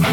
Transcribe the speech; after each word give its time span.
Hey 0.00 0.06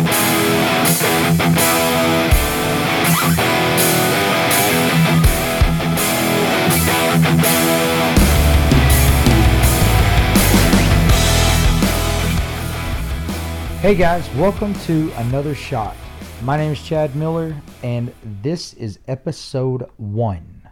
guys, 13.96 14.30
welcome 14.36 14.74
to 14.74 15.10
another 15.16 15.56
shot. 15.56 15.96
My 16.42 16.58
name 16.58 16.74
is 16.74 16.84
Chad 16.84 17.16
Miller, 17.16 17.56
and 17.82 18.14
this 18.42 18.74
is 18.74 19.00
episode 19.08 19.90
one. 19.96 20.64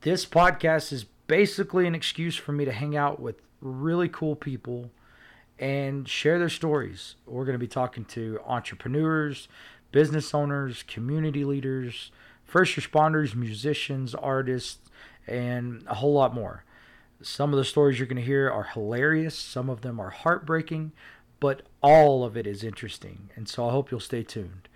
This 0.00 0.24
podcast 0.24 0.90
is 0.94 1.04
basically 1.26 1.86
an 1.86 1.94
excuse 1.94 2.36
for 2.36 2.52
me 2.52 2.64
to 2.64 2.72
hang 2.72 2.96
out 2.96 3.20
with 3.20 3.42
really 3.60 4.08
cool 4.08 4.36
people 4.36 4.90
and 5.58 6.08
share 6.08 6.38
their 6.38 6.48
stories. 6.48 7.16
We're 7.26 7.44
going 7.44 7.54
to 7.54 7.58
be 7.58 7.66
talking 7.66 8.04
to 8.06 8.40
entrepreneurs, 8.46 9.48
business 9.92 10.34
owners, 10.34 10.82
community 10.84 11.44
leaders, 11.44 12.10
first 12.44 12.76
responders, 12.76 13.34
musicians, 13.34 14.14
artists, 14.14 14.78
and 15.26 15.84
a 15.86 15.94
whole 15.94 16.12
lot 16.12 16.34
more. 16.34 16.64
Some 17.20 17.52
of 17.52 17.58
the 17.58 17.64
stories 17.64 17.98
you're 17.98 18.06
going 18.06 18.16
to 18.16 18.22
hear 18.22 18.50
are 18.50 18.64
hilarious, 18.64 19.36
some 19.36 19.68
of 19.68 19.80
them 19.80 19.98
are 19.98 20.10
heartbreaking, 20.10 20.92
but 21.40 21.62
all 21.82 22.24
of 22.24 22.36
it 22.36 22.46
is 22.46 22.62
interesting. 22.62 23.30
And 23.34 23.48
so 23.48 23.68
I 23.68 23.72
hope 23.72 23.90
you'll 23.90 24.00
stay 24.00 24.22
tuned. 24.22 24.68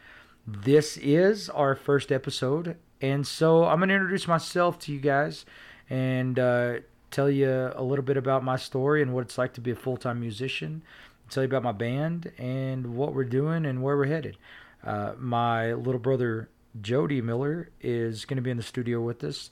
This 0.47 0.97
is 0.97 1.49
our 1.51 1.77
first 1.77 2.11
episode, 2.11 2.77
and 3.01 3.27
so 3.27 3.65
I'm 3.65 3.79
going 3.79 3.91
to 3.91 3.95
introduce 3.95 4.27
myself 4.27 4.79
to 4.81 4.93
you 4.93 4.99
guys 4.99 5.45
and 5.89 6.39
uh, 6.39 6.79
tell 7.12 7.30
you 7.30 7.73
a 7.75 7.83
little 7.83 8.05
bit 8.05 8.16
about 8.16 8.43
my 8.43 8.57
story 8.57 9.02
and 9.02 9.15
what 9.15 9.20
it's 9.23 9.39
like 9.39 9.53
to 9.55 9.61
be 9.61 9.70
a 9.70 9.77
full 9.77 9.97
time 9.97 10.20
musician, 10.20 10.83
tell 11.30 11.43
you 11.43 11.48
about 11.48 11.62
my 11.62 11.73
band 11.73 12.33
and 12.39 12.95
what 12.95 13.15
we're 13.15 13.25
doing 13.25 13.65
and 13.65 13.83
where 13.83 13.97
we're 13.97 14.07
headed. 14.07 14.37
Uh, 14.84 15.12
my 15.19 15.73
little 15.73 16.01
brother 16.01 16.48
Jody 16.81 17.20
Miller 17.20 17.70
is 17.81 18.25
going 18.25 18.37
to 18.37 18.42
be 18.42 18.50
in 18.50 18.56
the 18.56 18.62
studio 18.62 19.00
with 19.00 19.22
us, 19.22 19.50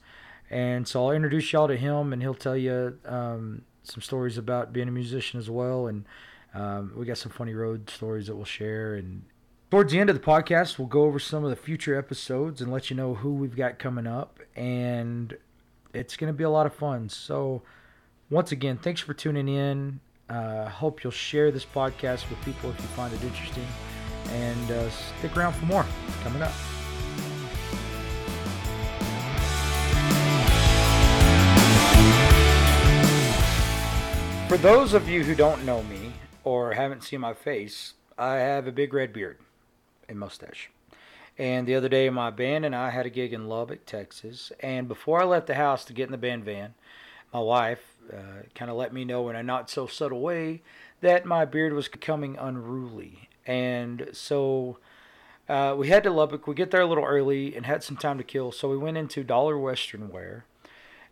and 0.49 0.87
so 0.87 1.05
I'll 1.05 1.11
introduce 1.11 1.53
y'all 1.53 1.69
to 1.69 1.77
him, 1.77 2.11
and 2.11 2.21
he'll 2.21 2.33
tell 2.33 2.57
you 2.57 2.97
um, 3.05 3.61
some 3.83 4.01
stories 4.01 4.37
about 4.37 4.73
being 4.73 4.87
a 4.87 4.91
musician 4.91 5.39
as 5.39 5.49
well. 5.49 5.87
And 5.87 6.05
um, 6.53 6.93
we 6.95 7.05
got 7.05 7.17
some 7.17 7.31
funny 7.31 7.53
road 7.53 7.89
stories 7.89 8.27
that 8.27 8.35
we'll 8.35 8.45
share. 8.45 8.95
And 8.95 9.23
towards 9.69 9.91
the 9.91 9.99
end 9.99 10.09
of 10.09 10.15
the 10.15 10.21
podcast, 10.21 10.77
we'll 10.77 10.87
go 10.87 11.03
over 11.03 11.19
some 11.19 11.43
of 11.43 11.49
the 11.49 11.55
future 11.55 11.97
episodes 11.97 12.61
and 12.61 12.71
let 12.71 12.89
you 12.89 12.95
know 12.95 13.15
who 13.15 13.33
we've 13.33 13.55
got 13.55 13.79
coming 13.79 14.07
up. 14.07 14.39
And 14.55 15.37
it's 15.93 16.15
going 16.17 16.31
to 16.31 16.37
be 16.37 16.43
a 16.43 16.49
lot 16.49 16.65
of 16.65 16.73
fun. 16.73 17.09
So, 17.09 17.61
once 18.29 18.51
again, 18.51 18.77
thanks 18.77 19.01
for 19.01 19.13
tuning 19.13 19.47
in. 19.47 19.99
Uh, 20.29 20.69
hope 20.69 21.03
you'll 21.03 21.11
share 21.11 21.51
this 21.51 21.65
podcast 21.65 22.29
with 22.29 22.41
people 22.45 22.69
if 22.69 22.77
you 22.79 22.87
find 22.87 23.13
it 23.13 23.21
interesting. 23.23 23.67
And 24.29 24.71
uh, 24.71 24.89
stick 24.89 25.35
around 25.35 25.53
for 25.53 25.65
more 25.65 25.85
coming 26.23 26.41
up. 26.41 26.53
For 34.47 34.57
those 34.57 34.93
of 34.93 35.07
you 35.07 35.23
who 35.23 35.33
don't 35.33 35.65
know 35.65 35.81
me 35.83 36.11
or 36.43 36.73
haven't 36.73 37.03
seen 37.03 37.21
my 37.21 37.33
face, 37.33 37.93
I 38.17 38.35
have 38.35 38.67
a 38.67 38.71
big 38.71 38.93
red 38.93 39.13
beard 39.13 39.37
and 40.09 40.19
mustache. 40.19 40.69
And 41.41 41.67
the 41.67 41.73
other 41.73 41.89
day, 41.89 42.07
my 42.11 42.29
band 42.29 42.65
and 42.65 42.75
I 42.75 42.91
had 42.91 43.07
a 43.07 43.09
gig 43.09 43.33
in 43.33 43.49
Lubbock, 43.49 43.87
Texas. 43.87 44.51
And 44.59 44.87
before 44.87 45.19
I 45.19 45.25
left 45.25 45.47
the 45.47 45.55
house 45.55 45.83
to 45.85 45.91
get 45.91 46.05
in 46.05 46.11
the 46.11 46.17
band 46.19 46.45
van, 46.45 46.75
my 47.33 47.39
wife 47.39 47.95
uh, 48.13 48.43
kind 48.53 48.69
of 48.69 48.77
let 48.77 48.93
me 48.93 49.05
know 49.05 49.27
in 49.27 49.35
a 49.35 49.41
not 49.41 49.67
so 49.67 49.87
subtle 49.87 50.21
way 50.21 50.61
that 50.99 51.25
my 51.25 51.45
beard 51.45 51.73
was 51.73 51.87
becoming 51.87 52.37
unruly. 52.37 53.27
And 53.47 54.09
so 54.11 54.77
uh, 55.49 55.73
we 55.75 55.87
head 55.87 56.03
to 56.03 56.11
Lubbock. 56.11 56.45
We 56.45 56.53
get 56.53 56.69
there 56.69 56.81
a 56.81 56.85
little 56.85 57.05
early 57.05 57.55
and 57.55 57.65
had 57.65 57.81
some 57.81 57.97
time 57.97 58.19
to 58.19 58.23
kill. 58.23 58.51
So 58.51 58.69
we 58.69 58.77
went 58.77 58.97
into 58.97 59.23
Dollar 59.23 59.57
Western 59.57 60.09
Wear. 60.09 60.45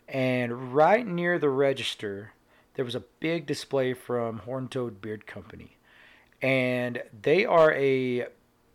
And 0.08 0.76
right 0.76 1.08
near 1.08 1.39
the 1.39 1.49
register, 1.49 2.33
there 2.76 2.86
was 2.86 2.93
a 2.93 3.03
big 3.20 3.48
display 3.48 3.95
from 3.95 4.37
Horn 4.39 4.67
Toad 4.67 5.02
Beard 5.02 5.26
Company. 5.26 5.77
And 6.39 7.02
they 7.20 7.45
are 7.45 7.73
a 7.73 8.27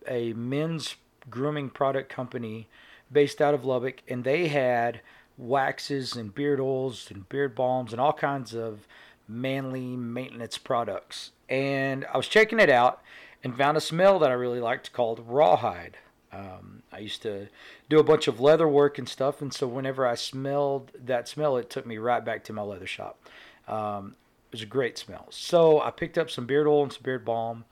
a 0.06 0.34
men's 0.34 0.96
grooming 1.30 1.70
product 1.70 2.08
company 2.08 2.68
based 3.10 3.40
out 3.40 3.54
of 3.54 3.64
Lubbock, 3.64 4.02
and 4.08 4.24
they 4.24 4.48
had 4.48 5.00
waxes 5.36 6.14
and 6.16 6.34
beard 6.34 6.60
oils 6.60 7.10
and 7.10 7.28
beard 7.28 7.54
balms 7.54 7.92
and 7.92 8.00
all 8.00 8.12
kinds 8.12 8.54
of 8.54 8.86
manly 9.26 9.96
maintenance 9.96 10.58
products. 10.58 11.32
And 11.48 12.06
I 12.12 12.16
was 12.16 12.28
checking 12.28 12.60
it 12.60 12.70
out 12.70 13.02
and 13.42 13.56
found 13.56 13.76
a 13.76 13.80
smell 13.80 14.18
that 14.18 14.30
I 14.30 14.34
really 14.34 14.60
liked 14.60 14.92
called 14.92 15.24
rawhide. 15.26 15.98
Um, 16.32 16.82
I 16.92 16.98
used 16.98 17.22
to 17.22 17.48
do 17.88 17.98
a 17.98 18.04
bunch 18.04 18.26
of 18.26 18.40
leather 18.40 18.66
work 18.66 18.98
and 18.98 19.08
stuff, 19.08 19.40
and 19.40 19.52
so 19.52 19.68
whenever 19.68 20.06
I 20.06 20.14
smelled 20.14 20.90
that 21.04 21.28
smell, 21.28 21.56
it 21.56 21.70
took 21.70 21.86
me 21.86 21.98
right 21.98 22.24
back 22.24 22.42
to 22.44 22.52
my 22.52 22.62
leather 22.62 22.86
shop. 22.86 23.20
Um, 23.68 24.16
it 24.50 24.56
was 24.56 24.62
a 24.62 24.66
great 24.66 24.98
smell. 24.98 25.26
So 25.30 25.80
I 25.80 25.90
picked 25.90 26.18
up 26.18 26.30
some 26.30 26.46
beard 26.46 26.66
oil 26.66 26.82
and 26.82 26.92
some 26.92 27.02
beard 27.02 27.24
balm, 27.24 27.64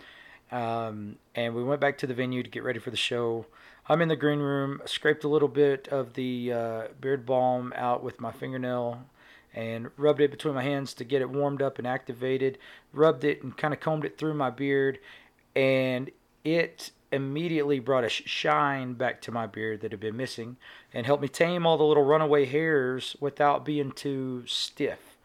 um, 0.52 1.16
and 1.34 1.54
we 1.54 1.64
went 1.64 1.80
back 1.80 1.98
to 1.98 2.06
the 2.06 2.14
venue 2.14 2.42
to 2.42 2.50
get 2.50 2.62
ready 2.62 2.78
for 2.78 2.90
the 2.90 2.96
show. 2.96 3.46
I'm 3.88 4.00
in 4.00 4.08
the 4.08 4.16
green 4.16 4.38
room, 4.38 4.80
scraped 4.84 5.24
a 5.24 5.28
little 5.28 5.48
bit 5.48 5.88
of 5.88 6.14
the 6.14 6.52
uh, 6.52 6.82
beard 7.00 7.26
balm 7.26 7.72
out 7.74 8.04
with 8.04 8.20
my 8.20 8.30
fingernail 8.30 9.06
and 9.54 9.90
rubbed 9.96 10.20
it 10.20 10.30
between 10.30 10.54
my 10.54 10.62
hands 10.62 10.94
to 10.94 11.04
get 11.04 11.20
it 11.20 11.30
warmed 11.30 11.62
up 11.62 11.78
and 11.78 11.86
activated. 11.86 12.58
Rubbed 12.92 13.24
it 13.24 13.42
and 13.42 13.56
kind 13.56 13.74
of 13.74 13.80
combed 13.80 14.04
it 14.04 14.18
through 14.18 14.34
my 14.34 14.50
beard, 14.50 14.98
and 15.56 16.10
it 16.44 16.90
immediately 17.10 17.78
brought 17.78 18.04
a 18.04 18.08
shine 18.08 18.94
back 18.94 19.20
to 19.20 19.30
my 19.30 19.46
beard 19.46 19.80
that 19.82 19.90
had 19.90 20.00
been 20.00 20.16
missing 20.16 20.56
and 20.94 21.04
helped 21.04 21.22
me 21.22 21.28
tame 21.28 21.66
all 21.66 21.76
the 21.76 21.84
little 21.84 22.04
runaway 22.04 22.46
hairs 22.46 23.16
without 23.20 23.64
being 23.64 23.92
too 23.92 24.42
stiff. 24.46 25.16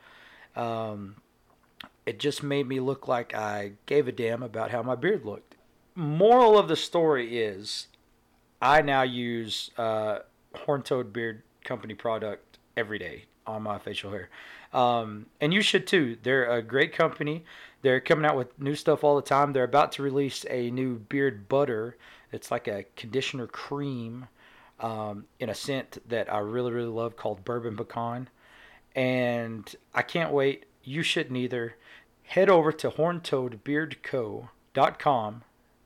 Um, 0.55 1.15
it 2.07 2.19
just 2.19 2.41
made 2.41 2.67
me 2.67 2.79
look 2.79 3.07
like 3.07 3.35
I 3.35 3.73
gave 3.85 4.07
a 4.07 4.11
damn 4.11 4.41
about 4.41 4.71
how 4.71 4.81
my 4.81 4.95
beard 4.95 5.25
looked. 5.25 5.55
Moral 5.93 6.57
of 6.57 6.69
the 6.69 6.75
story 6.75 7.37
is 7.37 7.87
I 8.61 8.81
now 8.81 9.01
use 9.01 9.71
uh, 9.77 10.19
Horn 10.55 10.81
Toad 10.83 11.11
Beard 11.11 11.43
Company 11.63 11.93
product 11.93 12.59
every 12.77 12.97
day 12.97 13.25
on 13.45 13.63
my 13.63 13.77
facial 13.77 14.11
hair. 14.11 14.29
Um, 14.73 15.25
and 15.41 15.53
you 15.53 15.61
should 15.61 15.85
too. 15.85 16.17
They're 16.23 16.49
a 16.49 16.61
great 16.61 16.93
company. 16.93 17.43
They're 17.81 17.99
coming 17.99 18.25
out 18.25 18.37
with 18.37 18.57
new 18.59 18.75
stuff 18.75 19.03
all 19.03 19.17
the 19.17 19.21
time. 19.21 19.53
They're 19.53 19.63
about 19.63 19.91
to 19.93 20.01
release 20.01 20.45
a 20.49 20.71
new 20.71 20.95
beard 20.95 21.49
butter. 21.49 21.97
It's 22.31 22.51
like 22.51 22.67
a 22.67 22.85
conditioner 22.95 23.47
cream 23.47 24.27
um, 24.79 25.25
in 25.39 25.49
a 25.49 25.55
scent 25.55 25.97
that 26.07 26.31
I 26.31 26.39
really, 26.39 26.71
really 26.71 26.87
love 26.89 27.17
called 27.17 27.43
Bourbon 27.43 27.75
Pecan 27.75 28.29
and 28.97 29.75
I 29.93 30.01
can't 30.01 30.33
wait. 30.33 30.65
You 30.83 31.03
shouldn't 31.03 31.37
either. 31.37 31.75
Head 32.27 32.49
over 32.49 32.71
to 32.73 32.91
horntoadbeardco.com 32.91 35.43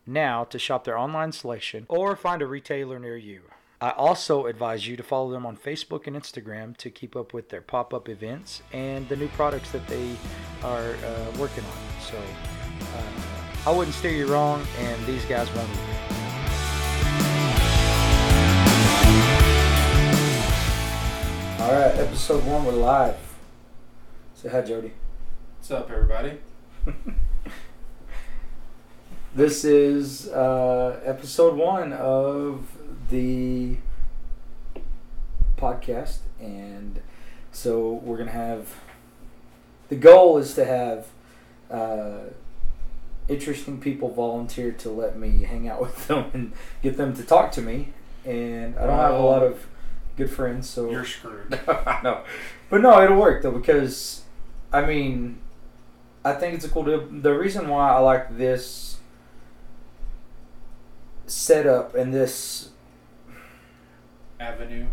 now 0.07 0.43
to 0.43 0.57
shop 0.57 0.85
their 0.85 0.97
online 0.97 1.31
selection 1.31 1.85
or 1.87 2.15
find 2.15 2.41
a 2.41 2.47
retailer 2.47 2.97
near 2.97 3.15
you. 3.15 3.43
I 3.79 3.91
also 3.91 4.47
advise 4.47 4.87
you 4.87 4.97
to 4.97 5.03
follow 5.03 5.29
them 5.29 5.45
on 5.45 5.55
Facebook 5.55 6.07
and 6.07 6.15
Instagram 6.15 6.75
to 6.77 6.89
keep 6.89 7.15
up 7.15 7.31
with 7.31 7.49
their 7.49 7.61
pop 7.61 7.93
up 7.93 8.09
events 8.09 8.63
and 8.73 9.07
the 9.07 9.15
new 9.15 9.27
products 9.27 9.69
that 9.69 9.85
they 9.87 10.15
are 10.63 10.95
uh, 10.95 11.31
working 11.37 11.63
on. 11.63 11.77
So 12.01 12.17
uh, 12.17 13.03
I 13.67 13.71
wouldn't 13.71 13.95
steer 13.95 14.09
you 14.09 14.25
wrong, 14.25 14.65
and 14.79 15.05
these 15.05 15.23
guys 15.25 15.47
won't 15.53 15.69
either. 15.69 16.07
All 21.63 21.71
right, 21.71 21.95
episode 21.99 22.43
one, 22.45 22.65
we're 22.65 22.71
live. 22.71 23.15
Say 24.33 24.49
hi, 24.49 24.61
Jody. 24.61 24.93
What's 25.71 25.83
up, 25.83 25.89
everybody? 25.89 26.37
this 29.35 29.63
is 29.63 30.27
uh, 30.27 30.99
episode 31.05 31.55
one 31.55 31.93
of 31.93 32.67
the 33.09 33.77
podcast, 35.55 36.17
and 36.41 36.99
so 37.53 38.01
we're 38.03 38.17
gonna 38.17 38.31
have. 38.31 38.67
The 39.87 39.95
goal 39.95 40.39
is 40.39 40.55
to 40.55 40.65
have 40.65 41.07
uh, 41.71 42.31
interesting 43.29 43.79
people 43.79 44.09
volunteer 44.09 44.73
to 44.73 44.89
let 44.89 45.17
me 45.17 45.43
hang 45.43 45.69
out 45.69 45.79
with 45.81 46.07
them 46.07 46.31
and 46.33 46.51
get 46.83 46.97
them 46.97 47.15
to 47.15 47.23
talk 47.23 47.53
to 47.53 47.61
me, 47.61 47.93
and 48.25 48.77
I 48.77 48.87
don't 48.87 48.99
have 48.99 49.13
a 49.13 49.19
lot 49.19 49.41
of 49.41 49.67
good 50.17 50.31
friends, 50.31 50.69
so 50.69 50.91
You're 50.91 51.05
screwed. 51.05 51.49
no, 52.03 52.25
but 52.69 52.81
no, 52.81 53.01
it'll 53.01 53.17
work 53.17 53.41
though 53.41 53.51
because, 53.51 54.23
I 54.73 54.85
mean, 54.85 55.39
I 56.23 56.33
think 56.33 56.55
it's 56.55 56.65
a 56.65 56.69
cool 56.69 56.83
deal. 56.83 57.07
The 57.09 57.33
reason 57.33 57.67
why 57.67 57.89
I 57.89 57.99
like 57.99 58.37
this 58.37 58.97
setup 61.27 61.95
and 61.95 62.13
this 62.13 62.69
Avenue. 64.39 64.87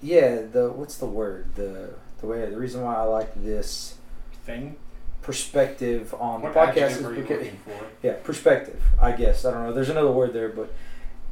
yeah 0.00 0.42
the 0.50 0.70
what's 0.70 0.96
the 0.98 1.06
word 1.06 1.46
the 1.56 1.90
the 2.20 2.26
way 2.26 2.48
the 2.48 2.56
reason 2.56 2.80
why 2.82 2.94
I 2.94 3.02
like 3.02 3.32
this 3.42 3.96
Thing. 4.46 4.76
perspective 5.22 6.14
on 6.18 6.42
What 6.42 6.54
the 6.54 6.60
podcast 6.60 6.90
is 7.00 7.16
because 7.16 7.46
yeah, 8.02 8.14
perspective. 8.22 8.82
I 9.00 9.12
guess 9.12 9.44
I 9.44 9.50
don't 9.50 9.64
know. 9.64 9.72
There's 9.72 9.88
another 9.88 10.12
word 10.12 10.32
there, 10.32 10.48
but 10.50 10.72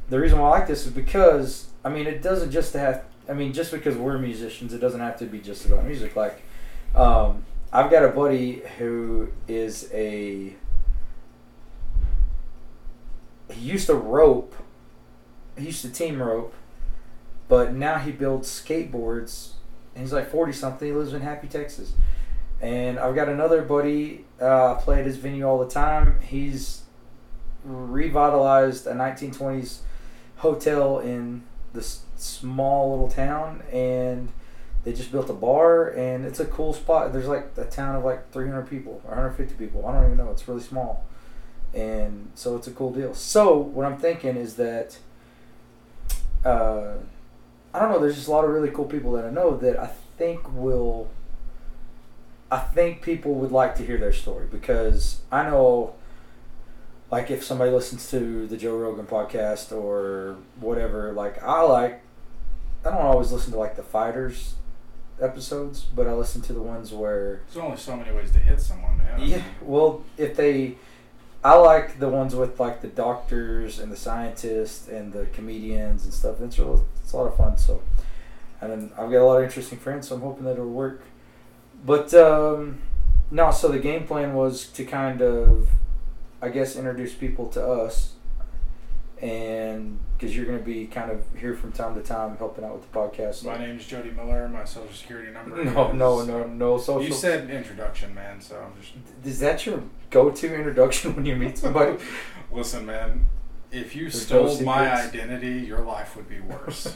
the 0.09 0.19
reason 0.19 0.39
why 0.39 0.47
I 0.49 0.51
like 0.59 0.67
this 0.67 0.85
is 0.85 0.91
because 0.91 1.67
I 1.85 1.89
mean 1.89 2.05
it 2.07 2.21
doesn't 2.21 2.51
just 2.51 2.73
have. 2.73 3.03
I 3.29 3.33
mean 3.33 3.53
just 3.53 3.71
because 3.71 3.95
we're 3.95 4.17
musicians, 4.17 4.73
it 4.73 4.79
doesn't 4.79 4.99
have 4.99 5.17
to 5.19 5.25
be 5.25 5.39
just 5.39 5.65
about 5.65 5.85
music. 5.85 6.15
Like 6.15 6.41
um, 6.95 7.43
I've 7.75 7.89
got 7.89 8.05
a 8.05 8.09
buddy 8.09 8.61
who 8.77 9.29
is 9.47 9.89
a. 9.91 10.55
He 13.49 13.61
used 13.61 13.87
to 13.87 13.95
rope. 13.95 14.55
He 15.57 15.65
used 15.65 15.81
to 15.81 15.89
team 15.89 16.21
rope, 16.21 16.53
but 17.47 17.73
now 17.73 17.97
he 17.97 18.11
builds 18.11 18.47
skateboards. 18.47 19.53
He's 19.97 20.13
like 20.13 20.29
forty 20.29 20.53
something. 20.53 20.87
He 20.87 20.93
lives 20.93 21.13
in 21.13 21.21
Happy, 21.21 21.47
Texas. 21.47 21.93
And 22.61 22.99
I've 22.99 23.15
got 23.15 23.27
another 23.27 23.63
buddy. 23.63 24.25
Uh, 24.39 24.75
I 24.75 24.81
play 24.81 24.99
at 24.99 25.07
his 25.07 25.17
venue 25.17 25.43
all 25.43 25.57
the 25.57 25.69
time. 25.69 26.19
He's 26.21 26.83
revitalized 27.65 28.85
a 28.85 28.93
1920s 28.93 29.79
hotel 30.37 30.99
in 30.99 31.41
this 31.73 32.03
small 32.17 32.91
little 32.91 33.09
town, 33.09 33.63
and 33.71 34.31
they 34.83 34.91
just 34.91 35.11
built 35.11 35.29
a 35.29 35.33
bar, 35.33 35.89
and 35.89 36.25
it's 36.25 36.39
a 36.39 36.45
cool 36.45 36.73
spot. 36.73 37.13
There's 37.13 37.27
like 37.27 37.51
a 37.57 37.65
town 37.65 37.95
of 37.95 38.03
like 38.03 38.31
300 38.31 38.69
people 38.69 39.01
or 39.05 39.11
150 39.11 39.55
people. 39.55 39.85
I 39.85 39.93
don't 39.93 40.05
even 40.05 40.17
know. 40.17 40.29
It's 40.31 40.47
really 40.47 40.61
small, 40.61 41.05
and 41.73 42.31
so 42.35 42.57
it's 42.57 42.67
a 42.67 42.71
cool 42.71 42.91
deal. 42.91 43.13
So 43.13 43.57
what 43.57 43.85
I'm 43.85 43.97
thinking 43.97 44.35
is 44.35 44.55
that. 44.55 44.97
Uh, 46.43 46.95
I 47.73 47.79
don't 47.79 47.91
know. 47.91 47.99
There's 47.99 48.15
just 48.15 48.27
a 48.27 48.31
lot 48.31 48.43
of 48.43 48.51
really 48.51 48.69
cool 48.69 48.85
people 48.85 49.13
that 49.13 49.25
I 49.25 49.29
know 49.29 49.57
that 49.57 49.79
I 49.79 49.87
think 50.17 50.41
will. 50.53 51.09
I 52.51 52.59
think 52.59 53.01
people 53.01 53.33
would 53.35 53.51
like 53.51 53.75
to 53.75 53.85
hear 53.85 53.97
their 53.97 54.13
story 54.13 54.45
because 54.51 55.21
I 55.31 55.49
know, 55.49 55.95
like, 57.09 57.31
if 57.31 57.43
somebody 57.43 57.71
listens 57.71 58.11
to 58.11 58.45
the 58.45 58.57
Joe 58.57 58.77
Rogan 58.77 59.07
podcast 59.07 59.71
or 59.71 60.35
whatever, 60.59 61.13
like, 61.13 61.41
I 61.41 61.61
like. 61.61 62.01
I 62.85 62.89
don't 62.89 63.01
always 63.01 63.31
listen 63.31 63.53
to 63.53 63.57
like 63.57 63.77
the 63.77 63.81
fighters 63.81 64.55
episodes, 65.21 65.81
but 65.95 66.07
I 66.07 66.13
listen 66.13 66.41
to 66.43 66.53
the 66.53 66.61
ones 66.61 66.91
where 66.91 67.41
There's 67.51 67.63
only 67.63 67.77
so 67.77 67.95
many 67.95 68.11
ways 68.11 68.31
to 68.31 68.39
hit 68.39 68.59
someone, 68.59 68.97
man. 68.97 69.21
yeah. 69.21 69.43
Well, 69.61 70.03
if 70.17 70.35
they, 70.35 70.75
I 71.43 71.55
like 71.55 71.99
the 71.99 72.09
ones 72.09 72.35
with 72.35 72.59
like 72.59 72.81
the 72.81 72.87
doctors 72.87 73.79
and 73.79 73.91
the 73.91 73.97
scientists 73.97 74.87
and 74.87 75.13
the 75.13 75.25
comedians 75.27 76.03
and 76.05 76.13
stuff. 76.13 76.41
It's 76.41 76.57
real. 76.59 76.85
It's 77.03 77.13
a 77.13 77.17
lot 77.17 77.27
of 77.27 77.35
fun. 77.37 77.57
So, 77.57 77.81
and 78.61 78.71
then 78.71 78.91
I've 78.97 79.11
got 79.11 79.19
a 79.21 79.25
lot 79.25 79.37
of 79.37 79.43
interesting 79.43 79.77
friends. 79.77 80.07
So 80.07 80.15
I'm 80.15 80.21
hoping 80.21 80.45
that 80.45 80.53
it'll 80.53 80.67
work. 80.69 81.01
But 81.85 82.13
um, 82.13 82.79
no. 83.29 83.51
So 83.51 83.67
the 83.67 83.79
game 83.79 84.07
plan 84.07 84.33
was 84.33 84.67
to 84.67 84.85
kind 84.85 85.21
of, 85.21 85.67
I 86.41 86.47
guess, 86.49 86.75
introduce 86.77 87.13
people 87.13 87.47
to 87.49 87.65
us, 87.65 88.13
and 89.23 89.99
because 90.17 90.35
you're 90.35 90.45
going 90.45 90.59
to 90.59 90.63
be 90.65 90.85
kind 90.85 91.09
of 91.09 91.23
here 91.37 91.53
from 91.55 91.71
time 91.71 91.95
to 91.95 92.01
time 92.01 92.35
helping 92.37 92.65
out 92.65 92.73
with 92.73 92.91
the 92.91 92.97
podcast. 92.97 93.45
My 93.45 93.57
name 93.57 93.77
is 93.77 93.85
Jody 93.85 94.11
Miller. 94.11 94.49
My 94.49 94.65
social 94.65 94.91
security 94.93 95.31
number. 95.31 95.63
No, 95.93 96.19
is- 96.19 96.27
no, 96.27 96.39
no, 96.41 96.47
no 96.47 96.77
social. 96.77 97.03
You 97.03 97.13
said 97.13 97.49
introduction, 97.49 98.13
man. 98.13 98.41
So 98.41 98.57
I'm 98.57 98.81
just 98.81 98.93
Is 99.25 99.39
that 99.39 99.65
your 99.65 99.81
go-to 100.09 100.53
introduction 100.53 101.15
when 101.15 101.25
you 101.25 101.37
meet 101.37 101.57
somebody? 101.57 101.97
listen, 102.51 102.85
man. 102.85 103.25
If 103.71 103.95
you 103.95 104.03
There's 104.03 104.29
no 104.29 104.47
stole 104.47 104.65
my 104.65 104.91
identity, 104.91 105.61
your 105.61 105.79
life 105.81 106.15
would 106.15 106.29
be 106.29 106.39
worse. 106.41 106.95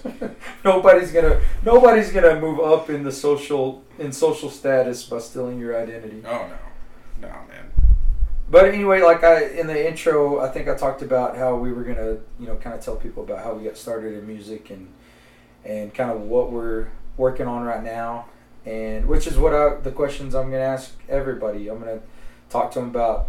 nobody's 0.64 1.12
gonna 1.12 1.40
nobody's 1.66 2.12
gonna 2.12 2.40
move 2.40 2.60
up 2.60 2.90
in 2.92 3.04
the 3.04 3.12
social 3.12 3.84
in 3.98 4.12
social 4.12 4.50
status 4.52 5.04
by 5.06 5.18
stealing 5.20 5.60
your 5.60 5.76
identity. 5.82 6.22
oh 6.28 6.48
no, 7.22 7.28
no, 7.30 7.34
man. 7.48 7.67
But 8.50 8.66
anyway, 8.66 9.02
like 9.02 9.24
I 9.24 9.46
in 9.46 9.68
the 9.68 9.88
intro, 9.88 10.40
I 10.40 10.50
think 10.50 10.68
I 10.70 10.76
talked 10.76 11.02
about 11.02 11.36
how 11.38 11.56
we 11.56 11.74
were 11.74 11.84
gonna 11.84 12.18
you 12.40 12.48
know 12.48 12.56
kind 12.56 12.76
of 12.76 12.82
tell 12.84 12.96
people 12.96 13.24
about 13.24 13.44
how 13.44 13.54
we 13.54 13.66
got 13.66 13.78
started 13.78 14.14
in 14.18 14.26
music 14.26 14.70
and 14.70 14.88
and 15.66 15.94
kind 15.94 16.12
of 16.12 16.22
what 16.22 16.52
we're 16.52 16.88
working 17.18 17.48
on 17.48 17.64
right 17.64 17.84
now, 17.84 18.26
and 18.66 19.06
which 19.08 19.28
is 19.28 19.38
what 19.38 19.54
I, 19.54 19.76
the 19.76 19.92
questions 19.92 20.34
I'm 20.34 20.50
gonna 20.50 20.64
ask 20.64 20.94
everybody. 21.10 21.68
I'm 21.68 21.80
gonna 21.80 22.00
talk 22.50 22.72
to 22.72 22.80
them 22.80 22.90
about 22.90 23.28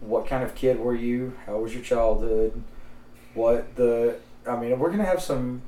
what 0.00 0.26
kind 0.26 0.42
of 0.42 0.54
kid 0.54 0.80
were 0.80 0.94
you? 0.94 1.34
How 1.46 1.58
was 1.58 1.72
your 1.72 1.82
childhood? 1.82 2.60
What 3.34 3.76
the 3.76 4.16
I 4.48 4.56
mean, 4.56 4.78
we're 4.80 4.90
gonna 4.90 5.04
have 5.04 5.22
some 5.22 5.62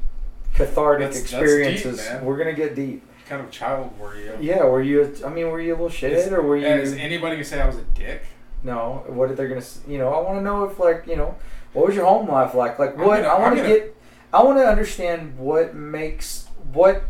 cathartic 0.55 1.13
That's- 1.13 1.21
that's 1.21 1.31
deep, 1.31 1.41
experiences. 1.41 2.23
we're 2.23 2.37
gonna 2.37 2.53
get 2.53 2.75
deep. 2.75 3.05
Kind 3.29 3.43
of 3.43 3.51
child 3.51 3.99
were 3.99 4.17
you? 4.17 4.35
Yeah, 4.41 4.65
were 4.65 4.81
you? 4.81 5.15
I 5.25 5.29
mean, 5.29 5.51
were 5.51 5.61
you 5.61 5.75
a 5.75 5.77
little 5.77 5.91
shithead 5.91 6.33
or 6.33 6.41
were 6.41 6.57
you? 6.57 6.67
Is 6.67 6.95
anybody 6.95 7.37
gonna 7.37 7.45
say 7.45 7.61
I 7.61 7.67
was 7.67 7.77
a 7.77 7.83
dick? 7.83 8.23
No. 8.63 9.05
What 9.07 9.31
are 9.31 9.35
they 9.35 9.47
gonna? 9.49 9.63
You 9.87 9.99
know, 9.99 10.09
I 10.09 10.21
want 10.23 10.39
to 10.39 10.43
know 10.43 10.65
if 10.65 10.79
like 10.79 11.07
you 11.07 11.17
know, 11.17 11.37
what 11.75 11.87
was 11.87 11.95
your 11.95 12.07
home 12.07 12.27
life 12.29 12.55
like? 12.55 12.79
Like 12.79 12.97
what? 12.97 13.23
gonna- 13.23 13.29
I 13.29 13.39
want 13.39 13.57
to 13.59 13.63
get. 13.63 13.95
I 14.33 14.43
want 14.43 14.59
to 14.59 14.67
understand 14.67 15.39
what 15.39 15.75
makes 15.75 16.49
what. 16.73 17.03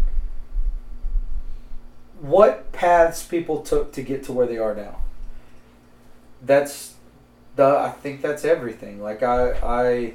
What 2.20 2.72
paths 2.72 3.22
people 3.22 3.60
took 3.62 3.92
to 3.92 4.02
get 4.02 4.24
to 4.24 4.32
where 4.32 4.46
they 4.46 4.58
are 4.58 4.74
now. 4.74 5.02
That's, 6.42 6.94
the. 7.54 7.64
I 7.64 7.90
think 7.90 8.22
that's 8.22 8.44
everything. 8.44 9.00
Like 9.00 9.22
I 9.22 9.52
I. 9.62 10.14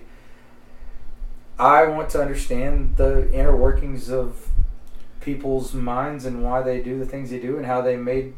I 1.58 1.86
want 1.86 2.10
to 2.10 2.22
understand 2.22 2.98
the 2.98 3.32
inner 3.32 3.56
workings 3.56 4.10
of 4.10 4.48
people's 5.24 5.74
minds 5.74 6.26
and 6.26 6.44
why 6.44 6.62
they 6.62 6.82
do 6.82 7.00
the 7.00 7.06
things 7.06 7.30
they 7.30 7.40
do 7.40 7.58
and 7.58 7.66
how 7.66 7.82
they 7.82 7.96
made 7.96 8.34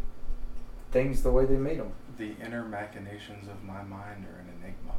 things 0.92 1.24
the 1.24 1.32
way 1.32 1.46
they 1.46 1.56
made 1.56 1.80
them. 1.80 1.92
The 2.18 2.34
inner 2.44 2.64
machinations 2.64 3.48
of 3.48 3.64
my 3.64 3.84
mind 3.84 4.26
are 4.26 4.40
an 4.40 4.50
enigma. 4.62 4.94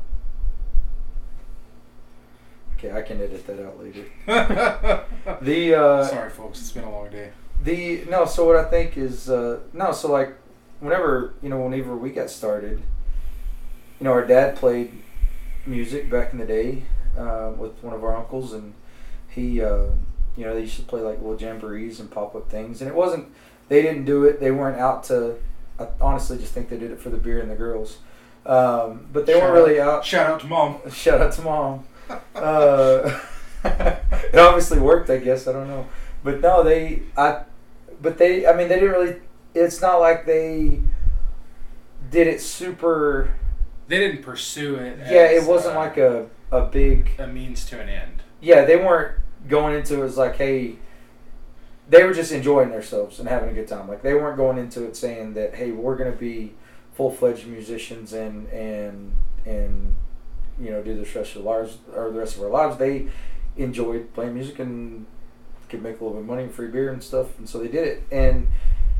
Okay, 2.77 2.93
I 2.93 3.03
can 3.03 3.21
edit 3.23 3.47
that 3.47 3.65
out 3.65 3.79
later. 3.83 4.05
The 5.43 5.75
uh, 5.75 6.05
Sorry, 6.05 6.31
folks. 6.31 6.61
It's 6.61 6.73
been 6.73 6.85
a 6.85 6.91
long 6.91 7.11
day. 7.11 7.31
the 7.65 8.05
no. 8.09 8.27
So 8.27 8.47
what 8.47 8.57
I 8.57 8.65
think 8.65 8.97
is 8.97 9.29
uh, 9.31 9.61
no. 9.73 9.93
So 9.93 10.11
like, 10.13 10.37
whenever 10.81 11.35
you 11.43 11.49
know, 11.49 11.61
whenever 11.61 11.97
we 11.97 12.11
got 12.11 12.31
started, 12.31 12.81
you 13.99 14.05
know, 14.05 14.13
our 14.13 14.25
dad 14.27 14.57
played 14.57 14.93
music 15.67 16.11
back 16.11 16.33
in 16.33 16.39
the 16.39 16.47
day 16.47 16.83
uh, 17.19 17.53
with 17.57 17.73
one 17.83 17.95
of 17.95 18.05
our 18.05 18.17
uncles, 18.17 18.53
and 18.53 18.75
he, 19.29 19.61
uh, 19.61 19.87
you 20.37 20.45
know, 20.45 20.55
they 20.55 20.63
used 20.63 20.77
to 20.77 20.83
play 20.83 21.01
like 21.01 21.19
little 21.19 21.37
jamborees 21.37 21.99
and 21.99 22.11
pop 22.11 22.35
up 22.35 22.51
things, 22.51 22.81
and 22.81 22.91
it 22.91 22.95
wasn't. 22.95 23.29
They 23.69 23.83
didn't 23.83 24.05
do 24.05 24.25
it. 24.25 24.39
They 24.39 24.51
weren't 24.51 24.79
out 24.79 25.05
to. 25.05 25.37
I 25.79 25.89
honestly 26.01 26.39
just 26.39 26.53
think 26.53 26.69
they 26.69 26.79
did 26.79 26.91
it 26.91 27.01
for 27.01 27.11
the 27.11 27.17
beer 27.17 27.41
and 27.41 27.51
the 27.51 27.55
girls, 27.55 27.99
um, 28.45 29.09
but 29.13 29.27
they 29.27 29.33
Shout 29.33 29.43
weren't 29.43 29.55
really 29.55 29.81
out. 29.81 30.05
Shout 30.05 30.27
out 30.27 30.41
to 30.41 30.47
mom. 30.47 30.81
Shout 30.93 31.21
out 31.21 31.33
to 31.33 31.43
mom. 31.43 31.85
Uh, 32.35 33.21
it 33.65 34.39
obviously 34.39 34.79
worked, 34.79 35.11
I 35.11 35.19
guess. 35.19 35.49
I 35.49 35.53
don't 35.53 35.69
know, 35.69 35.87
but 36.23 36.41
no, 36.41 36.63
they. 36.63 37.03
I. 37.17 37.43
But 38.01 38.19
they. 38.19 38.47
I 38.47 38.55
mean, 38.55 38.69
they 38.69 38.77
didn't 38.77 38.93
really. 38.93 39.17
It's 39.55 39.81
not 39.81 40.01
like 40.01 40.27
they 40.27 40.81
did 42.11 42.27
it 42.27 42.43
super. 42.43 43.33
They 43.89 43.99
didn't 43.99 44.23
pursue 44.23 44.77
it. 44.77 44.99
Yeah, 44.99 45.23
as, 45.23 45.45
it 45.45 45.49
wasn't 45.49 45.77
uh, 45.77 45.81
like 45.81 45.97
a 45.97 46.27
a 46.51 46.63
big. 46.67 47.11
a 47.19 47.27
means 47.27 47.65
to 47.67 47.81
an 47.81 47.89
end. 47.89 48.23
Yeah, 48.41 48.65
they 48.65 48.77
weren't 48.77 49.19
going 49.49 49.75
into 49.75 49.95
it 49.95 50.03
was 50.03 50.17
like, 50.17 50.37
hey. 50.37 50.77
They 51.89 52.03
were 52.03 52.15
just 52.15 52.33
enjoying 52.33 52.71
themselves 52.71 53.21
and 53.21 53.29
having 53.29 53.49
a 53.49 53.53
good 53.53 53.69
time. 53.69 53.87
Like 53.87 54.03
they 54.03 54.13
weren't 54.15 54.37
going 54.37 54.59
into 54.59 54.85
it 54.85 54.97
saying 54.97 55.35
that, 55.35 55.55
hey, 55.55 55.71
we're 55.71 55.95
gonna 55.95 56.11
be 56.11 56.53
full 56.97 57.13
fledged 57.13 57.47
musicians 57.47 58.13
and 58.13 58.49
and 58.49 59.13
and 59.45 59.95
you 60.59 60.71
know 60.71 60.83
do 60.83 60.95
the 60.95 61.19
rest 61.19 61.37
of 61.37 61.45
lives 61.45 61.79
or 61.95 62.11
the 62.11 62.19
rest 62.19 62.37
of 62.37 62.43
our 62.43 62.49
lives. 62.49 62.77
They 62.79 63.09
enjoyed 63.57 64.13
playing 64.15 64.35
music 64.35 64.59
and 64.59 65.07
could 65.69 65.83
make 65.83 66.01
a 66.01 66.05
little 66.05 66.13
bit 66.13 66.21
of 66.21 66.27
money, 66.27 66.45
and 66.45 66.53
free 66.53 66.69
beer 66.69 66.93
and 66.93 67.03
stuff, 67.03 67.39
and 67.39 67.49
so 67.49 67.59
they 67.59 67.69
did 67.69 67.87
it. 67.87 68.03
And 68.11 68.49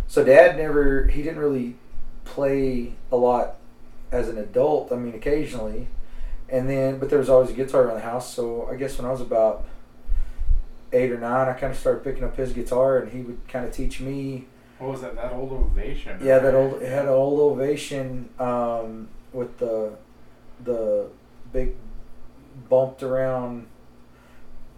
so 0.07 0.25
Dad 0.25 0.57
never 0.57 1.07
he 1.07 1.23
didn't 1.23 1.39
really 1.39 1.77
play 2.25 2.95
a 3.11 3.17
lot 3.17 3.57
as 4.13 4.29
an 4.29 4.39
adult. 4.39 4.93
I 4.93 4.97
mean, 4.97 5.15
occasionally, 5.15 5.89
and 6.49 6.69
then 6.69 6.99
but 6.99 7.09
there 7.09 7.19
was 7.19 7.29
always 7.29 7.51
a 7.51 7.55
guitar 7.55 7.85
around 7.85 7.97
the 7.97 8.01
house. 8.03 8.33
So 8.33 8.69
I 8.71 8.77
guess 8.77 8.99
when 8.99 9.07
I 9.07 9.11
was 9.11 9.21
about 9.21 9.67
eight 10.93 11.11
or 11.11 11.19
nine, 11.19 11.49
I 11.49 11.53
kind 11.55 11.73
of 11.73 11.79
started 11.79 12.05
picking 12.05 12.25
up 12.25 12.37
his 12.37 12.53
guitar, 12.53 12.99
and 12.99 13.13
he 13.13 13.21
would 13.23 13.47
kind 13.49 13.65
of 13.67 13.73
teach 13.73 14.01
me 14.01 14.47
What 14.79 14.91
was 14.93 15.01
that? 15.03 15.15
That 15.17 15.33
old 15.33 15.53
ovation. 15.53 16.19
yeah, 16.23 16.39
that 16.39 16.55
old 16.55 16.83
it 16.83 16.89
had 16.89 17.05
an 17.07 17.09
old 17.11 17.41
ovation 17.41 18.29
um, 18.39 19.09
with 19.33 19.59
the 19.59 19.93
the 20.65 21.09
big 21.53 21.75
bumped 22.69 23.03
around 23.03 23.67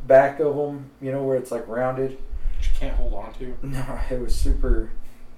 back 0.07 0.41
of 0.41 0.57
them. 0.57 0.91
You 1.01 1.13
know 1.13 1.23
where 1.25 1.37
it's 1.37 1.51
like 1.51 1.67
rounded. 1.69 2.13
That 2.59 2.65
you 2.65 2.71
can't 2.79 2.97
hold 2.97 3.15
on 3.15 3.33
to. 3.35 3.57
No, 3.63 4.01
it 4.11 4.21
was 4.21 4.35
super 4.35 4.91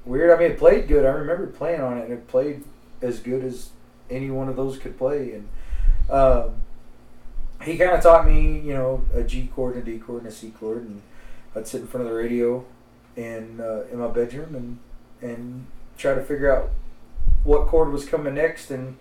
weird. 0.05 0.31
I 0.31 0.41
mean, 0.41 0.53
it 0.53 0.59
played 0.59 0.89
good. 0.89 1.05
I 1.05 1.11
remember 1.11 1.47
playing 1.49 1.81
on 1.81 1.99
it, 1.99 2.05
and 2.05 2.13
it 2.13 2.27
played 2.29 2.65
as 3.03 3.19
good 3.21 3.45
as 3.45 3.71
any 4.09 4.31
one 4.31 4.49
of 4.49 4.57
those 4.57 4.79
could 4.79 4.97
play. 4.99 5.33
And 5.33 5.49
um, 6.11 6.55
he 7.63 7.77
kind 7.77 7.93
of 7.93 8.03
taught 8.03 8.27
me, 8.27 8.59
you 8.59 8.75
know, 8.75 9.05
a 9.13 9.23
G 9.23 9.51
chord, 9.55 9.75
and 9.77 9.87
a 9.87 9.93
D 9.93 9.99
chord, 9.99 10.23
and 10.23 10.29
a 10.29 10.35
C 10.35 10.51
chord, 10.51 10.83
and 10.83 11.03
I'd 11.55 11.67
sit 11.67 11.81
in 11.83 11.87
front 11.87 12.07
of 12.07 12.13
the 12.13 12.17
radio 12.17 12.65
in 13.17 13.61
uh, 13.61 13.85
in 13.93 13.99
my 13.99 14.09
bedroom 14.09 14.55
and 14.55 14.79
and 15.31 15.67
try 15.99 16.15
to 16.15 16.23
figure 16.23 16.55
out 16.55 16.71
what 17.45 17.67
chord 17.67 17.91
was 17.93 18.05
coming 18.07 18.35
next, 18.35 18.71
and 18.71 18.97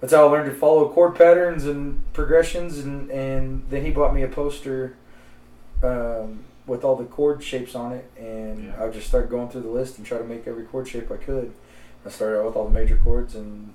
that's 0.00 0.12
how 0.12 0.26
I 0.26 0.30
learned 0.30 0.50
to 0.50 0.56
follow 0.56 0.88
chord 0.88 1.16
patterns 1.16 1.66
and 1.66 2.00
progressions. 2.12 2.78
And 2.78 3.10
and 3.10 3.64
then 3.70 3.84
he 3.84 3.90
bought 3.90 4.14
me 4.14 4.22
a 4.22 4.28
poster. 4.28 4.96
Um, 5.82 6.44
with 6.68 6.84
all 6.84 6.96
the 6.96 7.04
chord 7.04 7.42
shapes 7.42 7.74
on 7.74 7.92
it, 7.92 8.10
and 8.18 8.66
Yeah. 8.66 8.84
I 8.84 8.90
just 8.90 9.06
started 9.06 9.30
going 9.30 9.48
through 9.48 9.62
the 9.62 9.70
list 9.70 9.96
and 9.96 10.06
try 10.06 10.18
to 10.18 10.24
make 10.24 10.46
every 10.46 10.64
chord 10.64 10.86
shape 10.86 11.10
I 11.10 11.16
could. 11.16 11.52
I 12.04 12.10
started 12.10 12.40
out 12.40 12.46
with 12.46 12.56
all 12.56 12.64
the 12.66 12.70
major 12.70 12.98
chords, 13.02 13.34
and 13.34 13.72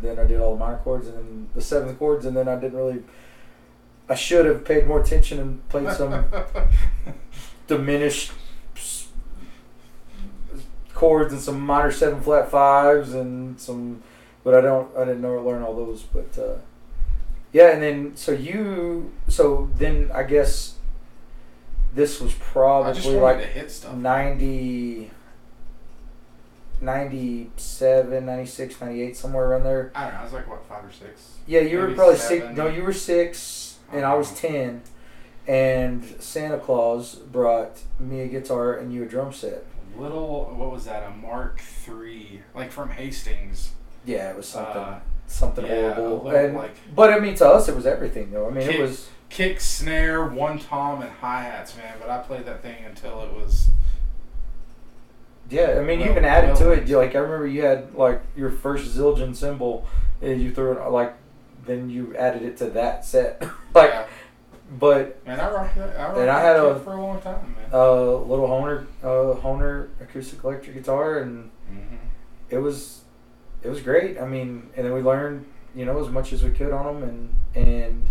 then 0.00 0.18
I 0.18 0.24
did 0.24 0.40
all 0.40 0.54
the 0.54 0.60
minor 0.60 0.78
chords, 0.78 1.08
and 1.08 1.16
then 1.16 1.48
the 1.54 1.60
seventh 1.60 1.98
chords, 1.98 2.24
and 2.24 2.36
then 2.36 2.48
I 2.48 2.54
didn't 2.54 2.78
really. 2.78 3.02
I 4.10 4.14
should 4.16 4.44
have 4.44 4.64
paid 4.64 4.86
more 4.88 5.00
attention 5.00 5.38
and 5.38 5.68
played 5.68 5.90
some 5.92 6.26
diminished 7.68 8.32
chords 10.92 11.32
and 11.32 11.40
some 11.40 11.60
minor 11.60 11.92
seven 11.92 12.20
flat 12.20 12.50
fives 12.50 13.14
and 13.14 13.58
some, 13.58 14.02
but 14.44 14.54
I 14.54 14.60
don't. 14.60 14.94
I 14.96 15.04
didn't 15.04 15.22
know 15.22 15.40
learn 15.40 15.62
all 15.62 15.74
those, 15.74 16.02
but 16.02 16.36
uh, 16.36 16.56
yeah. 17.52 17.70
And 17.70 17.82
then 17.82 18.16
so 18.16 18.32
you 18.32 19.12
so 19.28 19.70
then 19.76 20.10
I 20.12 20.24
guess 20.24 20.74
this 21.94 22.20
was 22.20 22.34
probably 22.34 23.14
like 23.14 23.40
hit 23.40 23.70
stuff. 23.70 23.94
90, 23.94 25.10
97, 26.80 28.26
96, 28.26 28.80
98, 28.80 29.16
somewhere 29.16 29.46
around 29.46 29.64
there. 29.64 29.92
I 29.94 30.04
don't 30.04 30.14
know. 30.14 30.20
I 30.20 30.24
was 30.24 30.32
like 30.32 30.48
what 30.48 30.66
five 30.66 30.84
or 30.84 30.92
six. 30.92 31.36
Yeah, 31.46 31.60
you 31.60 31.78
were 31.78 31.94
probably 31.94 32.16
seven. 32.16 32.48
six. 32.48 32.56
No, 32.56 32.66
you 32.66 32.82
were 32.82 32.92
six, 32.92 33.69
and 33.92 34.04
I 34.04 34.14
was 34.14 34.32
ten. 34.32 34.82
And 35.48 36.04
Santa 36.20 36.58
Claus 36.58 37.14
brought 37.16 37.80
me 37.98 38.20
a 38.20 38.28
guitar 38.28 38.74
and 38.74 38.92
you 38.92 39.02
a 39.02 39.06
drum 39.06 39.32
set. 39.32 39.64
Little, 39.96 40.44
what 40.56 40.70
was 40.70 40.84
that? 40.84 41.02
A 41.02 41.10
Mark 41.10 41.58
Three, 41.60 42.42
like 42.54 42.70
from 42.70 42.90
Hastings. 42.90 43.72
Yeah, 44.04 44.30
it 44.30 44.36
was 44.36 44.46
something 44.48 44.76
Uh, 44.82 45.00
something 45.26 45.66
yeah, 45.66 45.94
horrible. 45.94 46.24
little, 46.24 46.40
And, 46.40 46.54
like- 46.56 46.76
but 46.94 47.12
I 47.12 47.18
mean, 47.18 47.34
to 47.36 47.48
us, 47.48 47.68
it 47.68 47.74
was 47.74 47.86
everything 47.86 48.30
though. 48.30 48.46
I 48.46 48.50
mean, 48.50 48.66
Kick- 48.66 48.76
it 48.76 48.80
was 48.82 49.08
Kick, 49.28 49.60
snare, 49.60 50.24
one 50.26 50.58
tom, 50.58 51.02
and 51.02 51.10
hi 51.20 51.42
hats, 51.42 51.76
man. 51.76 51.94
But 52.00 52.10
I 52.10 52.18
played 52.18 52.44
that 52.46 52.62
thing 52.62 52.84
until 52.84 53.22
it 53.22 53.32
was. 53.32 53.70
yeah. 55.48 55.76
I 55.78 55.82
mean, 55.82 56.00
you 56.00 56.10
even 56.10 56.24
added 56.24 56.54
to 56.56 56.70
it. 56.72 56.86
You, 56.88 56.98
like 56.98 57.14
I 57.14 57.18
remember, 57.18 57.46
you 57.46 57.62
had 57.62 57.94
like 57.94 58.20
your 58.36 58.50
first 58.50 58.96
Zildjian 58.96 59.34
cymbal, 59.34 59.86
and 60.22 60.40
you 60.40 60.52
threw 60.54 60.72
it 60.72 60.90
like. 60.90 61.14
Then 61.70 61.88
you 61.88 62.16
added 62.16 62.42
it 62.42 62.56
to 62.58 62.66
that 62.70 63.04
set, 63.04 63.40
like. 63.74 63.90
yeah. 63.90 64.06
But 64.78 65.24
Man, 65.26 65.40
I 65.40 65.50
rocked 65.52 65.76
that. 65.76 65.96
I 65.98 66.04
rocked 66.06 66.18
And 66.18 66.30
I 66.30 66.42
that 66.42 66.56
had 66.56 66.56
a- 66.64 66.78
for 66.80 66.92
a 66.94 67.00
long 67.02 67.20
time, 67.20 67.56
man. 67.56 67.70
a 67.72 67.92
little 68.02 68.46
Hohner, 68.48 68.86
uh, 69.02 69.40
Hohner 69.40 69.88
acoustic 70.00 70.42
electric 70.44 70.76
guitar, 70.76 71.18
and 71.18 71.50
hmm 71.68 71.96
it 72.50 72.58
was 72.58 73.02
it 73.62 73.68
was 73.68 73.80
great. 73.80 74.20
I 74.20 74.26
mean, 74.26 74.70
and 74.76 74.86
then 74.86 74.92
we 74.92 75.00
learned 75.00 75.44
you 75.74 75.84
know 75.84 76.00
as 76.00 76.08
much 76.08 76.32
as 76.32 76.42
we 76.42 76.50
could 76.50 76.72
on 76.72 77.00
them, 77.00 77.02
and 77.54 77.64
and 77.66 78.06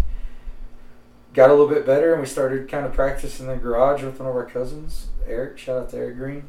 got 1.33 1.49
a 1.49 1.53
little 1.53 1.67
bit 1.67 1.85
better, 1.85 2.11
and 2.13 2.21
we 2.21 2.27
started 2.27 2.67
kind 2.69 2.85
of 2.85 2.93
practicing 2.93 3.45
in 3.47 3.51
the 3.51 3.57
garage 3.57 4.03
with 4.03 4.19
one 4.19 4.27
of 4.29 4.35
our 4.35 4.45
cousins, 4.45 5.07
Eric. 5.27 5.57
Shout 5.57 5.77
out 5.77 5.89
to 5.91 5.97
Eric 5.97 6.17
Green, 6.17 6.43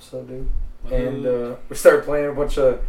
so 0.00 0.20
up, 0.20 0.28
dude? 0.28 0.48
And 0.92 1.26
uh, 1.26 1.56
we 1.68 1.74
started 1.76 2.04
playing 2.04 2.28
a 2.28 2.32
bunch 2.32 2.58
of 2.58 2.80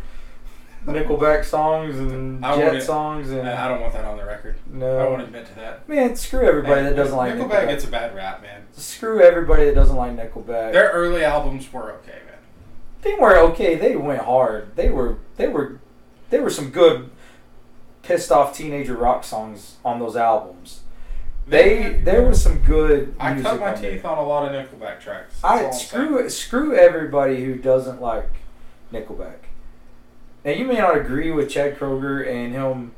Nickelback 0.88 1.44
songs 1.44 1.98
and 2.00 2.44
I 2.46 2.56
Jet 2.58 2.82
songs, 2.82 3.30
and 3.30 3.48
I 3.48 3.68
don't 3.68 3.82
want 3.82 3.94
that 3.94 4.06
on 4.06 4.18
the 4.18 4.26
record. 4.26 4.56
no, 4.72 4.98
I 4.98 5.04
won't 5.10 5.22
admit 5.22 5.46
to 5.48 5.56
that. 5.56 5.88
man, 5.88 6.16
screw 6.16 6.42
everybody 6.48 6.84
that 6.84 6.96
doesn't 6.96 7.16
like 7.16 7.34
Nickelback 7.34 7.50
Nickelback. 7.50 7.68
gets 7.68 7.86
a 7.86 7.90
bad 7.90 8.16
rap, 8.16 8.42
man. 8.42 8.64
screw 8.72 9.22
everybody 9.22 9.66
that 9.66 9.76
doesn't 9.76 9.96
like 9.98 10.14
Nickelback. 10.16 10.72
Their 10.72 10.90
early 10.92 11.24
albums 11.24 11.72
were 11.72 11.92
okay, 11.94 12.20
man. 12.26 12.40
they 13.02 13.14
were 13.16 13.38
okay. 13.38 13.76
They 13.76 13.96
went 13.96 14.22
hard. 14.22 14.76
They 14.76 14.90
were 14.90 15.18
they 15.36 15.48
were 15.48 15.80
there 16.30 16.42
were 16.42 16.50
some 16.50 16.70
good 16.70 17.10
pissed 18.04 18.32
off 18.32 18.56
teenager 18.56 18.96
rock 18.96 19.24
songs 19.26 19.76
on 19.84 20.00
those 20.00 20.16
albums. 20.16 20.82
They 21.46 22.02
there 22.04 22.22
was 22.24 22.42
some 22.42 22.60
good. 22.60 23.14
I 23.20 23.40
cut 23.42 23.60
my 23.60 23.74
there. 23.74 23.92
teeth 23.96 24.06
on 24.06 24.18
a 24.18 24.24
lot 24.24 24.44
of 24.48 24.52
Nickelback 24.52 25.00
tracks. 25.02 25.40
That's 25.42 25.44
I 25.44 25.72
screw 25.72 26.18
saying. 26.18 26.30
screw 26.30 26.76
everybody 26.76 27.44
who 27.44 27.56
doesn't 27.56 28.02
like 28.02 28.30
Nickelback. 28.94 29.47
Now 30.48 30.54
you 30.54 30.64
may 30.64 30.78
not 30.78 30.96
agree 30.96 31.30
with 31.30 31.50
Chad 31.50 31.78
Kroeger 31.78 32.26
and 32.26 32.54
him 32.54 32.94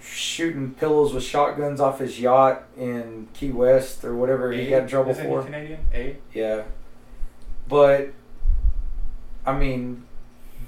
shooting 0.00 0.72
pillows 0.74 1.12
with 1.12 1.24
shotguns 1.24 1.80
off 1.80 1.98
his 1.98 2.20
yacht 2.20 2.62
in 2.76 3.26
Key 3.34 3.50
West 3.50 4.04
or 4.04 4.14
whatever 4.14 4.52
he 4.52 4.68
A? 4.68 4.70
got 4.70 4.82
in 4.82 4.88
trouble 4.88 5.10
Isn't 5.10 5.24
he 5.24 5.30
for. 5.30 5.42
Canadian? 5.42 5.80
A. 5.92 6.16
Yeah. 6.32 6.62
But 7.68 8.12
I 9.44 9.58
mean, 9.58 10.04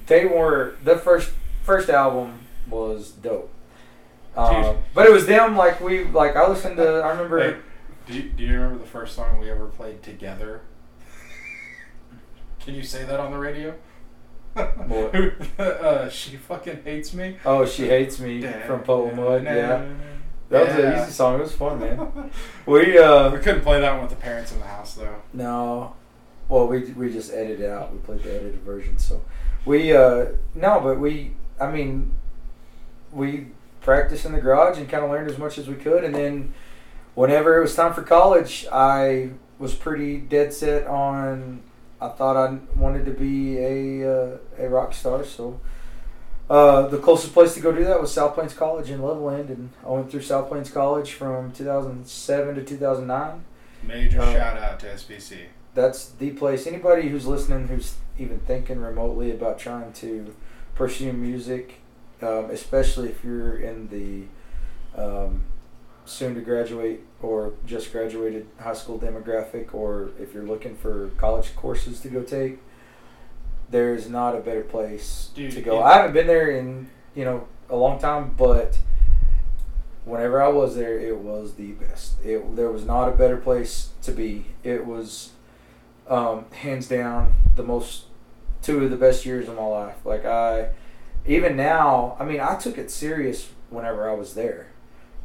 they 0.09 0.27
were 0.27 0.75
the 0.83 0.99
first 0.99 1.31
first 1.63 1.89
album 1.89 2.41
was 2.69 3.13
dope. 3.13 3.53
Um, 4.37 4.79
but 4.93 5.07
it 5.07 5.13
was 5.13 5.27
them 5.27 5.57
like 5.57 5.81
we 5.81 6.03
like 6.03 6.35
I 6.35 6.49
listened 6.49 6.79
to 6.79 6.95
I 6.97 7.11
remember 7.11 7.39
Hey, 7.53 7.59
do 8.09 8.15
you, 8.15 8.23
do 8.31 8.43
you 8.43 8.55
remember 8.55 8.79
the 8.79 8.91
first 8.91 9.15
song 9.15 9.39
we 9.39 9.49
ever 9.53 9.67
played 9.67 10.03
together? 10.03 10.63
Can 12.59 12.75
you 12.75 12.83
say 12.83 13.05
that 13.05 13.21
on 13.21 13.31
the 13.31 13.39
radio? 13.39 13.77
Uh, 14.57 16.09
she 16.09 16.37
fucking 16.37 16.81
hates 16.85 17.13
me. 17.15 17.37
Oh 17.45 17.65
She 17.67 17.87
Hates 17.89 18.19
Me 18.21 18.41
from 18.67 18.81
Puddle 18.81 19.09
of 19.11 19.17
Mudd, 19.17 19.45
yeah. 19.45 19.85
That 20.49 20.67
was 20.69 20.77
Yeah. 20.77 20.93
an 20.93 21.03
easy 21.03 21.13
song, 21.13 21.35
it 21.37 21.43
was 21.43 21.53
fun 21.53 21.81
man. 21.81 22.31
We 22.67 22.99
uh 22.99 23.31
We 23.31 23.39
couldn't 23.39 23.63
play 23.63 23.81
that 23.81 23.93
one 23.93 24.03
with 24.03 24.11
the 24.11 24.17
parents 24.17 24.53
in 24.53 24.59
the 24.61 24.67
house 24.67 24.95
though. 24.95 25.17
No. 25.33 25.95
Well, 26.49 26.69
we 26.69 26.81
we 26.93 27.13
just 27.13 27.33
edited 27.33 27.61
it 27.61 27.71
out. 27.71 27.93
We 27.93 27.99
played 27.99 28.23
the 28.23 28.31
edited 28.35 28.61
version. 28.63 28.99
So 28.99 29.23
we 29.65 29.95
uh 29.95 30.27
no, 30.55 30.81
but 30.81 30.99
we 31.01 31.33
I 31.61 31.71
mean 31.71 32.13
we 33.13 33.49
practiced 33.81 34.25
in 34.25 34.33
the 34.33 34.41
garage 34.41 34.79
and 34.79 34.89
kind 34.89 35.05
of 35.05 35.11
learned 35.11 35.31
as 35.31 35.39
much 35.39 35.59
as 35.59 35.69
we 35.69 35.75
could 35.75 36.03
and 36.05 36.15
then 36.15 36.55
whenever 37.15 37.57
it 37.59 37.61
was 37.63 37.75
time 37.75 37.93
for 37.95 38.03
college, 38.03 38.67
I 38.73 39.31
was 39.59 39.75
pretty 39.75 40.19
dead 40.19 40.53
set 40.53 40.87
on 40.87 41.63
I 42.01 42.09
thought 42.09 42.37
I 42.37 42.59
wanted 42.79 43.05
to 43.07 43.13
be 43.13 43.59
a 43.59 44.11
uh, 44.35 44.37
a 44.59 44.69
rock 44.69 44.93
star, 44.95 45.25
so 45.25 45.61
uh, 46.51 46.87
the 46.89 46.99
closest 46.99 47.33
place 47.33 47.55
to 47.55 47.61
go 47.61 47.73
do 47.73 47.85
that 47.85 48.01
was 48.01 48.13
South 48.13 48.35
Plains 48.35 48.55
College 48.55 48.91
in 48.91 49.01
Levelland, 49.01 49.49
and 49.49 49.71
I 49.85 49.91
went 49.91 50.11
through 50.11 50.23
South 50.23 50.49
Plains 50.49 50.71
College 50.71 51.13
from 51.13 51.53
2007 51.53 52.55
to 52.55 52.63
2009 52.63 53.45
Major 53.83 54.21
Uh, 54.21 54.33
shout 54.33 54.57
out 54.59 54.79
to 54.81 54.87
SPC. 54.87 55.47
that's 55.75 56.11
the 56.11 56.31
place. 56.33 56.67
Anybody 56.67 57.09
who's 57.09 57.27
listening 57.27 57.69
who's 57.69 57.95
even 58.19 58.39
thinking 58.41 58.81
remotely 58.81 59.31
about 59.31 59.59
trying 59.59 59.93
to 59.95 60.35
pursue 60.75 61.13
music, 61.13 61.81
um, 62.23 62.51
especially 62.51 63.09
if 63.09 63.25
you're 63.25 63.57
in 63.59 63.89
the 63.89 64.25
um, 65.01 65.43
soon 66.07 66.35
to 66.35 66.41
graduate 66.41 67.01
or 67.21 67.53
just 67.67 67.93
graduated 67.93 68.47
high 68.61 68.73
school 68.75 68.99
demographic, 68.99 69.75
or 69.75 70.11
if 70.19 70.33
you're 70.33 70.45
looking 70.45 70.77
for 70.77 71.09
college 71.19 71.55
courses 71.57 72.01
to 72.01 72.09
go 72.09 72.23
take, 72.23 72.59
there's 73.71 74.09
not 74.09 74.35
a 74.37 74.41
better 74.41 74.63
place 74.63 75.31
Dude, 75.35 75.53
to 75.53 75.61
go. 75.63 75.81
it- 75.81 75.83
I 75.83 75.97
haven't 75.97 76.13
been 76.15 76.27
there 76.27 76.51
in 76.51 76.89
you 77.15 77.25
know 77.25 77.49
a 77.69 77.77
long 77.77 77.99
time, 77.99 78.35
but 78.39 78.79
whenever 80.05 80.41
I 80.43 80.49
was 80.49 80.77
there, 80.77 80.99
it 80.99 81.19
was 81.19 81.55
the 81.55 81.73
best. 81.73 82.15
It 82.25 82.55
there 82.57 82.71
was 82.71 82.85
not 82.85 83.09
a 83.09 83.13
better 83.13 83.37
place 83.37 83.91
to 84.03 84.13
be. 84.13 84.47
It 84.63 84.87
was 84.87 85.31
um, 86.09 86.45
hands 86.53 86.87
down 86.89 87.35
the 87.57 87.65
most 87.65 88.05
two 88.63 88.85
of 88.85 88.91
the 88.91 88.97
best 88.97 89.27
years 89.27 89.49
of 89.49 89.57
my 89.57 89.65
life. 89.67 89.97
Like 90.05 90.25
I, 90.25 90.69
even 91.27 91.57
now, 91.57 92.17
I 92.21 92.25
mean, 92.25 92.41
I 92.41 92.55
took 92.57 92.79
it 92.79 92.91
serious 92.91 93.49
whenever 93.71 94.09
I 94.09 94.15
was 94.15 94.35
there, 94.35 94.69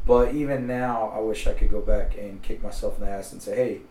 but 0.05 0.33
even 0.33 0.67
now, 0.67 1.11
I 1.15 1.19
wish 1.19 1.47
I 1.47 1.53
could 1.53 1.69
go 1.71 1.81
back 1.81 2.15
and 2.17 2.41
kick 2.41 2.61
myself 2.63 2.97
in 2.99 3.05
the 3.05 3.11
ass 3.11 3.31
and 3.31 3.41
say, 3.41 3.55
"Hey, 3.55 3.81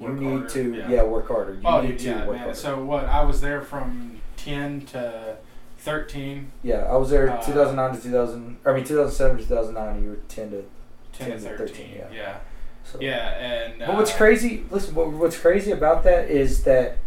you 0.00 0.06
Work 0.08 0.18
need 0.20 0.30
harder, 0.30 0.48
to 0.50 0.74
yeah. 0.76 0.88
yeah. 0.90 1.02
work 1.02 1.28
harder. 1.28 1.54
You 1.54 1.60
Oh, 1.64 1.80
need 1.80 1.98
to 1.98 2.04
yeah, 2.06 2.18
work 2.26 2.36
man. 2.36 2.38
harder." 2.38 2.54
So 2.54 2.82
what? 2.84 3.04
I 3.06 3.22
was 3.24 3.40
there 3.40 3.60
from 3.62 4.20
ten 4.36 4.82
to 4.86 5.36
thirteen. 5.78 6.52
yeah, 6.62 6.80
I 6.84 6.96
was 6.96 7.10
there 7.10 7.30
uh, 7.30 7.42
2009 7.42 7.96
to 7.96 8.02
2000. 8.02 8.56
I 8.64 8.72
mean, 8.72 8.84
2007 8.84 9.36
to 9.38 9.42
2009. 9.44 10.02
You 10.02 10.10
were 10.10 10.16
10 10.28 10.50
to 10.50 10.64
10, 11.12 11.28
10 11.30 11.30
to 11.30 11.36
to 11.36 11.56
13, 11.58 11.66
13, 11.76 11.90
yeah. 11.96 12.04
yeah. 12.12 12.36
so. 12.84 12.98
Yeah, 13.00 13.28
and 13.38 13.78
But 13.80 13.94
what's 13.96 14.12
uh, 14.12 14.16
crazy? 14.16 14.64
Listen, 14.70 14.94
what, 14.94 15.10
what's 15.10 15.38
crazy 15.38 15.70
about 15.72 16.02
that 16.04 16.28
is 16.30 16.62
that, 16.64 16.98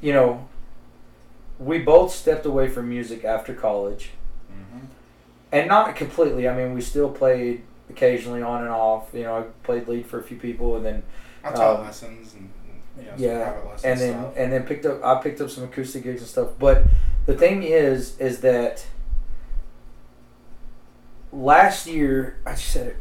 you 0.00 0.12
know, 0.12 0.48
we 1.58 1.78
both 1.78 2.12
stepped 2.12 2.46
away 2.46 2.68
from 2.68 2.88
music 2.88 3.24
after 3.24 3.52
college, 3.54 4.10
mhm. 4.50 4.86
and 5.52 5.68
not 5.68 5.94
completely. 5.94 6.48
I 6.48 6.56
mean, 6.56 6.74
we 6.74 6.80
still 6.80 7.10
played 7.10 7.62
occasionally 7.90 8.42
on 8.42 8.62
and 8.62 8.70
off. 8.70 9.08
You 9.12 9.24
know, 9.24 9.38
I 9.38 9.42
played 9.64 9.88
lead 9.88 10.06
for 10.06 10.18
a 10.18 10.22
few 10.22 10.36
people, 10.36 10.76
and 10.76 10.84
then 10.84 11.02
I 11.44 11.50
taught 11.52 11.80
um, 11.80 11.84
lessons 11.84 12.34
and 12.34 12.50
you 12.98 13.04
know, 13.04 13.12
yeah, 13.16 13.54
and 13.84 14.00
then 14.00 14.20
stuff. 14.20 14.34
and 14.36 14.52
then 14.52 14.62
picked 14.64 14.86
up 14.86 15.04
I 15.04 15.20
picked 15.22 15.40
up 15.40 15.50
some 15.50 15.64
acoustic 15.64 16.04
gigs 16.04 16.20
and 16.20 16.28
stuff. 16.28 16.50
But 16.58 16.84
the 17.26 17.36
thing 17.36 17.62
is, 17.62 18.18
is 18.18 18.40
that 18.40 18.86
last 21.32 21.86
year 21.86 22.38
I 22.46 22.52
just 22.52 22.68
said 22.68 22.86
it. 22.88 22.96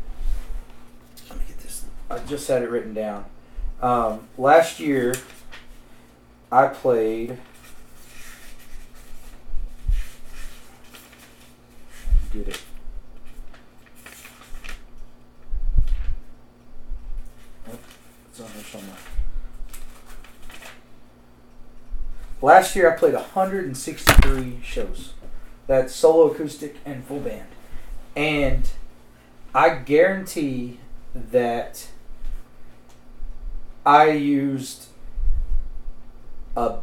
Let 1.30 1.40
me 1.40 1.46
get 1.48 1.60
this. 1.60 1.86
I 2.10 2.20
just 2.20 2.48
had 2.48 2.64
it 2.64 2.70
written 2.70 2.94
down. 2.94 3.26
Um, 3.82 4.28
last 4.38 4.80
year, 4.80 5.16
I 6.52 6.68
played. 6.68 7.38
Get 12.32 12.48
it 12.48 12.62
on 18.42 18.48
here 18.52 18.64
somewhere. 18.64 18.98
Last 22.42 22.76
year 22.76 22.92
I 22.92 22.98
played 22.98 23.14
163 23.14 24.60
shows. 24.64 25.14
That's 25.68 25.94
solo 25.94 26.32
acoustic 26.32 26.78
and 26.86 27.04
full 27.04 27.20
band. 27.20 27.48
And 28.16 28.70
I 29.54 29.76
guarantee 29.76 30.80
that 31.14 31.90
I 33.86 34.12
used 34.12 34.88
a 36.56 36.78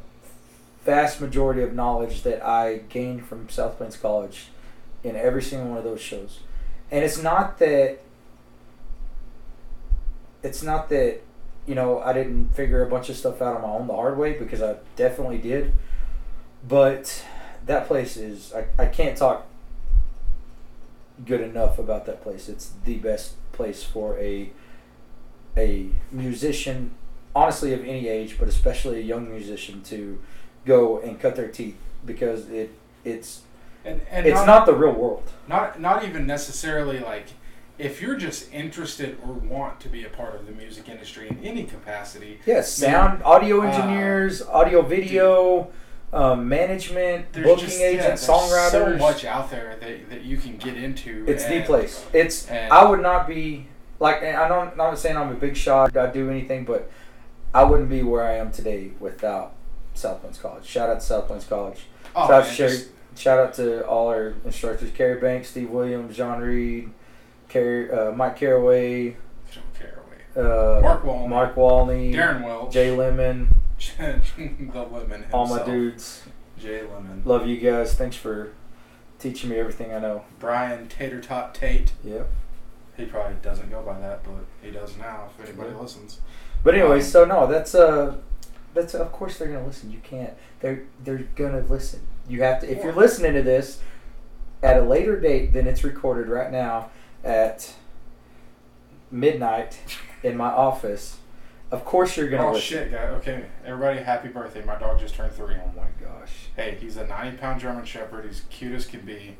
vast 0.85 1.21
majority 1.21 1.63
of 1.63 1.75
knowledge 1.75 2.23
that 2.23 2.45
I 2.45 2.79
gained 2.89 3.27
from 3.27 3.49
South 3.49 3.79
Plains 3.79 3.97
College 3.97 4.49
in 5.03 5.17
every 5.17 5.43
single 5.43 5.69
one 5.69 5.79
of 5.79 5.85
those 5.85 6.01
shows. 6.01 6.41
And 6.91 7.05
it's 7.05 7.21
not 7.21 7.59
that 7.59 7.99
it's 10.43 10.63
not 10.63 10.89
that 10.91 11.23
you 11.67 11.75
know 11.75 12.01
I 12.01 12.13
didn't 12.13 12.55
figure 12.55 12.85
a 12.85 12.89
bunch 12.89 13.09
of 13.09 13.17
stuff 13.17 13.43
out 13.43 13.57
on 13.57 13.63
my 13.63 13.69
own 13.69 13.87
the 13.87 13.95
hard 13.95 14.19
way 14.19 14.33
because 14.39 14.63
I 14.63 14.77
definitely 14.97 15.39
did. 15.39 15.73
But 16.67 17.25
that 17.67 17.87
place 17.87 18.17
is 18.17 18.53
I, 18.55 18.67
I 18.83 18.87
can't 18.87 19.17
talk 19.17 19.47
good 21.25 21.41
enough 21.41 21.79
about 21.79 22.07
that 22.07 22.23
place. 22.23 22.49
It's 22.49 22.73
the 22.85 22.97
best 22.97 23.35
place 23.53 23.83
for 23.83 24.19
a 24.19 24.51
a 25.57 25.89
musician, 26.13 26.91
honestly 27.35 27.73
of 27.73 27.81
any 27.81 28.09
age, 28.09 28.39
but 28.39 28.49
especially 28.49 28.99
a 28.99 29.03
young 29.03 29.31
musician 29.31 29.83
to 29.85 30.19
go 30.67 30.99
and 31.01 31.19
cut 31.19 31.37
their 31.37 31.49
teeth 31.49 31.79
because 32.05 32.49
it 32.51 32.71
it's 33.05 33.43
And, 33.85 34.03
and 34.11 34.27
it's 34.27 34.45
not 34.45 34.67
the 34.67 34.75
real 34.75 34.93
world. 34.93 35.31
not 35.49 35.81
not 35.81 36.05
even 36.05 36.27
necessarily 36.27 36.99
like 36.99 37.29
if 37.79 38.01
you're 38.01 38.17
just 38.17 38.53
interested 38.53 39.19
or 39.25 39.33
want 39.33 39.81
to 39.81 39.89
be 39.89 40.05
a 40.05 40.09
part 40.09 40.35
of 40.35 40.47
the 40.47 40.53
music 40.53 40.89
industry 40.89 41.29
in 41.29 41.39
any 41.45 41.65
capacity. 41.65 42.41
Yes, 42.47 42.73
sound, 42.73 43.23
audio 43.23 43.63
uh, 43.63 43.67
engineers, 43.67 44.43
audio 44.43 44.83
video, 44.83 45.71
um, 46.13 46.49
management, 46.49 47.33
booking 47.33 47.59
just 47.59 47.81
yeah, 47.81 47.87
agents, 47.87 48.27
there's 48.27 48.41
songwriters. 48.41 48.71
so 48.71 48.97
much 48.97 49.25
out 49.25 49.51
there 49.51 49.77
that, 49.81 50.11
that 50.11 50.23
you 50.23 50.37
can 50.39 50.57
get 50.57 50.77
into. 50.77 51.25
It's 51.29 51.45
the 51.45 51.63
place. 51.63 52.05
It's 52.13 52.49
and- 52.49 52.73
I 52.73 52.89
would 52.89 53.01
not 53.01 53.27
be 53.27 53.67
like 53.99 54.23
I 54.23 54.49
don't 54.49 54.77
not 54.77 54.99
saying 54.99 55.17
I'm 55.17 55.31
a 55.31 55.35
big 55.35 55.57
shot. 55.57 55.97
I 55.97 56.11
do 56.11 56.31
anything, 56.31 56.65
but 56.65 56.91
I 57.55 57.65
wouldn't 57.65 57.91
be 57.91 58.03
where 58.03 58.23
I 58.23 58.37
am 58.37 58.51
today 58.53 58.93
without 59.01 59.55
South 59.95 60.21
Plains 60.21 60.39
College. 60.39 60.65
Shout 60.65 60.91
out 60.91 61.01
to 61.01 61.07
South 61.07 61.27
Plains 61.27 61.45
College. 61.45 61.87
Oh, 62.15 62.27
Shout 62.27 62.31
out 62.31 62.43
to 62.43 62.47
man, 62.47 62.55
Sherry. 62.55 62.89
Shout 63.17 63.39
out 63.39 63.55
to 63.55 63.87
all 63.87 64.09
our 64.09 64.35
instructors: 64.45 64.91
Kerry 64.93 65.21
Banks, 65.21 65.49
Steve 65.49 65.71
Williams, 65.71 66.17
John 66.17 66.41
Reed, 66.41 66.91
Carrie, 67.49 67.91
uh, 67.91 68.13
Mike 68.13 68.37
Caraway, 68.37 69.17
don't 70.35 70.45
uh, 70.47 70.81
Mark 70.83 71.05
Walney. 71.05 71.29
Mark 71.29 71.57
Walney, 71.57 72.13
Darren 72.13 72.45
Welch. 72.45 72.73
Jay 72.73 72.91
Lemon, 72.91 73.55
the 73.99 74.89
lemon 74.91 75.23
himself. 75.23 75.33
all 75.33 75.47
my 75.47 75.65
dudes. 75.65 76.23
Jay 76.59 76.83
Lemon. 76.83 77.23
Love 77.25 77.47
you 77.47 77.59
guys. 77.59 77.95
Thanks 77.95 78.17
for 78.17 78.53
teaching 79.19 79.51
me 79.51 79.57
everything 79.57 79.93
I 79.95 79.99
know. 79.99 80.25
Brian 80.39 80.89
Tater 80.89 81.21
Tot 81.21 81.55
Tate. 81.55 81.93
Yep. 82.05 82.31
He 82.97 83.05
probably 83.05 83.37
doesn't 83.43 83.71
go 83.71 83.83
by 83.83 83.99
that, 84.01 84.25
but 84.25 84.33
he 84.63 84.71
does 84.71 84.97
now. 84.97 85.29
If 85.39 85.47
anybody 85.49 85.71
Yeah. 85.75 85.81
listens. 85.81 86.21
But 86.65 86.75
anyway, 86.75 86.97
Um, 86.97 87.03
so 87.03 87.25
no, 87.25 87.47
that's 87.47 87.75
uh 87.75 88.17
that's 88.75 88.95
of 88.95 89.13
course 89.13 89.39
they're 89.39 89.49
gonna 89.49 89.67
listen. 89.67 89.91
You 89.91 90.01
can't. 90.03 90.33
They're 90.61 90.83
they're 91.05 91.27
gonna 91.37 91.61
listen. 91.61 92.01
You 92.29 92.43
have 92.43 92.61
to. 92.61 92.71
If 92.71 92.83
you're 92.83 92.93
listening 92.95 93.35
to 93.35 93.43
this 93.43 93.81
at 94.63 94.79
a 94.79 94.83
later 94.83 95.21
date 95.21 95.53
than 95.53 95.67
it's 95.67 95.85
recorded 95.85 96.29
right 96.29 96.51
now 96.51 96.91
at 97.27 97.75
midnight 99.11 99.79
in 100.23 100.37
my 100.37 100.49
office, 100.51 101.19
of 101.71 101.85
course 101.85 102.17
you're 102.17 102.29
gonna 102.29 102.49
Oh 102.49 102.53
listen. 102.53 102.79
shit, 102.79 102.93
guy. 102.93 103.05
Okay, 103.19 103.45
everybody, 103.65 104.01
happy 104.01 104.29
birthday! 104.29 104.65
My 104.65 104.77
dog 104.79 104.99
just 105.01 105.15
turned 105.15 105.33
three. 105.33 105.55
Oh 105.57 105.73
my 105.77 105.89
gosh. 106.05 106.47
Hey, 106.57 106.77
he's 106.81 106.97
a 106.97 107.07
90 107.07 107.37
pound 107.39 107.61
German 107.61 107.85
Shepherd. 107.85 108.25
He's 108.27 108.43
cute 108.51 108.73
as 108.75 108.87
can 108.87 109.01
be, 109.01 109.37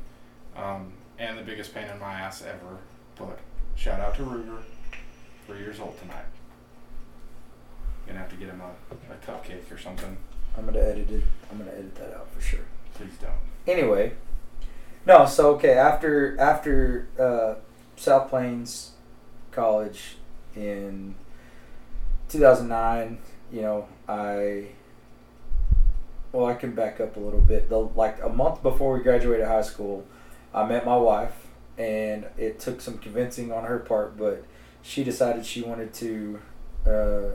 um, 0.55 0.93
and 1.17 1.37
the 1.37 1.43
biggest 1.43 1.73
pain 1.73 1.87
in 1.87 1.99
my 1.99 2.13
ass 2.13 2.41
ever. 2.43 2.77
But 3.15 3.39
shout 3.75 3.99
out 3.99 4.15
to 4.15 4.23
Ruger, 4.23 4.61
three 5.45 5.59
years 5.59 5.79
old 5.79 5.97
tonight. 5.99 6.25
Gonna 8.05 8.19
have 8.19 8.29
to 8.29 8.35
get 8.37 8.47
him 8.49 8.61
a, 8.61 9.13
a 9.13 9.17
cupcake 9.17 9.69
or 9.73 9.77
something. 9.77 10.15
I'm 10.57 10.65
gonna 10.65 10.79
edit 10.79 11.09
it. 11.11 11.23
I'm 11.51 11.57
gonna 11.57 11.71
edit 11.71 11.95
that 11.95 12.13
out 12.15 12.29
for 12.31 12.41
sure. 12.41 12.61
Please 12.93 13.13
don't. 13.21 13.31
anyway, 13.67 14.13
no. 15.05 15.25
So 15.25 15.53
okay, 15.55 15.73
after 15.73 16.39
after 16.39 17.09
uh, 17.19 17.55
South 17.97 18.29
Plains 18.29 18.91
College 19.51 20.15
in 20.55 21.15
2009, 22.29 23.17
you 23.51 23.61
know, 23.61 23.87
I 24.07 24.69
well, 26.31 26.45
I 26.45 26.53
can 26.53 26.73
back 26.75 26.99
up 26.99 27.17
a 27.17 27.19
little 27.19 27.41
bit. 27.41 27.69
The, 27.69 27.77
like 27.77 28.21
a 28.21 28.29
month 28.29 28.61
before 28.61 28.93
we 28.95 29.03
graduated 29.03 29.47
high 29.47 29.61
school, 29.61 30.05
I 30.53 30.65
met 30.65 30.85
my 30.85 30.97
wife, 30.97 31.47
and 31.77 32.27
it 32.37 32.59
took 32.59 32.81
some 32.81 32.97
convincing 32.99 33.51
on 33.51 33.63
her 33.63 33.79
part, 33.79 34.17
but 34.17 34.43
she 34.81 35.03
decided 35.03 35.45
she 35.45 35.61
wanted 35.61 35.93
to 35.95 36.39
uh, 36.85 37.29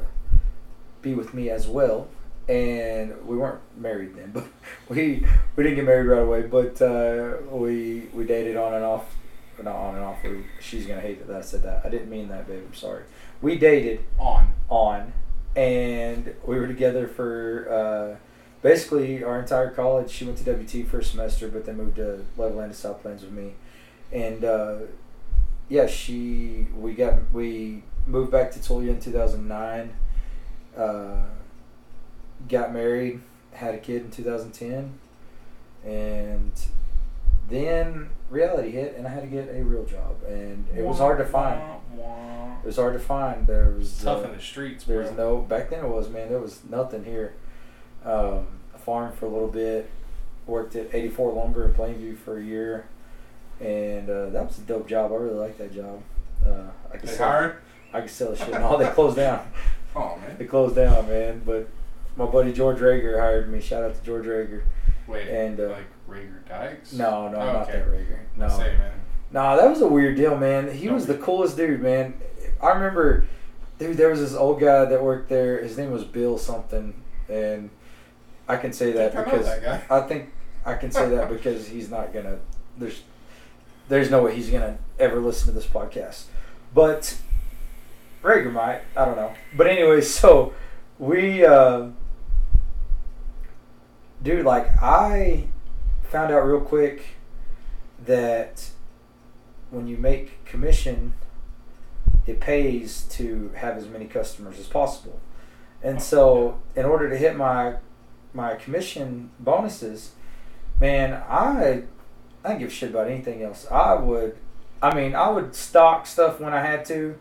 be 1.01 1.15
with 1.15 1.35
me 1.35 1.51
as 1.51 1.67
well. 1.67 2.09
And 2.49 3.27
we 3.27 3.37
weren't 3.37 3.61
married 3.77 4.17
then, 4.17 4.31
but 4.33 4.45
we 4.89 5.27
we 5.57 5.63
didn't 5.63 5.77
get 5.77 5.85
married 5.85 6.07
right 6.07 6.23
away. 6.23 6.43
But 6.43 6.81
uh, 6.83 7.39
we 7.51 8.09
we 8.13 8.25
dated 8.25 8.57
on 8.57 8.75
and 8.75 8.85
off, 8.85 9.05
not 9.61 9.77
on 9.77 9.95
and 9.97 10.05
off. 10.05 10.23
We, 10.23 10.45
she's 10.61 10.87
gonna 10.87 11.01
hate 11.01 11.27
that 11.27 11.37
I 11.37 11.41
said 11.43 11.63
that. 11.63 11.83
I 11.85 11.89
didn't 11.89 12.11
mean 12.11 12.29
that, 12.29 12.47
babe. 12.47 12.63
I'm 12.67 12.75
sorry. 12.75 13.05
We 13.41 13.59
dated 13.59 14.01
On. 14.19 14.53
on, 14.69 15.13
and 15.57 16.35
we 16.47 16.59
were 16.59 16.67
together 16.67 17.07
for 17.09 17.69
uh, 17.71 18.17
basically 18.63 19.23
our 19.23 19.41
entire 19.41 19.71
college. 19.71 20.11
She 20.11 20.25
went 20.25 20.39
to 20.39 20.45
WT 20.53 20.87
for 20.89 21.01
a 21.01 21.05
semester, 21.05 21.49
but 21.49 21.67
then 21.67 21.77
moved 21.77 21.97
to 21.97 22.25
Levelland 22.39 22.69
to 22.69 22.75
South 22.75 23.03
Plains 23.03 23.23
with 23.23 23.33
me, 23.33 23.53
and 24.13 24.45
uh, 24.45 24.77
yeah, 25.69 25.87
she 25.87 26.69
we 26.77 26.95
got 26.95 27.33
we 27.33 27.83
moved 28.07 28.31
back 28.31 28.51
to 28.53 28.59
Tulia 28.59 28.91
in 28.91 29.01
two 29.01 29.13
thousand 29.13 29.47
nine. 29.49 29.95
Uh, 30.77 31.25
got 32.49 32.73
married, 32.73 33.21
had 33.53 33.75
a 33.75 33.79
kid 33.79 34.03
in 34.03 34.11
two 34.11 34.23
thousand 34.23 34.53
ten, 34.53 34.99
and 35.85 36.53
then 37.49 38.09
reality 38.33 38.71
hit, 38.71 38.97
and 38.97 39.07
I 39.07 39.11
had 39.11 39.21
to 39.23 39.29
get 39.29 39.49
a 39.55 39.63
real 39.63 39.85
job, 39.85 40.17
and 40.27 40.67
it 40.77 40.83
was 40.85 40.99
hard 40.99 41.19
to 41.19 41.25
find. 41.25 41.61
Wah, 41.61 41.79
wah. 41.97 42.57
It 42.63 42.67
was 42.67 42.77
hard 42.77 42.95
to 42.95 42.99
find. 42.99 43.47
There 43.47 43.75
was 43.79 44.03
Tough 44.03 44.25
uh, 44.25 44.29
in 44.29 44.37
the 44.37 44.43
streets, 44.43 44.85
there 44.85 44.99
bro. 45.01 45.09
was 45.09 45.17
no 45.17 45.37
back 45.39 45.71
then. 45.71 45.85
It 45.85 45.89
was 45.89 46.09
man. 46.09 46.29
There 46.31 46.41
was 46.41 46.61
nothing 46.69 47.05
here. 47.05 47.35
Um, 48.05 48.47
I 48.75 48.79
farmed 48.79 49.15
for 49.15 49.27
a 49.27 49.29
little 49.29 49.49
bit. 49.49 49.91
Worked 50.47 50.75
at 50.75 50.93
84 50.93 51.33
Lumber 51.35 51.65
in 51.67 51.75
Plainview 51.75 52.17
for 52.19 52.37
a 52.39 52.43
year, 52.43 52.87
and 53.61 54.11
uh, 54.11 54.31
that 54.31 54.45
was 54.47 54.59
a 54.59 54.63
dope 54.63 54.89
job. 54.89 55.13
I 55.13 55.17
really 55.17 55.39
liked 55.39 55.59
that 55.59 55.73
job. 55.73 56.03
Uh, 56.45 56.65
I 56.93 56.97
could 56.97 57.09
They 57.09 57.15
sell. 57.15 57.29
hired? 57.31 57.57
I 57.93 58.01
could 58.01 58.11
sell 58.11 58.31
the 58.31 58.37
shit. 58.37 58.51
No, 58.51 58.77
they 58.77 58.89
closed 58.89 59.17
down. 59.17 59.47
Oh 59.95 60.17
man. 60.17 60.37
They 60.39 60.47
closed 60.47 60.75
down, 60.75 61.07
man. 61.07 61.43
But 61.45 61.69
my 62.17 62.25
buddy 62.25 62.51
George 62.51 62.79
Rager 62.79 63.21
hired 63.21 63.53
me. 63.53 63.61
Shout 63.61 63.83
out 63.85 63.95
to 63.95 64.03
George 64.03 64.25
Rager. 64.25 64.63
Wait, 65.07 65.29
And, 65.29 65.61
uh, 65.61 65.69
like 65.69 65.85
Rager 66.13 66.49
Dykes? 66.49 66.93
No, 66.93 67.29
no, 67.29 67.39
Oh, 67.39 67.53
not 67.53 67.69
okay. 67.69 67.73
that 67.79 67.89
Rager. 67.89 68.19
No, 68.37 68.49
Say, 68.49 68.77
man. 68.77 68.93
No, 69.33 69.57
that 69.57 69.69
was 69.69 69.81
a 69.81 69.89
weird 69.89 70.17
deal, 70.17 70.37
man. 70.37 70.71
He 70.71 70.87
No. 70.87 70.95
was 70.95 71.07
the 71.07 71.17
coolest 71.17 71.57
dude, 71.57 71.81
man. 71.81 72.15
I 72.63 72.69
remember, 72.71 73.27
dude, 73.79 73.97
there 73.97 74.11
was 74.11 74.21
this 74.21 74.35
old 74.35 74.61
guy 74.61 74.85
that 74.85 75.03
worked 75.03 75.29
there. 75.29 75.63
His 75.63 75.77
name 75.79 75.91
was 75.91 76.05
Bill 76.05 76.37
something, 76.39 76.95
and 77.29 77.71
I 78.49 78.57
can 78.57 78.73
say 78.73 78.93
that 78.93 79.17
I 79.17 79.25
because 79.25 79.47
that 79.47 79.63
guy. 79.63 79.83
I 79.97 80.01
think 80.03 80.33
I 80.67 80.75
can 80.75 80.91
say 80.93 81.09
that 81.09 81.29
because 81.29 81.67
he's 81.69 81.91
not 81.91 82.13
gonna. 82.13 82.39
There's, 82.79 83.03
there's 83.89 84.11
no 84.11 84.23
way 84.23 84.35
he's 84.37 84.51
gonna 84.51 84.79
ever 84.99 85.19
listen 85.19 85.47
to 85.49 85.53
this 85.53 85.67
podcast, 85.67 86.25
but 86.75 87.17
Rager 88.23 88.53
might. 88.53 88.83
I 88.97 89.05
don't 89.07 89.17
know. 89.17 89.33
But 89.57 89.67
anyway, 89.67 90.01
so 90.03 90.53
we, 90.99 91.45
uh, 91.45 91.89
dude, 94.23 94.45
like 94.45 94.67
I 94.83 95.49
found 96.13 96.31
out 96.31 96.47
real 96.47 96.61
quick 96.61 97.17
that 98.05 98.69
when 99.71 99.87
you 99.87 99.97
make 99.97 100.45
commission, 100.45 101.15
it 102.27 102.39
pays 102.39 103.05
to 103.05 103.51
have 103.57 103.79
as 103.79 103.89
many 103.89 104.05
customers 104.05 104.59
as 104.59 104.67
possible. 104.67 105.19
And 105.83 106.03
so, 106.03 106.61
in 106.77 106.85
order 106.85 107.09
to 107.09 107.17
hit 107.17 107.35
my 107.35 107.77
my 108.35 108.57
commission 108.57 109.31
bonuses, 109.41 110.13
man, 110.79 111.15
I 111.29 111.85
I 112.45 112.49
didn't 112.49 112.61
give 112.61 112.69
a 112.69 112.73
shit 112.73 112.91
about 112.91 113.09
anything 113.09 113.43
else. 113.43 113.67
I 113.71 113.95
would, 113.95 114.37
I 114.83 114.95
mean, 114.95 115.15
I 115.15 115.31
would 115.31 115.55
stock 115.55 116.07
stuff 116.07 116.39
when 116.39 116.53
I 116.53 116.61
had 116.61 116.85
to, 116.87 117.17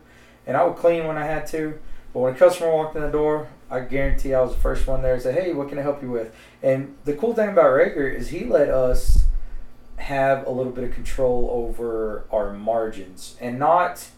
and 0.46 0.54
I 0.54 0.64
would 0.64 0.76
clean 0.76 1.06
when 1.06 1.16
I 1.16 1.24
had 1.24 1.46
to. 1.48 1.78
But 2.12 2.20
when 2.20 2.34
a 2.34 2.36
customer 2.36 2.70
walked 2.70 2.94
in 2.94 3.00
the 3.00 3.10
door, 3.10 3.48
I 3.72 3.80
guarantee 3.80 4.34
I 4.34 4.40
was 4.42 4.54
the 4.54 4.60
first 4.60 4.86
one 4.86 5.02
there 5.02 5.16
to 5.16 5.20
say, 5.20 5.32
"Hey, 5.32 5.52
what 5.52 5.68
can 5.68 5.78
I 5.78 5.82
help 5.82 6.02
you 6.02 6.10
with?" 6.10 6.34
And 6.62 6.94
the 7.04 7.14
cool 7.14 7.34
thing 7.34 7.48
about 7.48 7.70
Rager 7.72 8.14
is 8.14 8.28
he 8.28 8.44
let 8.44 8.68
us 8.68 9.24
have 9.96 10.46
a 10.46 10.50
little 10.50 10.72
bit 10.72 10.84
of 10.84 10.92
control 10.92 11.48
over 11.50 12.24
our 12.30 12.52
margins 12.52 13.36
and 13.40 13.58
not 13.58 14.08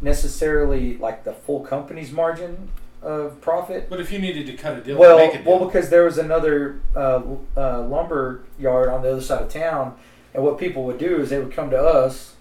necessarily 0.00 0.96
like 0.98 1.24
the 1.24 1.32
full 1.32 1.60
company's 1.60 2.12
margin 2.12 2.68
of 3.02 3.40
profit. 3.40 3.88
But 3.88 4.00
if 4.00 4.10
you 4.12 4.18
needed 4.18 4.46
to 4.46 4.54
cut 4.54 4.78
a 4.78 4.80
deal, 4.80 4.98
Well, 4.98 5.18
make 5.18 5.34
a 5.34 5.42
well, 5.48 5.64
because 5.64 5.90
there 5.90 6.04
was 6.04 6.18
another 6.18 6.80
uh, 6.96 7.22
uh, 7.56 7.82
lumber 7.82 8.40
yard 8.58 8.88
on 8.88 9.02
the 9.02 9.12
other 9.12 9.20
side 9.20 9.42
of 9.42 9.48
town, 9.48 9.96
and 10.32 10.42
what 10.42 10.58
people 10.58 10.84
would 10.84 10.98
do 10.98 11.20
is 11.20 11.30
they 11.30 11.38
would 11.38 11.52
come 11.52 11.70
to 11.70 11.78
us 11.80 12.34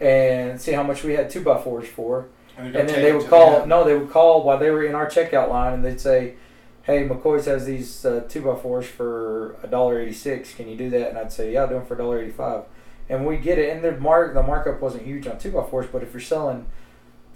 and 0.00 0.60
see 0.60 0.72
how 0.72 0.82
much 0.82 1.02
we 1.02 1.14
had 1.14 1.28
two 1.30 1.40
by 1.42 1.60
fours 1.60 1.88
for, 1.88 2.26
and, 2.58 2.74
and 2.76 2.88
then 2.88 3.02
they 3.02 3.12
would 3.12 3.26
call. 3.28 3.60
the. 3.60 3.66
No, 3.66 3.84
they 3.84 3.96
would 3.96 4.10
call 4.10 4.42
while 4.42 4.58
they 4.58 4.70
were 4.70 4.84
in 4.84 4.94
our 4.94 5.06
checkout 5.06 5.48
line, 5.48 5.74
and 5.74 5.84
they'd 5.84 6.00
say, 6.00 6.34
"Hey, 6.82 7.08
McCoy's 7.08 7.46
has 7.46 7.64
these 7.64 8.04
uh, 8.04 8.24
two 8.28 8.42
by 8.42 8.56
fours 8.56 8.86
for 8.86 9.56
a 9.62 9.66
dollar 9.66 10.00
eighty 10.00 10.12
six. 10.12 10.54
Can 10.54 10.68
you 10.68 10.76
do 10.76 10.90
that?" 10.90 11.10
And 11.10 11.18
I'd 11.18 11.32
say, 11.32 11.52
"Yeah, 11.52 11.62
I'll 11.62 11.68
do 11.68 11.74
them 11.74 11.86
for 11.86 11.94
a 11.94 11.98
dollar 11.98 12.20
eighty 12.20 12.32
five. 12.32 12.64
And 13.08 13.26
we 13.26 13.38
get 13.38 13.58
it, 13.58 13.74
and 13.74 13.82
the 13.82 13.92
mark 13.98 14.34
the 14.34 14.42
markup 14.42 14.80
wasn't 14.80 15.04
huge 15.04 15.26
on 15.26 15.38
two 15.38 15.52
by 15.52 15.64
fours, 15.64 15.86
but 15.90 16.02
if 16.02 16.12
you're 16.12 16.20
selling 16.20 16.66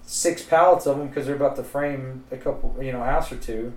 six 0.04 0.42
pallets 0.42 0.86
of 0.86 0.98
them 0.98 1.08
because 1.08 1.26
they're 1.26 1.36
about 1.36 1.56
to 1.56 1.62
frame 1.62 2.24
a 2.30 2.36
couple, 2.36 2.76
you 2.82 2.92
know, 2.92 3.02
house 3.02 3.30
or 3.32 3.36
two, 3.36 3.72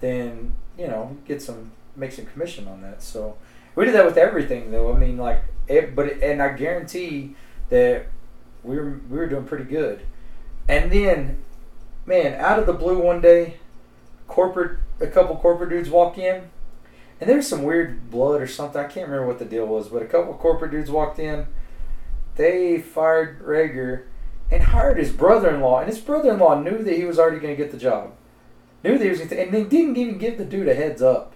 then 0.00 0.54
you 0.76 0.88
know 0.88 1.16
get 1.26 1.40
some 1.40 1.72
make 1.96 2.12
some 2.12 2.26
commission 2.26 2.68
on 2.68 2.82
that. 2.82 3.02
So 3.02 3.36
we 3.74 3.84
did 3.84 3.94
that 3.94 4.04
with 4.04 4.16
everything, 4.18 4.70
though. 4.70 4.92
I 4.92 4.98
mean, 4.98 5.16
like, 5.16 5.42
it, 5.68 5.94
but 5.94 6.06
it, 6.06 6.22
and 6.22 6.42
I 6.42 6.52
guarantee 6.52 7.34
that 7.68 8.06
we 8.62 8.76
were 8.76 9.00
we 9.08 9.18
were 9.18 9.26
doing 9.26 9.44
pretty 9.44 9.64
good. 9.64 10.02
And 10.68 10.90
then, 10.92 11.38
man, 12.06 12.34
out 12.40 12.58
of 12.58 12.66
the 12.66 12.72
blue 12.72 12.98
one 12.98 13.20
day, 13.20 13.54
corporate 14.26 14.78
a 15.00 15.06
couple 15.06 15.36
corporate 15.36 15.70
dudes 15.70 15.88
walk 15.90 16.18
in, 16.18 16.50
and 17.20 17.30
there's 17.30 17.46
some 17.48 17.62
weird 17.62 18.10
blood 18.10 18.40
or 18.40 18.46
something. 18.46 18.80
I 18.80 18.84
can't 18.88 19.06
remember 19.08 19.26
what 19.26 19.38
the 19.38 19.44
deal 19.44 19.66
was, 19.66 19.88
but 19.88 20.02
a 20.02 20.06
couple 20.06 20.34
corporate 20.34 20.70
dudes 20.72 20.90
walked 20.90 21.18
in. 21.18 21.46
They 22.36 22.80
fired 22.80 23.40
Rager 23.42 24.04
and 24.50 24.62
hired 24.62 24.98
his 24.98 25.12
brother-in-law, 25.12 25.80
and 25.80 25.88
his 25.88 25.98
brother-in-law 26.00 26.60
knew 26.60 26.78
that 26.82 26.94
he 26.96 27.04
was 27.04 27.18
already 27.18 27.38
going 27.40 27.56
to 27.56 27.62
get 27.62 27.70
the 27.72 27.78
job. 27.78 28.12
Knew 28.84 28.96
that 28.96 29.04
he 29.04 29.10
was, 29.10 29.20
gonna, 29.20 29.40
and 29.40 29.52
they 29.52 29.64
didn't 29.64 29.96
even 29.96 30.18
give 30.18 30.38
the 30.38 30.44
dude 30.44 30.68
a 30.68 30.74
heads 30.74 31.02
up. 31.02 31.32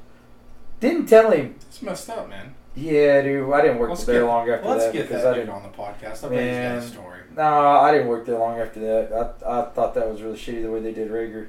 Didn't 0.80 1.06
tell 1.06 1.30
him. 1.30 1.56
It's 1.68 1.82
messed 1.82 2.08
up, 2.10 2.28
man. 2.28 2.54
Yeah, 2.74 3.20
dude, 3.22 3.52
I 3.52 3.62
didn't 3.62 3.78
work 3.78 3.90
Let's 3.90 4.04
there 4.04 4.20
get- 4.20 4.26
long 4.26 4.48
after 4.48 4.68
Let's 4.68 4.84
that 4.86 4.92
get 4.92 5.08
because 5.08 5.22
that 5.24 5.34
I 5.34 5.38
didn't. 5.38 5.50
on 5.50 5.62
the 5.62 5.68
podcast. 5.68 6.24
I 6.24 6.28
bet 6.28 6.30
he's 6.30 6.30
got 6.30 6.30
Man. 6.30 6.78
a 6.78 6.82
story. 6.82 7.18
No, 7.36 7.42
I 7.42 7.92
didn't 7.92 8.08
work 8.08 8.26
there 8.26 8.38
long 8.38 8.58
after 8.58 8.80
that. 8.80 9.12
I, 9.46 9.60
I 9.60 9.64
thought 9.70 9.94
that 9.94 10.08
was 10.08 10.22
really 10.22 10.36
shitty 10.36 10.62
the 10.62 10.70
way 10.70 10.80
they 10.80 10.92
did 10.92 11.10
Rager, 11.10 11.48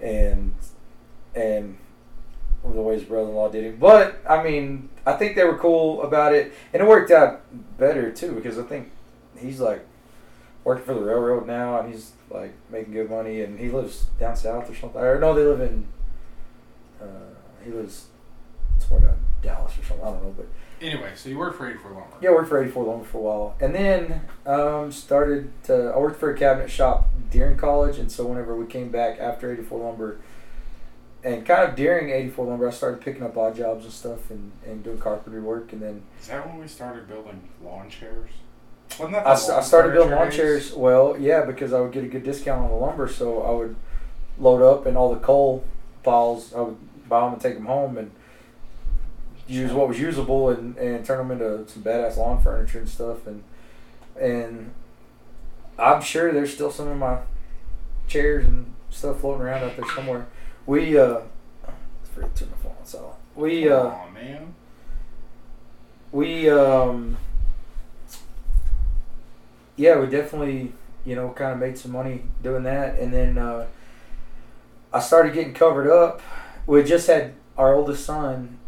and 0.00 0.54
and 1.34 1.78
the 2.64 2.80
way 2.80 2.94
his 2.94 3.04
brother-in-law 3.04 3.50
did 3.50 3.64
him. 3.64 3.76
But 3.76 4.16
I 4.28 4.42
mean, 4.42 4.88
I 5.06 5.14
think 5.14 5.36
they 5.36 5.44
were 5.44 5.58
cool 5.58 6.02
about 6.02 6.34
it, 6.34 6.52
and 6.72 6.82
it 6.82 6.88
worked 6.88 7.10
out 7.10 7.42
better 7.78 8.10
too 8.12 8.32
because 8.32 8.58
I 8.58 8.62
think 8.62 8.90
he's 9.38 9.60
like 9.60 9.86
working 10.64 10.84
for 10.84 10.94
the 10.94 11.00
railroad 11.00 11.46
now, 11.46 11.78
and 11.80 11.92
he's 11.92 12.12
like 12.30 12.52
making 12.70 12.92
good 12.92 13.10
money, 13.10 13.42
and 13.42 13.58
he 13.58 13.68
lives 13.68 14.06
down 14.18 14.36
south 14.36 14.70
or 14.70 14.74
something. 14.74 15.00
Or 15.00 15.18
no, 15.18 15.34
they 15.34 15.44
live 15.44 15.60
in. 15.60 15.86
Uh, 17.00 17.34
he 17.64 17.70
lives 17.70 18.06
somewhere 18.78 19.08
down 19.08 19.18
Dallas 19.42 19.72
or 19.78 19.84
something. 19.84 20.06
I 20.06 20.10
don't 20.10 20.22
know, 20.22 20.34
but 20.36 20.46
Anyway, 20.82 21.12
so 21.14 21.28
you 21.28 21.38
worked 21.38 21.56
for 21.58 21.68
84 21.70 21.90
Lumber. 21.92 22.06
yeah, 22.20 22.30
I 22.30 22.32
worked 22.32 22.48
for 22.48 22.60
84 22.62 22.84
Lumber 22.84 23.04
for 23.04 23.18
a 23.18 23.20
while. 23.20 23.56
And 23.60 23.74
then 23.74 24.22
um, 24.46 24.90
started 24.90 25.50
to, 25.64 25.92
I 25.94 25.98
worked 25.98 26.18
for 26.18 26.30
a 26.32 26.36
cabinet 26.36 26.70
shop 26.70 27.08
during 27.30 27.56
college. 27.56 27.98
And 27.98 28.10
so 28.10 28.26
whenever 28.26 28.56
we 28.56 28.66
came 28.66 28.88
back 28.90 29.18
after 29.20 29.52
84 29.52 29.78
Lumber, 29.78 30.18
and 31.24 31.46
kind 31.46 31.68
of 31.70 31.76
during 31.76 32.10
84 32.10 32.46
Lumber, 32.46 32.68
I 32.68 32.72
started 32.72 33.00
picking 33.00 33.22
up 33.22 33.36
odd 33.36 33.56
jobs 33.56 33.84
and 33.84 33.92
stuff 33.94 34.28
and, 34.30 34.50
and 34.66 34.82
doing 34.82 34.98
carpentry 34.98 35.40
work. 35.40 35.72
And 35.72 35.80
then 35.80 36.02
Is 36.20 36.26
that 36.28 36.44
when 36.46 36.58
we 36.58 36.66
started 36.66 37.06
building 37.06 37.48
lawn 37.62 37.88
chairs? 37.88 38.30
Wasn't 38.98 39.12
that 39.12 39.26
I, 39.26 39.32
s- 39.32 39.48
I 39.48 39.62
started 39.62 39.92
building 39.92 40.14
lawn 40.16 40.30
chairs. 40.32 40.72
Well, 40.74 41.16
yeah, 41.18 41.44
because 41.44 41.72
I 41.72 41.80
would 41.80 41.92
get 41.92 42.02
a 42.04 42.08
good 42.08 42.24
discount 42.24 42.64
on 42.64 42.68
the 42.70 42.74
lumber. 42.76 43.06
So 43.08 43.40
I 43.42 43.50
would 43.52 43.76
load 44.38 44.62
up 44.62 44.84
and 44.86 44.96
all 44.96 45.14
the 45.14 45.20
cull 45.20 45.62
piles, 46.02 46.52
I 46.52 46.60
would 46.62 47.08
buy 47.08 47.20
them 47.20 47.34
and 47.34 47.40
take 47.42 47.54
them 47.54 47.66
home 47.66 47.96
and 47.96 48.10
use 49.52 49.72
what 49.72 49.88
was 49.88 49.98
usable 50.00 50.50
and, 50.50 50.76
and 50.76 51.04
turn 51.04 51.18
them 51.18 51.30
into 51.30 51.68
some 51.70 51.82
badass 51.82 52.16
lawn 52.16 52.42
furniture 52.42 52.78
and 52.78 52.88
stuff. 52.88 53.26
And 53.26 53.42
and 54.20 54.72
I'm 55.78 56.02
sure 56.02 56.32
there's 56.32 56.52
still 56.52 56.70
some 56.70 56.88
of 56.88 56.96
my 56.96 57.18
chairs 58.08 58.46
and 58.46 58.72
stuff 58.90 59.20
floating 59.20 59.42
around 59.42 59.64
out 59.64 59.76
there 59.76 59.86
somewhere. 59.94 60.26
We 60.66 60.98
uh, 60.98 61.20
I 61.66 61.70
forgot 62.14 62.34
to 62.36 62.44
turn 62.44 62.52
my 62.52 62.56
phone 62.62 62.76
on 62.78 62.86
silent. 62.86 63.14
We 63.34 63.68
uh, 63.68 63.84
Aw, 63.86 64.10
man. 64.10 64.54
we 66.12 66.48
um 66.50 67.16
yeah 69.76 69.98
we 69.98 70.06
definitely 70.06 70.72
you 71.04 71.14
know 71.14 71.30
kind 71.30 71.52
of 71.52 71.58
made 71.58 71.78
some 71.78 71.90
money 71.92 72.22
doing 72.42 72.62
that 72.64 72.98
and 72.98 73.12
then 73.12 73.38
uh 73.38 73.66
i 74.92 75.00
started 75.00 75.32
getting 75.32 75.54
covered 75.54 75.90
up 75.90 76.20
we 76.66 76.82
just 76.82 77.06
had 77.06 77.32
our 77.56 77.74
oldest 77.74 78.04
son 78.04 78.58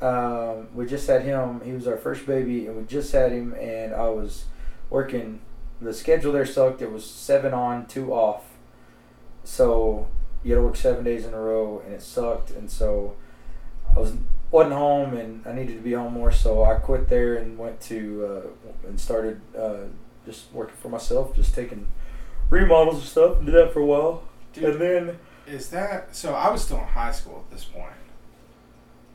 um 0.00 0.68
we 0.74 0.86
just 0.86 1.06
had 1.06 1.22
him 1.22 1.60
he 1.64 1.72
was 1.72 1.86
our 1.86 1.96
first 1.96 2.26
baby 2.26 2.66
and 2.66 2.76
we 2.76 2.84
just 2.84 3.12
had 3.12 3.32
him 3.32 3.52
and 3.54 3.92
i 3.94 4.08
was 4.08 4.44
working 4.90 5.40
the 5.80 5.92
schedule 5.92 6.32
there 6.32 6.46
sucked 6.46 6.80
it 6.80 6.90
was 6.90 7.04
seven 7.04 7.52
on 7.52 7.86
two 7.86 8.12
off 8.12 8.44
so 9.44 10.06
you 10.44 10.52
had 10.52 10.60
to 10.60 10.64
work 10.64 10.76
seven 10.76 11.04
days 11.04 11.24
in 11.24 11.34
a 11.34 11.40
row 11.40 11.82
and 11.84 11.94
it 11.94 12.02
sucked 12.02 12.50
and 12.50 12.70
so 12.70 13.16
i 13.94 13.98
was 13.98 14.14
wasn't 14.50 14.74
home 14.74 15.14
and 15.14 15.46
I 15.46 15.52
needed 15.52 15.76
to 15.76 15.82
be 15.82 15.92
home 15.92 16.14
more, 16.14 16.32
so 16.32 16.64
I 16.64 16.76
quit 16.76 17.08
there 17.08 17.36
and 17.36 17.58
went 17.58 17.80
to 17.82 18.24
uh, 18.24 18.86
and 18.88 18.98
started 18.98 19.40
uh, 19.56 19.84
just 20.24 20.52
working 20.52 20.76
for 20.76 20.88
myself, 20.88 21.34
just 21.34 21.54
taking 21.54 21.86
remodels 22.50 22.96
and 22.96 23.04
stuff, 23.04 23.36
and 23.38 23.46
did 23.46 23.54
that 23.54 23.72
for 23.72 23.80
a 23.80 23.86
while. 23.86 24.22
Dude, 24.52 24.64
And 24.64 24.80
then 24.80 25.18
is 25.46 25.68
that 25.70 26.16
so? 26.16 26.34
I 26.34 26.50
was 26.50 26.64
still 26.64 26.78
in 26.78 26.84
high 26.84 27.12
school 27.12 27.44
at 27.46 27.54
this 27.54 27.64
point, 27.64 27.92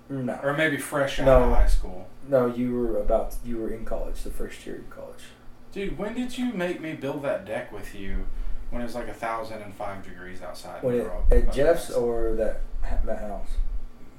no, 0.10 0.40
or 0.44 0.54
maybe 0.54 0.78
fresh 0.78 1.20
out 1.20 1.26
No. 1.26 1.44
of 1.44 1.52
high 1.56 1.68
school. 1.68 2.08
no, 2.28 2.48
you 2.48 2.74
were 2.74 2.98
about 3.00 3.36
you 3.44 3.58
were 3.58 3.70
in 3.72 3.86
college, 3.86 4.22
the 4.24 4.30
first 4.32 4.66
year 4.66 4.76
in 4.76 4.86
college. 4.90 5.24
Dude, 5.72 5.98
when 5.98 6.14
did 6.14 6.38
you 6.38 6.54
make 6.54 6.80
me 6.82 6.94
build 6.94 7.24
that 7.24 7.46
deck 7.46 7.72
with 7.72 7.96
you? 7.96 8.26
When 8.70 8.82
it 8.82 8.86
was 8.86 8.96
like 8.96 9.08
a 9.08 9.14
thousand 9.14 9.62
and 9.62 9.74
five 9.76 10.04
degrees 10.04 10.42
outside. 10.42 10.82
When 10.82 10.96
it, 10.96 11.08
at 11.32 11.54
Jeff's 11.54 11.92
or 11.92 12.34
that 12.36 12.62
ha- 12.82 12.98
that 13.06 13.20
house, 13.20 13.50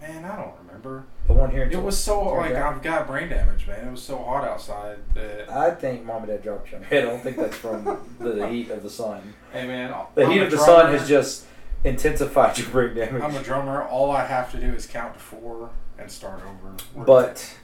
man, 0.01 0.25
I 0.25 0.37
don't 0.37 0.53
remember. 0.64 1.05
the 1.27 1.33
one 1.33 1.51
here. 1.51 1.68
It 1.70 1.83
was 1.83 1.99
so 1.99 2.23
like 2.35 2.53
Tor- 2.53 2.62
I've 2.64 2.81
got 2.83 3.09
brain 3.09 3.29
damage, 3.31 3.66
man. 3.66 3.88
It 3.88 3.90
was 3.90 4.03
so 4.03 4.16
hot 4.18 4.44
outside 4.44 4.99
that. 5.14 5.51
I 5.51 5.73
think 5.73 6.05
mom 6.05 6.18
and 6.23 6.29
dad 6.29 6.42
dropped 6.44 6.70
you 6.70 6.79
on. 6.79 6.85
I 6.88 7.01
don't 7.01 7.20
think 7.20 7.37
that's 7.37 7.57
from 7.57 7.85
the 8.20 8.47
heat 8.49 8.70
of 8.70 8.85
the 8.85 8.90
sun. 8.90 9.35
Hey, 9.53 9.66
man. 9.66 9.92
The 10.14 10.25
I'm 10.25 10.31
heat 10.31 10.42
of 10.42 10.51
the 10.53 10.59
sun 10.59 10.92
has 10.92 11.09
just 11.09 11.47
intensified 11.85 12.59
your 12.59 12.68
brain 12.68 12.94
damage. 12.94 13.23
I'm 13.23 13.35
a 13.37 13.42
drummer. 13.42 13.83
All 13.85 14.11
I 14.11 14.25
have 14.25 14.51
to 14.53 14.59
do 14.59 14.73
is 14.73 14.87
count 14.87 15.14
to 15.14 15.20
four 15.20 15.70
and 15.99 16.11
start 16.11 16.40
over. 16.42 16.75
We're- 16.94 17.07
But 17.07 17.55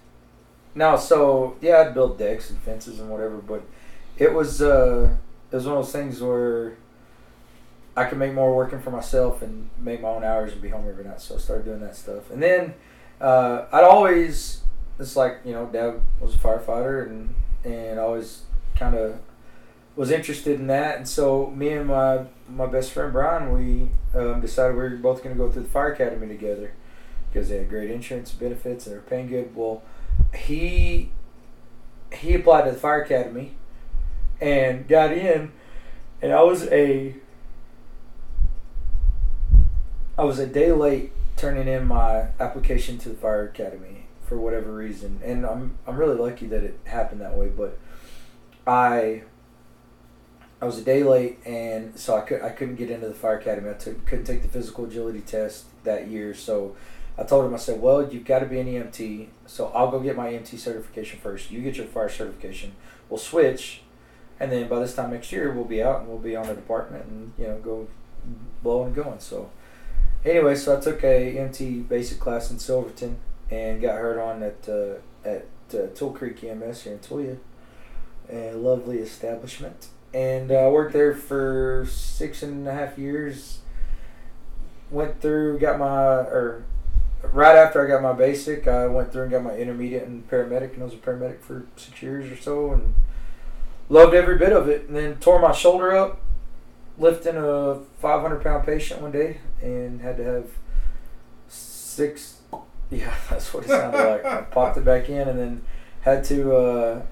now, 0.74 0.96
so 0.96 1.56
yeah, 1.60 1.78
I'd 1.86 1.94
build 1.94 2.18
decks 2.18 2.50
and 2.50 2.58
fences 2.60 3.00
and 3.00 3.08
whatever. 3.10 3.36
But 3.38 3.62
it 4.18 4.32
was 4.32 4.60
uh, 4.62 5.14
it 5.50 5.56
was 5.56 5.66
one 5.66 5.78
of 5.78 5.84
those 5.84 5.92
things 5.92 6.20
where 6.20 6.74
I 7.96 8.04
could 8.04 8.18
make 8.18 8.32
more 8.34 8.54
working 8.54 8.80
for 8.80 8.90
myself 8.90 9.42
and 9.42 9.68
make 9.78 10.00
my 10.00 10.08
own 10.08 10.22
hours 10.22 10.52
and 10.52 10.62
be 10.62 10.68
home 10.68 10.86
every 10.88 11.04
night. 11.04 11.20
So 11.20 11.34
I 11.34 11.38
started 11.38 11.64
doing 11.64 11.80
that 11.80 11.96
stuff. 11.96 12.30
And 12.30 12.42
then 12.42 12.74
uh, 13.20 13.64
I'd 13.72 13.84
always 13.84 14.60
it's 14.98 15.16
like 15.16 15.38
you 15.44 15.52
know, 15.52 15.66
Dad 15.66 16.00
was 16.20 16.34
a 16.34 16.38
firefighter 16.38 17.06
and 17.06 17.34
and 17.64 17.98
I 17.98 18.02
always 18.02 18.42
kind 18.76 18.94
of 18.94 19.18
was 20.00 20.10
interested 20.10 20.58
in 20.58 20.66
that. 20.66 20.96
And 20.96 21.06
so 21.06 21.50
me 21.50 21.68
and 21.68 21.86
my 21.86 22.24
my 22.48 22.64
best 22.64 22.90
friend 22.92 23.12
Brian, 23.12 23.52
we 23.52 23.90
um, 24.18 24.40
decided 24.40 24.74
we 24.74 24.82
were 24.82 24.96
both 24.96 25.22
going 25.22 25.36
to 25.36 25.38
go 25.38 25.52
through 25.52 25.64
the 25.64 25.68
fire 25.68 25.92
academy 25.92 26.26
together 26.26 26.72
because 27.28 27.50
they 27.50 27.58
had 27.58 27.68
great 27.68 27.90
insurance 27.90 28.32
benefits 28.32 28.86
and 28.86 28.94
they 28.94 28.98
were 28.98 29.04
paying 29.04 29.28
good. 29.28 29.54
Well, 29.54 29.82
he 30.34 31.10
he 32.14 32.32
applied 32.34 32.64
to 32.64 32.70
the 32.70 32.78
fire 32.78 33.02
academy 33.02 33.56
and 34.40 34.88
got 34.88 35.12
in, 35.12 35.52
and 36.22 36.32
I 36.32 36.44
was 36.44 36.66
a 36.68 37.16
I 40.16 40.24
was 40.24 40.38
a 40.38 40.46
day 40.46 40.72
late 40.72 41.12
turning 41.36 41.68
in 41.68 41.86
my 41.86 42.28
application 42.40 42.96
to 43.00 43.10
the 43.10 43.16
fire 43.16 43.44
academy 43.44 44.06
for 44.24 44.38
whatever 44.38 44.72
reason, 44.72 45.20
and 45.22 45.44
I'm 45.44 45.76
I'm 45.86 45.98
really 45.98 46.16
lucky 46.16 46.46
that 46.46 46.64
it 46.64 46.80
happened 46.84 47.20
that 47.20 47.36
way. 47.36 47.48
But 47.50 47.78
I 48.66 49.24
I 50.62 50.66
was 50.66 50.78
a 50.78 50.82
day 50.82 51.02
late, 51.02 51.38
and 51.46 51.98
so 51.98 52.16
I 52.16 52.20
could 52.20 52.42
I 52.42 52.50
couldn't 52.50 52.76
get 52.76 52.90
into 52.90 53.08
the 53.08 53.14
fire 53.14 53.38
academy. 53.38 53.70
I 53.70 53.74
took, 53.74 54.04
couldn't 54.06 54.26
take 54.26 54.42
the 54.42 54.48
physical 54.48 54.84
agility 54.84 55.20
test 55.20 55.64
that 55.84 56.08
year, 56.08 56.34
so 56.34 56.76
I 57.16 57.22
told 57.22 57.46
him 57.46 57.54
I 57.54 57.56
said, 57.56 57.80
"Well, 57.80 58.12
you've 58.12 58.26
got 58.26 58.40
to 58.40 58.46
be 58.46 58.60
an 58.60 58.66
EMT, 58.66 59.28
so 59.46 59.68
I'll 59.74 59.90
go 59.90 60.00
get 60.00 60.16
my 60.16 60.28
EMT 60.28 60.58
certification 60.58 61.18
first. 61.18 61.50
You 61.50 61.62
get 61.62 61.76
your 61.76 61.86
fire 61.86 62.10
certification. 62.10 62.72
We'll 63.08 63.18
switch, 63.18 63.82
and 64.38 64.52
then 64.52 64.68
by 64.68 64.80
this 64.80 64.94
time 64.94 65.10
next 65.10 65.32
year, 65.32 65.50
we'll 65.52 65.64
be 65.64 65.82
out 65.82 66.00
and 66.00 66.08
we'll 66.08 66.18
be 66.18 66.36
on 66.36 66.46
the 66.46 66.54
department 66.54 67.06
and 67.06 67.32
you 67.38 67.46
know 67.46 67.58
go 67.58 67.88
blowing 68.62 68.88
and 68.88 68.94
going." 68.94 69.20
So 69.20 69.50
anyway, 70.24 70.54
so 70.56 70.76
I 70.76 70.80
took 70.80 71.02
a 71.02 71.36
EMT 71.36 71.88
basic 71.88 72.20
class 72.20 72.50
in 72.50 72.58
Silverton 72.58 73.16
and 73.50 73.80
got 73.80 73.96
hurt 73.96 74.18
on 74.18 74.42
at 74.42 74.68
uh, 74.68 74.94
at 75.24 75.46
uh, 75.72 75.86
Tule 75.94 76.12
Creek 76.12 76.44
EMS 76.44 76.82
here 76.82 76.92
in 76.92 76.98
Tulia, 76.98 77.38
a 78.30 78.52
lovely 78.52 78.98
establishment, 78.98 79.88
and 80.12 80.50
I 80.50 80.64
uh, 80.64 80.70
worked 80.70 80.92
there 80.92 81.14
for 81.14 81.86
six 81.88 82.42
and 82.42 82.66
a 82.66 82.72
half 82.72 82.98
years. 82.98 83.58
Went 84.90 85.20
through, 85.20 85.58
got 85.60 85.78
my 85.78 85.86
or 85.86 86.64
right 87.32 87.56
after 87.56 87.84
I 87.84 87.88
got 87.88 88.02
my 88.02 88.12
basic, 88.12 88.66
I 88.66 88.86
went 88.86 89.12
through 89.12 89.22
and 89.22 89.30
got 89.30 89.42
my 89.42 89.56
intermediate 89.56 90.06
and 90.06 90.28
paramedic, 90.28 90.74
and 90.74 90.82
I 90.82 90.84
was 90.84 90.94
a 90.94 90.98
paramedic 90.98 91.40
for 91.40 91.66
six 91.76 92.02
years 92.02 92.30
or 92.30 92.36
so, 92.36 92.72
and 92.72 92.94
loved 93.88 94.14
every 94.14 94.36
bit 94.36 94.52
of 94.52 94.68
it. 94.68 94.88
And 94.88 94.96
then 94.96 95.16
tore 95.16 95.38
my 95.40 95.52
shoulder 95.52 95.94
up 95.94 96.20
lifting 96.98 97.36
a 97.36 97.80
500 98.00 98.42
pound 98.42 98.66
patient 98.66 99.00
one 99.00 99.12
day, 99.12 99.38
and 99.62 100.00
had 100.00 100.16
to 100.18 100.24
have 100.24 100.46
six. 101.48 102.36
Yeah, 102.92 103.14
that's 103.30 103.54
what 103.54 103.62
it 103.62 103.68
sounded 103.68 103.98
like. 103.98 104.24
I 104.24 104.42
popped 104.42 104.76
it 104.76 104.84
back 104.84 105.08
in, 105.08 105.28
and 105.28 105.38
then 105.38 105.62
had 106.00 106.24
to 106.24 106.56
uh, 106.56 107.02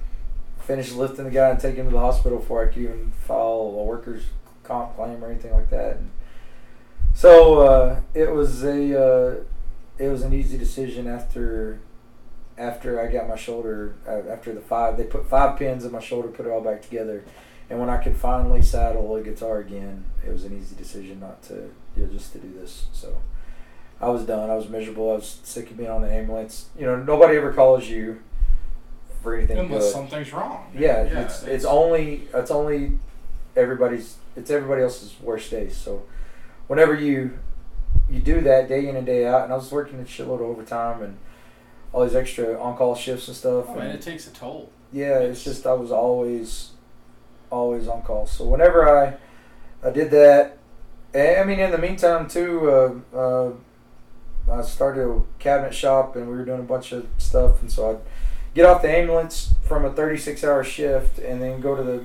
finish 0.68 0.92
lifting 0.92 1.24
the 1.24 1.30
guy 1.30 1.48
and 1.48 1.58
take 1.58 1.76
him 1.76 1.86
to 1.86 1.92
the 1.92 1.98
hospital 1.98 2.38
before 2.38 2.62
I 2.62 2.68
could 2.68 2.82
even 2.82 3.10
file 3.26 3.74
a 3.78 3.82
workers' 3.84 4.24
comp 4.64 4.96
claim 4.96 5.24
or 5.24 5.30
anything 5.30 5.54
like 5.54 5.70
that. 5.70 5.96
And 5.96 6.10
so 7.14 7.60
uh, 7.60 8.00
it 8.12 8.30
was 8.30 8.62
a 8.62 9.02
uh, 9.02 9.34
it 9.96 10.08
was 10.08 10.22
an 10.22 10.34
easy 10.34 10.58
decision 10.58 11.06
after 11.06 11.80
after 12.58 13.00
I 13.00 13.10
got 13.10 13.26
my 13.26 13.36
shoulder 13.36 13.94
uh, 14.06 14.30
after 14.30 14.52
the 14.52 14.60
five 14.60 14.98
they 14.98 15.04
put 15.04 15.26
five 15.26 15.58
pins 15.58 15.86
in 15.86 15.90
my 15.92 16.00
shoulder 16.00 16.28
put 16.28 16.44
it 16.44 16.50
all 16.50 16.60
back 16.60 16.82
together. 16.82 17.24
And 17.70 17.80
when 17.80 17.88
I 17.88 17.96
could 18.02 18.16
finally 18.16 18.62
saddle 18.62 19.16
a 19.16 19.22
guitar 19.22 19.58
again 19.60 20.04
it 20.24 20.30
was 20.30 20.44
an 20.44 20.54
easy 20.54 20.76
decision 20.76 21.20
not 21.20 21.42
to 21.44 21.70
you 21.96 22.04
know, 22.04 22.12
just 22.12 22.32
to 22.32 22.38
do 22.38 22.52
this. 22.52 22.88
So 22.92 23.22
I 24.02 24.10
was 24.10 24.24
done. 24.24 24.50
I 24.50 24.54
was 24.54 24.68
miserable. 24.68 25.12
I 25.12 25.14
was 25.14 25.40
sick 25.44 25.70
of 25.70 25.78
being 25.78 25.88
on 25.88 26.02
the 26.02 26.12
ambulance. 26.12 26.66
You 26.78 26.84
know 26.84 26.96
nobody 26.96 27.38
ever 27.38 27.54
calls 27.54 27.88
you 27.88 28.20
for 29.22 29.34
anything 29.36 29.58
Unless 29.58 29.84
good 29.84 29.92
something's 29.92 30.32
wrong. 30.32 30.70
yeah, 30.76 31.02
it's, 31.02 31.42
it's 31.42 31.64
only 31.64 32.28
it's 32.34 32.50
only 32.50 32.98
everybody's 33.56 34.16
it's 34.36 34.50
everybody 34.50 34.82
else's 34.82 35.14
worst 35.20 35.50
days. 35.50 35.76
So 35.76 36.02
whenever 36.68 36.94
you 36.94 37.38
you 38.08 38.20
do 38.20 38.40
that 38.42 38.68
day 38.68 38.88
in 38.88 38.96
and 38.96 39.06
day 39.06 39.26
out, 39.26 39.44
and 39.44 39.52
I 39.52 39.56
was 39.56 39.70
working 39.72 39.98
a 40.00 40.04
shitload 40.04 40.36
of 40.36 40.42
overtime 40.42 41.02
and 41.02 41.18
all 41.92 42.04
these 42.04 42.14
extra 42.14 42.60
on 42.60 42.76
call 42.76 42.94
shifts 42.94 43.28
and 43.28 43.36
stuff. 43.36 43.66
Oh, 43.68 43.72
and 43.72 43.80
man, 43.80 43.90
it 43.96 44.02
takes 44.02 44.26
a 44.26 44.30
toll. 44.30 44.70
yeah, 44.92 45.18
it's 45.18 45.42
just 45.44 45.66
I 45.66 45.72
was 45.72 45.90
always 45.90 46.70
always 47.50 47.88
on 47.88 48.02
call. 48.02 48.26
So 48.26 48.44
whenever 48.44 48.88
I 48.88 49.16
I 49.86 49.90
did 49.90 50.10
that, 50.12 50.58
and 51.14 51.40
I 51.40 51.44
mean 51.44 51.58
in 51.58 51.70
the 51.70 51.78
meantime 51.78 52.28
too, 52.28 52.70
uh, 53.14 53.16
uh, 53.16 53.52
I 54.52 54.62
started 54.62 55.06
a 55.08 55.22
cabinet 55.38 55.74
shop 55.74 56.16
and 56.16 56.28
we 56.28 56.36
were 56.36 56.44
doing 56.44 56.60
a 56.60 56.64
bunch 56.64 56.92
of 56.92 57.06
stuff, 57.18 57.60
and 57.60 57.70
so 57.72 57.90
I'd 57.90 57.98
get 58.54 58.66
off 58.66 58.82
the 58.82 58.90
ambulance 58.90 59.54
from 59.62 59.84
a 59.84 59.92
36 59.92 60.42
hour 60.44 60.64
shift 60.64 61.18
and 61.18 61.40
then 61.40 61.60
go 61.60 61.76
to 61.76 61.82
the 61.82 62.04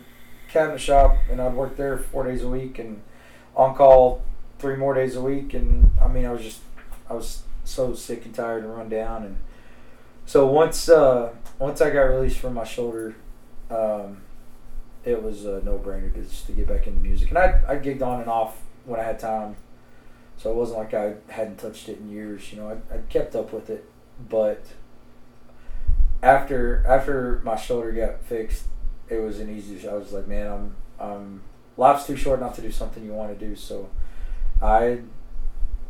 cabinet 0.49 0.79
shop 0.79 1.17
and 1.29 1.41
I'd 1.41 1.53
work 1.53 1.77
there 1.77 1.97
four 1.97 2.23
days 2.23 2.43
a 2.43 2.47
week 2.47 2.77
and 2.79 3.01
on 3.55 3.75
call 3.75 4.23
three 4.59 4.75
more 4.75 4.93
days 4.93 5.15
a 5.15 5.21
week. 5.21 5.53
And 5.53 5.91
I 6.01 6.07
mean 6.07 6.25
I 6.25 6.31
was 6.31 6.43
just 6.43 6.61
I 7.09 7.13
was 7.13 7.43
so 7.63 7.93
sick 7.93 8.25
and 8.25 8.35
tired 8.35 8.63
and 8.63 8.75
run 8.75 8.89
down. 8.89 9.23
And 9.23 9.37
so 10.25 10.45
once 10.47 10.89
uh, 10.89 11.33
once 11.59 11.81
I 11.81 11.89
got 11.89 12.01
released 12.01 12.37
from 12.37 12.53
my 12.53 12.63
shoulder 12.63 13.15
um, 13.69 14.17
it 15.03 15.21
was 15.21 15.45
a 15.45 15.61
no 15.63 15.77
brainer 15.77 16.13
just 16.13 16.45
to 16.47 16.51
get 16.51 16.67
back 16.67 16.87
into 16.87 16.99
music. 16.99 17.29
And 17.29 17.37
I 17.37 17.61
I 17.67 17.75
gigged 17.77 18.01
on 18.01 18.21
and 18.21 18.29
off 18.29 18.61
when 18.85 18.99
I 18.99 19.03
had 19.03 19.19
time. 19.19 19.55
So 20.37 20.51
it 20.51 20.55
wasn't 20.55 20.79
like 20.79 20.93
I 20.93 21.15
hadn't 21.29 21.57
touched 21.57 21.89
it 21.89 21.99
in 21.99 22.09
years 22.09 22.51
you 22.51 22.59
know 22.59 22.69
I 22.69 22.95
I 22.95 22.99
kept 23.09 23.35
up 23.35 23.53
with 23.53 23.69
it. 23.69 23.89
But 24.29 24.65
after 26.23 26.83
after 26.87 27.41
my 27.43 27.57
shoulder 27.57 27.91
got 27.91 28.23
fixed, 28.23 28.63
it 29.09 29.17
was 29.17 29.39
an 29.39 29.55
easy. 29.55 29.87
I 29.87 29.93
was 29.93 30.13
like, 30.13 30.27
man, 30.27 30.47
I'm 30.47 30.75
I'm 30.97 31.41
life's 31.75 32.07
too 32.07 32.15
short 32.15 32.39
not 32.39 32.55
to 32.55 32.61
do 32.61 32.71
something 32.71 33.03
you 33.03 33.11
want 33.11 33.37
to 33.37 33.45
do. 33.45 33.55
So, 33.55 33.89
I 34.61 35.01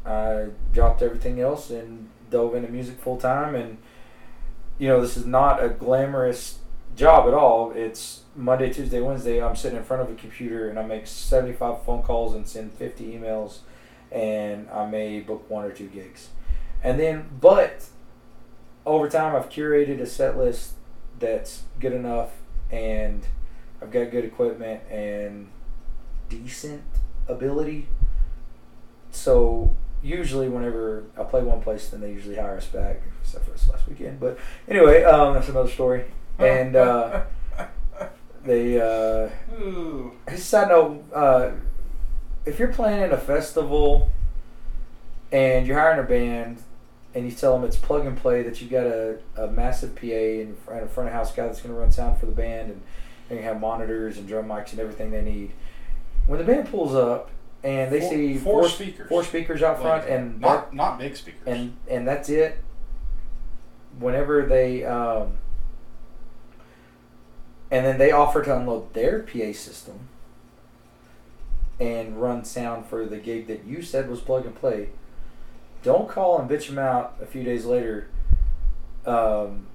I 0.06 0.48
dropped 0.74 1.04
everything 1.04 1.40
else 1.40 1.70
and 1.70 2.10
dove 2.32 2.56
into 2.56 2.70
music 2.70 3.00
full 3.00 3.18
time. 3.18 3.54
And 3.54 3.78
you 4.80 4.88
know, 4.88 5.00
this 5.00 5.16
is 5.16 5.26
not 5.26 5.64
a 5.64 5.70
glamorous 5.70 6.58
job 6.96 7.28
at 7.28 7.36
all. 7.36 7.72
It's 7.72 8.22
Monday, 8.36 8.74
Tuesday, 8.74 9.02
Wednesday. 9.02 9.42
I'm 9.42 9.56
sitting 9.56 9.78
in 9.78 9.84
front 9.84 10.02
of 10.02 10.10
a 10.10 10.16
computer 10.16 10.68
and 10.68 10.80
I 10.80 10.84
make 10.84 11.06
75 11.06 11.84
phone 11.84 12.02
calls 12.02 12.34
and 12.34 12.48
send 12.48 12.74
50 12.74 13.06
emails, 13.06 13.60
and 14.12 14.68
I 14.72 14.90
may 14.90 15.20
book 15.20 15.48
one 15.48 15.64
or 15.64 15.72
two 15.72 15.88
gigs. 15.88 16.30
And 16.84 17.00
then, 17.00 17.30
but 17.40 17.88
over 18.86 19.10
time 19.10 19.36
I've 19.36 19.50
curated 19.50 20.00
a 20.00 20.06
set 20.06 20.38
list 20.38 20.74
that's 21.20 21.64
good 21.80 21.94
enough 21.94 22.32
and 22.72 23.26
I've 23.82 23.92
got 23.92 24.12
good 24.12 24.26
equipment 24.26 24.82
and 24.90 25.50
decent 26.30 26.84
ability. 27.28 27.88
So 29.12 29.76
usually 30.02 30.50
whenever 30.50 31.06
I 31.18 31.24
play 31.24 31.44
one 31.44 31.62
place 31.62 31.90
then 31.90 32.02
they 32.02 32.12
usually 32.12 32.36
hire 32.36 32.58
us 32.58 32.68
back, 32.68 33.02
except 33.22 33.46
for 33.46 33.52
this 33.52 33.70
last 33.70 33.88
weekend. 33.88 34.20
But 34.20 34.38
anyway, 34.68 35.04
um, 35.04 35.34
that's 35.34 35.50
another 35.50 35.70
story. 35.70 36.06
And 36.40 36.76
uh, 36.76 37.26
they 38.44 38.82
uh 38.82 39.30
Ooh. 39.62 40.14
just 40.32 40.50
side 40.50 40.70
note, 40.70 41.04
uh, 41.14 41.52
if 42.44 42.58
you're 42.58 42.74
playing 42.74 43.04
in 43.04 43.12
a 43.12 43.18
festival 43.20 44.10
and 45.32 45.68
you're 45.68 45.80
hiring 45.80 46.00
a 46.00 46.08
band 46.08 46.64
and 47.16 47.26
you 47.26 47.32
tell 47.32 47.54
them 47.58 47.64
it's 47.68 47.76
plug 47.78 48.06
and 48.06 48.18
play 48.18 48.42
that 48.44 48.60
you've 48.62 48.72
got 48.72 48.86
a, 48.86 49.18
a 49.38 49.48
massive 49.48 49.96
PA 49.96 50.06
and, 50.08 50.58
and 50.72 50.80
a 50.82 50.88
front 50.88 51.08
of 51.10 51.14
house 51.14 51.32
guy 51.34 51.46
that's 51.46 51.62
going 51.62 51.74
to 51.74 51.80
run 51.80 51.92
sound 51.92 52.18
for 52.20 52.26
the 52.26 52.32
band 52.32 52.72
and, 52.72 52.82
you 53.30 53.38
have 53.44 53.60
monitors 53.60 54.18
and 54.18 54.28
drum 54.28 54.46
mics 54.48 54.72
and 54.72 54.80
everything 54.80 55.10
they 55.10 55.22
need. 55.22 55.52
When 56.28 56.38
the 56.38 56.46
band 56.46 56.70
pulls 56.70 56.94
up 56.94 57.32
and 57.64 57.92
they 57.92 58.00
Four- 58.02 58.10
see 58.12 58.38
four 58.38 58.62
four 58.62 58.70
speakers. 58.70 59.10
four 59.10 59.24
speakers 59.24 59.64
out 59.64 59.82
front 59.82 60.04
Like, 60.04 60.12
and 60.12 60.40
not 60.40 60.74
not 60.74 61.00
big 61.00 61.16
speakers. 61.16 61.42
and 61.48 61.76
and 61.90 62.08
that's 62.08 62.30
it. 62.30 62.60
Whenever 63.98 64.46
they 64.46 64.84
um, 64.84 65.34
and 67.72 67.84
then 67.86 67.98
they 67.98 68.12
offer 68.12 68.44
to 68.44 68.56
unload 68.56 68.94
their 68.94 69.20
PA 69.24 69.52
system 69.54 70.10
and 71.80 72.22
run 72.22 72.44
sound 72.46 72.86
for 72.86 73.06
the 73.06 73.18
gig 73.18 73.48
that 73.48 73.64
you 73.66 73.82
said 73.82 74.10
was 74.10 74.20
plug 74.20 74.46
and 74.46 74.54
play. 74.54 74.90
Don't 75.84 76.08
call 76.10 76.40
and 76.40 76.50
bitch 76.50 76.68
them 76.68 76.80
out 76.80 77.16
a 77.22 77.26
few 77.26 77.44
days 77.44 77.66
later 77.66 78.08
um, 79.06 79.68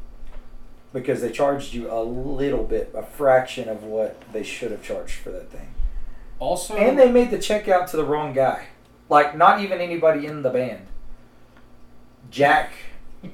because 0.92 1.20
they 1.20 1.30
charged 1.30 1.74
you 1.74 1.90
a 1.90 2.02
little 2.02 2.64
bit, 2.64 2.90
a 2.94 3.02
fraction 3.02 3.68
of 3.68 3.84
what 3.84 4.20
they 4.32 4.42
should 4.42 4.70
have 4.70 4.82
charged 4.82 5.16
for 5.16 5.30
that 5.30 5.50
thing. 5.50 5.68
also, 6.38 6.74
And 6.76 6.98
they 6.98 7.12
made 7.12 7.30
the 7.30 7.38
check 7.38 7.68
out 7.68 7.88
to 7.88 7.96
the 7.96 8.04
wrong 8.04 8.32
guy. 8.32 8.68
Like, 9.10 9.36
not 9.36 9.60
even 9.60 9.80
anybody 9.80 10.26
in 10.26 10.42
the 10.42 10.50
band. 10.50 10.86
Jack 12.30 12.72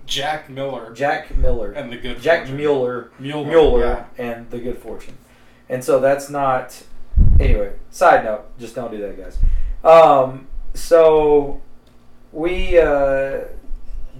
Jack 0.06 0.48
Miller 0.48 0.92
Jack 0.94 1.36
Miller. 1.36 1.72
and 1.72 1.92
the 1.92 1.96
good 1.96 2.20
Jack 2.20 2.40
Fortune. 2.40 2.56
Mueller. 2.56 3.10
Mueller, 3.18 3.46
Mueller 3.46 3.80
yeah. 3.80 4.24
and 4.24 4.50
the 4.50 4.58
Good 4.58 4.78
Fortune. 4.78 5.18
And 5.68 5.82
so 5.84 6.00
that's 6.00 6.30
not. 6.30 6.82
Anyway, 7.40 7.72
side 7.90 8.24
note, 8.24 8.44
just 8.58 8.74
don't 8.74 8.90
do 8.90 8.98
that, 8.98 9.16
guys. 9.16 9.38
Um, 9.84 10.46
so 10.74 11.60
we, 12.34 12.78
uh, 12.78 13.40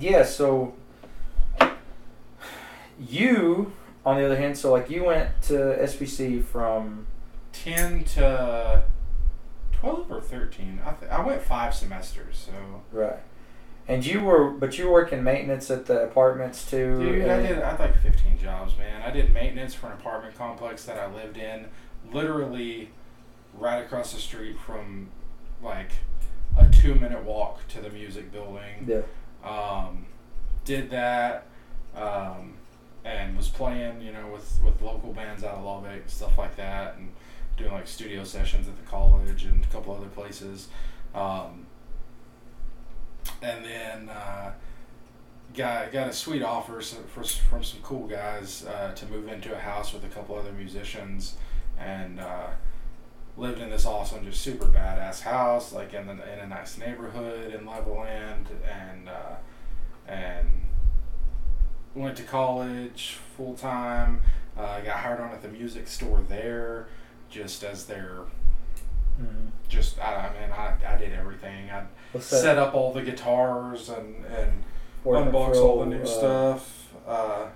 yeah, 0.01 0.25
so 0.25 0.75
you, 2.99 3.73
on 4.07 4.17
the 4.19 4.25
other 4.25 4.37
hand, 4.37 4.57
so 4.57 4.73
like 4.73 4.89
you 4.91 5.05
went 5.05 5.43
to 5.43 5.55
SPC 5.55 6.43
from. 6.45 7.07
ten 7.53 8.05
to 8.05 8.83
twelve 9.73 10.11
or 10.11 10.21
thirteen. 10.21 10.81
I 10.85 10.93
th- 10.93 11.11
I 11.11 11.25
went 11.25 11.43
five 11.43 11.75
semesters, 11.75 12.47
so 12.47 12.83
Right. 12.93 13.19
And 13.87 14.05
you 14.07 14.21
were, 14.21 14.49
but 14.51 14.79
you 14.79 14.87
were 14.87 14.93
working 14.93 15.23
maintenance 15.23 15.71
at 15.71 15.85
the 15.87 16.05
apartments 16.05 16.69
too. 16.71 16.99
dude, 17.01 17.29
I 17.29 17.43
did 17.43 17.61
I 17.63 17.71
had 17.71 17.81
like 17.81 18.01
fifteen 18.01 18.39
jobs, 18.39 18.77
man. 18.79 19.03
I 19.03 19.11
did 19.11 19.33
maintenance 19.35 19.75
for 19.75 19.89
an 19.89 19.93
apartment 19.93 20.37
complex 20.37 20.85
that 20.87 20.99
I 20.99 21.13
lived 21.13 21.37
in, 21.37 21.67
literally 22.13 22.91
right 23.53 23.79
across 23.85 24.13
the 24.15 24.21
street 24.21 24.57
from 24.59 25.09
like 25.63 25.91
a 26.57 26.67
two 26.69 26.95
minute 26.95 27.25
walk 27.25 27.67
to 27.69 27.81
the 27.81 27.91
music 27.91 28.31
building. 28.33 28.87
Yeah. 28.87 29.03
um, 29.49 30.07
did 30.65 30.91
that 30.91 31.47
um, 31.95 32.55
and 33.05 33.37
was 33.37 33.49
playing 33.49 34.01
you 34.01 34.13
know 34.13 34.29
with, 34.33 34.61
with 34.65 34.81
local 34.81 35.13
bands 35.13 35.45
out 35.45 35.57
of 35.59 35.65
Lubbock 35.65 36.01
and 36.03 36.11
stuff 36.11 36.39
like 36.39 36.57
that 36.57 36.97
and 36.97 37.11
doing 37.57 37.73
like 37.73 37.87
studio 37.87 38.25
sessions 38.25 38.67
at 38.67 38.77
the 38.77 38.83
college 38.91 39.45
and 39.45 39.63
a 39.65 39.69
couple 39.69 39.95
other 39.95 40.09
places 40.09 40.69
um, 41.15 41.67
and 43.43 43.65
then 43.65 44.09
uh, 44.09 44.53
got 45.55 45.93
got 45.93 46.09
a 46.09 46.13
sweet 46.13 46.43
offer 46.43 46.81
for, 46.81 47.23
from 47.25 47.63
some 47.63 47.81
cool 47.83 48.07
guys 48.07 48.65
uh, 48.67 48.93
to 48.95 49.07
move 49.07 49.29
into 49.29 49.55
a 49.55 49.59
house 49.59 49.93
with 49.93 50.05
a 50.05 50.09
couple 50.09 50.35
other 50.37 50.53
musicians 50.53 51.37
and 51.79 52.21
uh, 52.21 52.49
lived 53.37 53.61
in 53.61 53.71
this 53.71 53.85
awesome, 53.87 54.25
just 54.25 54.41
super 54.41 54.67
badass 54.67 55.21
house, 55.23 55.73
like 55.73 55.93
in, 55.95 56.07
the, 56.07 56.13
in 56.13 56.39
a 56.41 56.47
nice 56.47 56.79
neighborhood 56.79 57.53
in 57.55 57.67
Levelland, 57.67 58.47
and 58.71 59.09
uh, 59.09 59.37
and 60.07 60.49
went 61.95 62.17
to 62.17 62.23
college 62.23 63.19
full 63.37 63.55
time. 63.55 64.21
Uh, 64.57 64.81
got 64.83 64.99
hired 64.99 65.21
on 65.21 65.31
at 65.33 65.43
the 65.43 65.49
music 65.49 65.89
store 65.89 66.21
there, 66.29 66.87
just 67.29 67.65
as 67.65 67.87
their 67.87 68.21
Mhm. 69.21 69.51
just 69.69 70.01
I, 70.01 70.27
I 70.29 70.33
mean 70.41 70.51
I, 70.51 70.75
I 70.95 70.97
did 70.97 71.13
everything. 71.13 71.71
I 71.71 71.85
What's 72.13 72.31
that? 72.31 72.37
set 72.41 72.59
up 72.59 72.75
all 72.75 72.93
the 72.93 73.03
guitars 73.03 73.89
and 73.89 74.25
and 74.27 74.65
Working 75.05 75.31
unbox 75.33 75.55
all 75.57 75.81
the 75.81 75.87
new 75.87 76.03
uh, 76.03 76.07
stuff. 76.07 76.93
Uh, 77.07 77.47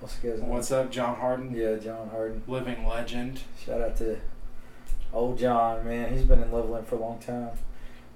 What's 0.00 0.16
the 0.16 0.28
guy's 0.30 0.40
name? 0.40 0.48
what's 0.50 0.70
up, 0.70 0.90
John 0.90 1.16
Harden? 1.16 1.54
Yeah, 1.54 1.76
John 1.76 2.08
Harden. 2.10 2.42
Living 2.46 2.86
legend. 2.86 3.40
Shout 3.64 3.80
out 3.80 3.96
to 3.98 4.18
old 5.12 5.38
John, 5.38 5.84
man. 5.86 6.12
He's 6.12 6.24
been 6.24 6.42
in 6.42 6.50
Levelland 6.50 6.86
for 6.86 6.96
a 6.96 6.98
long 6.98 7.18
time. 7.18 7.50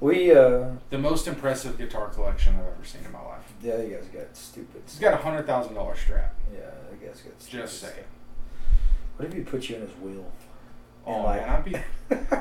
We, 0.00 0.34
uh, 0.34 0.70
The 0.90 0.98
most 0.98 1.26
impressive 1.26 1.78
guitar 1.78 2.08
collection 2.08 2.54
I've 2.56 2.60
ever 2.66 2.84
seen 2.84 3.04
in 3.04 3.12
my 3.12 3.22
life. 3.22 3.52
yeah, 3.62 3.78
you 3.80 3.94
guys 3.96 4.06
got 4.06 4.36
stupid. 4.36 4.82
He's 4.86 4.98
got 4.98 5.14
a 5.14 5.18
hundred 5.18 5.46
thousand 5.46 5.74
dollar 5.74 5.96
strap. 5.96 6.34
Yeah, 6.52 6.60
you 6.90 7.06
guys 7.06 7.20
got 7.20 7.40
stupid. 7.40 7.62
Just 7.66 7.80
saying. 7.80 8.04
What 9.16 9.26
if 9.28 9.32
he 9.34 9.40
put 9.40 9.68
you 9.68 9.76
in 9.76 9.82
his 9.82 9.96
wheel? 9.98 10.30
Oh 11.06 11.22
like- 11.22 11.40
man, 11.46 11.48
I'd 11.50 11.64
be 11.64 11.72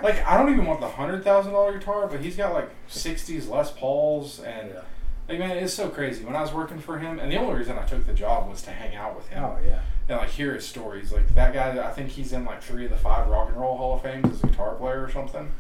like 0.04 0.26
I 0.28 0.38
don't 0.38 0.52
even 0.52 0.66
want 0.66 0.80
the 0.82 0.88
hundred 0.90 1.24
thousand 1.24 1.54
dollar 1.54 1.78
guitar, 1.78 2.08
but 2.08 2.22
he's 2.22 2.36
got 2.36 2.54
like 2.54 2.70
sixties 2.88 3.48
Les 3.48 3.72
Pauls 3.72 4.40
and 4.40 4.70
yeah. 4.70 4.82
like 5.30 5.40
man, 5.40 5.58
it's 5.58 5.74
so 5.74 5.90
crazy. 5.90 6.24
When 6.26 6.36
I 6.36 6.42
was 6.42 6.52
working 6.54 6.80
for 6.80 6.98
him, 6.98 7.20
and 7.20 7.32
the 7.32 7.38
only 7.38 7.56
reason 7.60 7.78
I 7.78 7.86
took 7.86 8.06
the 8.06 8.14
job 8.14 8.50
was 8.50 8.62
to 8.64 8.72
hang 8.72 8.96
out 8.96 9.16
with 9.16 9.28
him 9.30 9.44
Oh 9.44 9.58
yeah. 9.66 9.82
And 10.10 10.18
like 10.18 10.30
hear 10.30 10.54
his 10.54 10.68
stories. 10.68 11.12
Like 11.12 11.34
that 11.36 11.54
guy, 11.54 11.86
I 11.86 11.92
think 11.92 12.10
he's 12.10 12.34
in 12.34 12.46
like 12.46 12.62
three 12.62 12.86
of 12.86 12.92
the 12.92 12.98
five 12.98 13.28
Rock 13.28 13.50
and 13.50 13.58
Roll 13.58 13.78
Hall 13.78 13.96
of 13.96 14.02
Fames 14.02 14.30
as 14.30 14.44
a 14.44 14.48
guitar 14.48 14.76
player 14.76 15.04
or 15.04 15.10
something. 15.10 15.52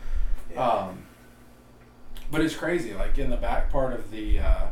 yeah. 0.51 0.67
Um, 0.67 1.03
but 2.31 2.41
it's 2.41 2.55
crazy. 2.55 2.93
Like 2.93 3.17
in 3.17 3.29
the 3.29 3.37
back 3.37 3.71
part 3.71 3.93
of 3.93 4.11
the 4.11 4.39
uh, 4.39 4.67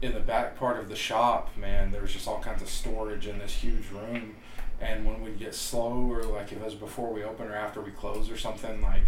in 0.00 0.14
the 0.14 0.20
back 0.20 0.56
part 0.56 0.78
of 0.78 0.88
the 0.88 0.96
shop, 0.96 1.56
man, 1.56 1.92
there 1.92 2.02
was 2.02 2.12
just 2.12 2.26
all 2.26 2.40
kinds 2.40 2.62
of 2.62 2.68
storage 2.68 3.26
in 3.26 3.38
this 3.38 3.52
huge 3.54 3.88
room. 3.90 4.36
And 4.80 5.06
when 5.06 5.22
we'd 5.22 5.38
get 5.38 5.54
slow, 5.54 6.10
or 6.10 6.24
like 6.24 6.50
if 6.50 6.58
it 6.58 6.64
was 6.64 6.74
before 6.74 7.12
we 7.12 7.22
open 7.22 7.46
or 7.46 7.54
after 7.54 7.80
we 7.80 7.92
close 7.92 8.28
or 8.28 8.36
something, 8.36 8.82
like 8.82 9.06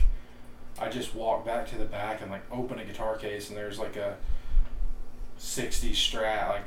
I 0.78 0.88
just 0.88 1.14
walk 1.14 1.44
back 1.44 1.68
to 1.70 1.78
the 1.78 1.84
back 1.84 2.20
and 2.22 2.30
like 2.30 2.42
open 2.52 2.78
a 2.78 2.84
guitar 2.84 3.16
case, 3.16 3.48
and 3.48 3.58
there's 3.58 3.78
like 3.78 3.96
a 3.96 4.16
60 5.38 5.92
Strat, 5.92 6.48
like 6.48 6.64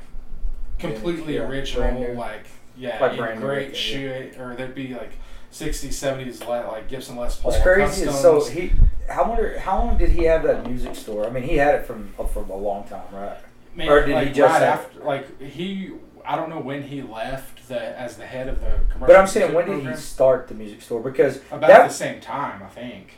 completely 0.78 1.34
Yeah, 1.36 1.42
original, 1.48 2.14
like 2.14 2.46
yeah, 2.76 2.98
Like 3.00 3.12
in 3.12 3.18
brand 3.18 3.40
new, 3.40 3.46
great 3.46 3.90
yeah. 3.92 4.40
or 4.40 4.54
there'd 4.56 4.74
be 4.74 4.94
like 4.94 5.12
'60s, 5.52 5.88
'70s, 5.88 6.40
le- 6.46 6.70
like 6.70 6.88
Gibson 6.88 7.16
Les 7.16 7.36
Paul. 7.38 7.50
What's 7.52 7.62
crazy 7.62 8.04
is 8.06 8.18
so 8.18 8.44
he. 8.44 8.72
How 9.08 9.28
wonder 9.28 9.58
how 9.58 9.78
long 9.78 9.96
did 9.98 10.10
he 10.10 10.24
have 10.24 10.42
that 10.42 10.66
music 10.66 10.94
store? 10.94 11.26
I 11.26 11.30
mean, 11.30 11.42
he 11.44 11.56
had 11.56 11.74
it 11.76 11.86
from 11.86 12.12
uh, 12.18 12.24
from 12.24 12.50
a 12.50 12.56
long 12.56 12.84
time, 12.86 13.02
right? 13.12 13.38
Man, 13.74 13.88
Or 13.88 14.00
did 14.00 14.08
he 14.08 14.14
like 14.14 14.34
just 14.34 14.52
right 14.52 14.62
after? 14.62 15.00
Like 15.02 15.40
he, 15.40 15.92
I 16.26 16.36
don't 16.36 16.50
know 16.50 16.58
when 16.60 16.82
he 16.82 17.00
left 17.02 17.68
the 17.68 17.98
as 17.98 18.16
the 18.16 18.26
head 18.26 18.48
of 18.48 18.60
the 18.60 18.66
commercial. 18.92 19.06
But 19.06 19.16
I'm 19.16 19.26
saying, 19.26 19.54
when 19.54 19.66
did 19.66 19.86
he 19.86 19.96
start 19.96 20.48
the 20.48 20.54
music 20.54 20.82
store? 20.82 21.00
Because 21.00 21.38
About 21.50 21.62
that 21.68 21.88
the 21.88 21.94
same 21.94 22.20
time, 22.20 22.62
I 22.62 22.66
think. 22.68 23.14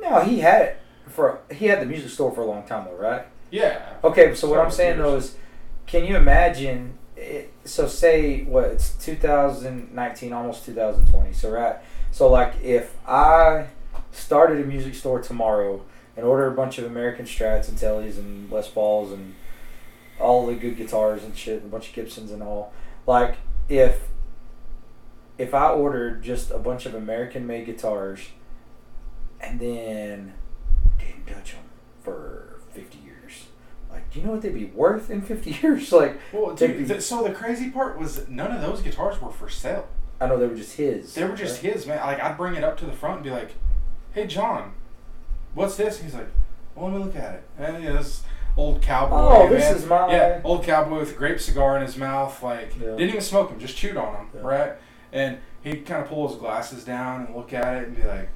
no, 0.00 0.20
he 0.20 0.40
had 0.40 0.62
it 0.62 0.78
for 1.08 1.40
he 1.52 1.66
had 1.66 1.80
the 1.82 1.86
music 1.86 2.10
store 2.10 2.32
for 2.32 2.40
a 2.40 2.46
long 2.46 2.64
time 2.66 2.86
though, 2.86 2.96
right? 2.96 3.26
Yeah. 3.50 3.82
Okay, 4.02 4.34
so 4.34 4.48
what 4.48 4.58
I'm 4.58 4.70
saying 4.70 4.98
though 4.98 5.16
is, 5.16 5.36
can 5.86 6.04
you 6.04 6.16
imagine? 6.16 6.98
It, 7.16 7.52
so 7.64 7.86
say 7.86 8.44
what 8.44 8.64
it's 8.64 8.90
2019, 9.04 10.32
almost 10.32 10.64
2020. 10.64 11.32
So 11.32 11.50
right, 11.50 11.76
so 12.10 12.28
like 12.28 12.60
if 12.62 12.96
I 13.06 13.68
started 14.12 14.60
a 14.60 14.64
music 14.64 14.94
store 14.94 15.20
tomorrow 15.20 15.82
and 16.16 16.24
ordered 16.26 16.48
a 16.48 16.56
bunch 16.56 16.78
of 16.78 16.84
American 16.84 17.24
Strats 17.24 17.68
and 17.68 17.78
Tellys 17.78 18.18
and 18.18 18.50
Les 18.50 18.68
Pauls 18.68 19.12
and 19.12 19.34
all 20.20 20.46
the 20.46 20.54
good 20.54 20.76
guitars 20.76 21.24
and 21.24 21.36
shit, 21.36 21.62
and 21.62 21.66
a 21.66 21.68
bunch 21.68 21.88
of 21.88 21.94
Gibsons 21.94 22.30
and 22.30 22.42
all, 22.42 22.72
like 23.06 23.36
if 23.68 24.08
if 25.38 25.54
I 25.54 25.70
ordered 25.70 26.22
just 26.22 26.50
a 26.50 26.58
bunch 26.58 26.86
of 26.86 26.94
American 26.94 27.46
made 27.46 27.66
guitars 27.66 28.28
and 29.40 29.58
then 29.58 30.34
didn't 30.98 31.26
touch 31.26 31.52
them 31.52 31.64
for 32.02 32.60
50 32.72 32.98
years. 32.98 33.03
Like, 33.03 33.03
do 34.14 34.20
you 34.20 34.26
know 34.26 34.32
what 34.32 34.42
they'd 34.42 34.54
be 34.54 34.66
worth 34.66 35.10
in 35.10 35.20
50 35.20 35.50
years? 35.62 35.90
Like, 35.92 36.18
Well, 36.32 36.54
dude, 36.54 36.86
be- 36.88 37.00
so 37.00 37.24
the 37.24 37.32
crazy 37.32 37.68
part 37.70 37.98
was 37.98 38.28
none 38.28 38.52
of 38.52 38.62
those 38.62 38.80
guitars 38.80 39.20
were 39.20 39.32
for 39.32 39.48
sale. 39.50 39.88
I 40.20 40.28
know 40.28 40.38
they 40.38 40.46
were 40.46 40.54
just 40.54 40.76
his. 40.76 41.12
They 41.14 41.24
were 41.24 41.34
just 41.36 41.62
right? 41.64 41.72
his, 41.74 41.86
man. 41.86 41.98
Like 41.98 42.22
I'd 42.22 42.36
bring 42.36 42.54
it 42.54 42.62
up 42.62 42.78
to 42.78 42.86
the 42.86 42.92
front 42.92 43.16
and 43.16 43.24
be 43.24 43.30
like, 43.30 43.50
"Hey, 44.12 44.28
John, 44.28 44.72
what's 45.54 45.76
this?" 45.76 46.00
He's 46.00 46.14
like, 46.14 46.28
"Well, 46.76 46.88
let 46.90 46.96
me 46.98 47.04
look 47.04 47.16
at 47.16 47.34
it." 47.34 47.42
And 47.58 47.82
yeah, 47.82 47.92
this 47.94 48.22
old 48.56 48.80
cowboy. 48.80 49.16
Oh, 49.16 49.48
this 49.48 49.64
man. 49.64 49.74
is 49.76 49.86
my- 49.86 50.10
yeah, 50.12 50.40
old 50.44 50.62
cowboy 50.62 51.00
with 51.00 51.10
a 51.10 51.14
grape 51.14 51.40
cigar 51.40 51.76
in 51.76 51.82
his 51.82 51.96
mouth. 51.96 52.40
Like 52.40 52.72
Yeah. 52.80 52.90
didn't 52.90 53.08
even 53.08 53.20
smoke 53.20 53.50
them, 53.50 53.58
just 53.58 53.76
chewed 53.76 53.96
on 53.96 54.12
them, 54.12 54.28
Yeah. 54.36 54.40
right? 54.42 54.72
And 55.12 55.38
he'd 55.64 55.84
kind 55.84 56.02
of 56.04 56.08
pull 56.08 56.28
his 56.28 56.36
glasses 56.38 56.84
down 56.84 57.26
and 57.26 57.34
look 57.34 57.52
at 57.52 57.74
it 57.82 57.88
and 57.88 57.96
be 57.96 58.04
like, 58.04 58.28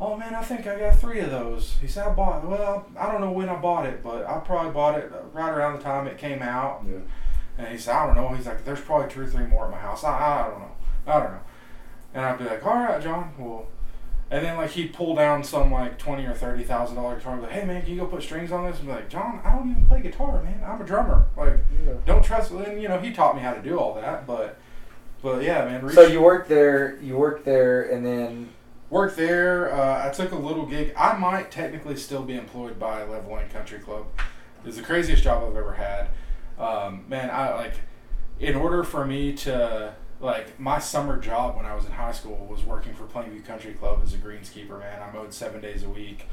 "Oh 0.00 0.16
man, 0.16 0.34
I 0.34 0.42
think 0.42 0.66
I 0.66 0.78
got 0.78 0.98
three 0.98 1.20
of 1.20 1.30
those." 1.30 1.76
He 1.80 1.86
said, 1.88 2.06
"I 2.06 2.10
bought. 2.14 2.46
Well, 2.46 2.86
I 2.98 3.10
don't 3.10 3.20
know 3.20 3.32
when 3.32 3.48
I 3.48 3.56
bought 3.56 3.86
it, 3.86 4.02
but 4.02 4.26
I 4.26 4.38
probably 4.38 4.72
bought 4.72 4.98
it 4.98 5.10
right 5.32 5.50
around 5.50 5.76
the 5.78 5.82
time 5.82 6.06
it 6.06 6.18
came 6.18 6.42
out." 6.42 6.82
Yeah. 6.88 6.98
And 7.58 7.66
he 7.68 7.76
said, 7.76 7.96
I 7.96 8.06
don't 8.06 8.14
know. 8.14 8.28
He's 8.36 8.46
like, 8.46 8.64
there's 8.64 8.80
probably 8.80 9.10
two 9.10 9.22
or 9.22 9.26
three 9.26 9.44
more 9.44 9.64
at 9.64 9.72
my 9.72 9.78
house. 9.78 10.04
I, 10.04 10.10
I 10.44 10.48
don't 10.48 10.60
know. 10.60 10.70
I 11.08 11.12
don't 11.18 11.32
know. 11.32 11.40
And 12.14 12.24
I'd 12.24 12.38
be 12.38 12.44
like, 12.44 12.64
all 12.64 12.74
right, 12.76 13.02
John. 13.02 13.32
Well, 13.36 13.66
and 14.30 14.44
then 14.44 14.56
like 14.56 14.70
he'd 14.70 14.94
pull 14.94 15.16
down 15.16 15.42
some 15.42 15.72
like 15.72 15.98
twenty 15.98 16.24
or 16.24 16.34
thirty 16.34 16.62
thousand 16.62 16.94
dollar 16.96 17.16
guitar. 17.16 17.32
And 17.32 17.42
be 17.42 17.48
like, 17.48 17.56
hey 17.56 17.64
man, 17.66 17.82
can 17.82 17.90
you 17.94 17.98
go 18.00 18.06
put 18.06 18.22
strings 18.22 18.52
on 18.52 18.64
this? 18.70 18.78
And 18.78 18.86
be 18.86 18.92
like, 18.92 19.08
John, 19.08 19.40
I 19.44 19.56
don't 19.56 19.70
even 19.72 19.86
play 19.86 20.00
guitar, 20.02 20.40
man. 20.42 20.62
I'm 20.64 20.80
a 20.80 20.84
drummer. 20.84 21.26
Like, 21.36 21.58
Yeah. 21.84 21.94
don't 22.06 22.22
trust. 22.24 22.52
And 22.52 22.80
you 22.80 22.86
know, 22.86 23.00
he 23.00 23.12
taught 23.12 23.34
me 23.34 23.42
how 23.42 23.54
to 23.54 23.60
do 23.62 23.76
all 23.78 23.92
that. 23.94 24.24
But, 24.24 24.56
but 25.20 25.42
yeah, 25.42 25.64
man. 25.64 25.84
Reach, 25.84 25.96
So 25.96 26.02
you 26.02 26.22
worked 26.22 26.48
there, 26.48 26.96
you 27.02 27.16
worked 27.16 27.44
there, 27.44 27.90
and 27.90 28.06
then 28.06 28.50
worked 28.90 29.16
there. 29.16 29.72
Uh, 29.72 30.06
I 30.06 30.10
took 30.10 30.32
a 30.32 30.36
little 30.36 30.66
gig. 30.66 30.92
I 30.96 31.16
might 31.16 31.50
technically 31.50 31.96
still 31.96 32.22
be 32.22 32.34
employed 32.34 32.78
by 32.78 33.02
Levelland 33.02 33.50
Country 33.50 33.78
Club. 33.78 34.06
It's 34.64 34.76
the 34.76 34.82
craziest 34.82 35.22
job 35.22 35.44
I've 35.48 35.56
ever 35.56 35.74
had. 35.74 36.08
Um, 36.58 37.04
man, 37.08 37.30
I 37.30 37.54
like. 37.54 37.74
In 38.40 38.54
order 38.54 38.84
for 38.84 39.04
me 39.04 39.32
to 39.38 39.94
like 40.20 40.58
my 40.58 40.78
summer 40.78 41.18
job 41.18 41.56
when 41.56 41.64
I 41.66 41.74
was 41.74 41.84
in 41.84 41.92
high 41.92 42.12
school 42.12 42.46
was 42.50 42.64
working 42.64 42.94
for 42.94 43.04
Plainview 43.04 43.44
Country 43.44 43.72
Club 43.74 44.00
as 44.02 44.14
a 44.14 44.16
greenskeeper. 44.16 44.78
Man, 44.78 45.02
I 45.02 45.12
mowed 45.12 45.32
seven 45.32 45.60
days 45.60 45.82
a 45.82 45.88
week. 45.88 46.26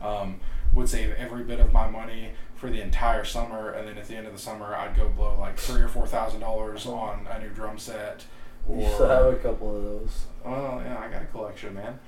Um, 0.00 0.40
would 0.74 0.88
save 0.88 1.12
every 1.14 1.42
bit 1.44 1.58
of 1.60 1.72
my 1.72 1.88
money 1.88 2.32
for 2.54 2.70
the 2.70 2.80
entire 2.80 3.24
summer, 3.24 3.70
and 3.70 3.88
then 3.88 3.98
at 3.98 4.06
the 4.06 4.16
end 4.16 4.26
of 4.26 4.32
the 4.32 4.38
summer, 4.38 4.74
I'd 4.74 4.94
go 4.96 5.08
blow 5.08 5.38
like 5.38 5.58
three 5.58 5.82
or 5.82 5.88
four 5.88 6.06
thousand 6.06 6.40
dollars 6.40 6.86
on 6.86 7.26
a 7.28 7.40
new 7.40 7.48
drum 7.50 7.78
set. 7.78 8.24
you 8.68 8.88
still 8.88 9.08
have 9.08 9.26
a 9.26 9.36
couple 9.36 9.76
of 9.76 9.82
those. 9.82 10.26
Well, 10.48 10.82
yeah, 10.84 10.98
I 10.98 11.08
got 11.08 11.22
a 11.22 11.26
collection, 11.26 11.74
man. 11.74 11.98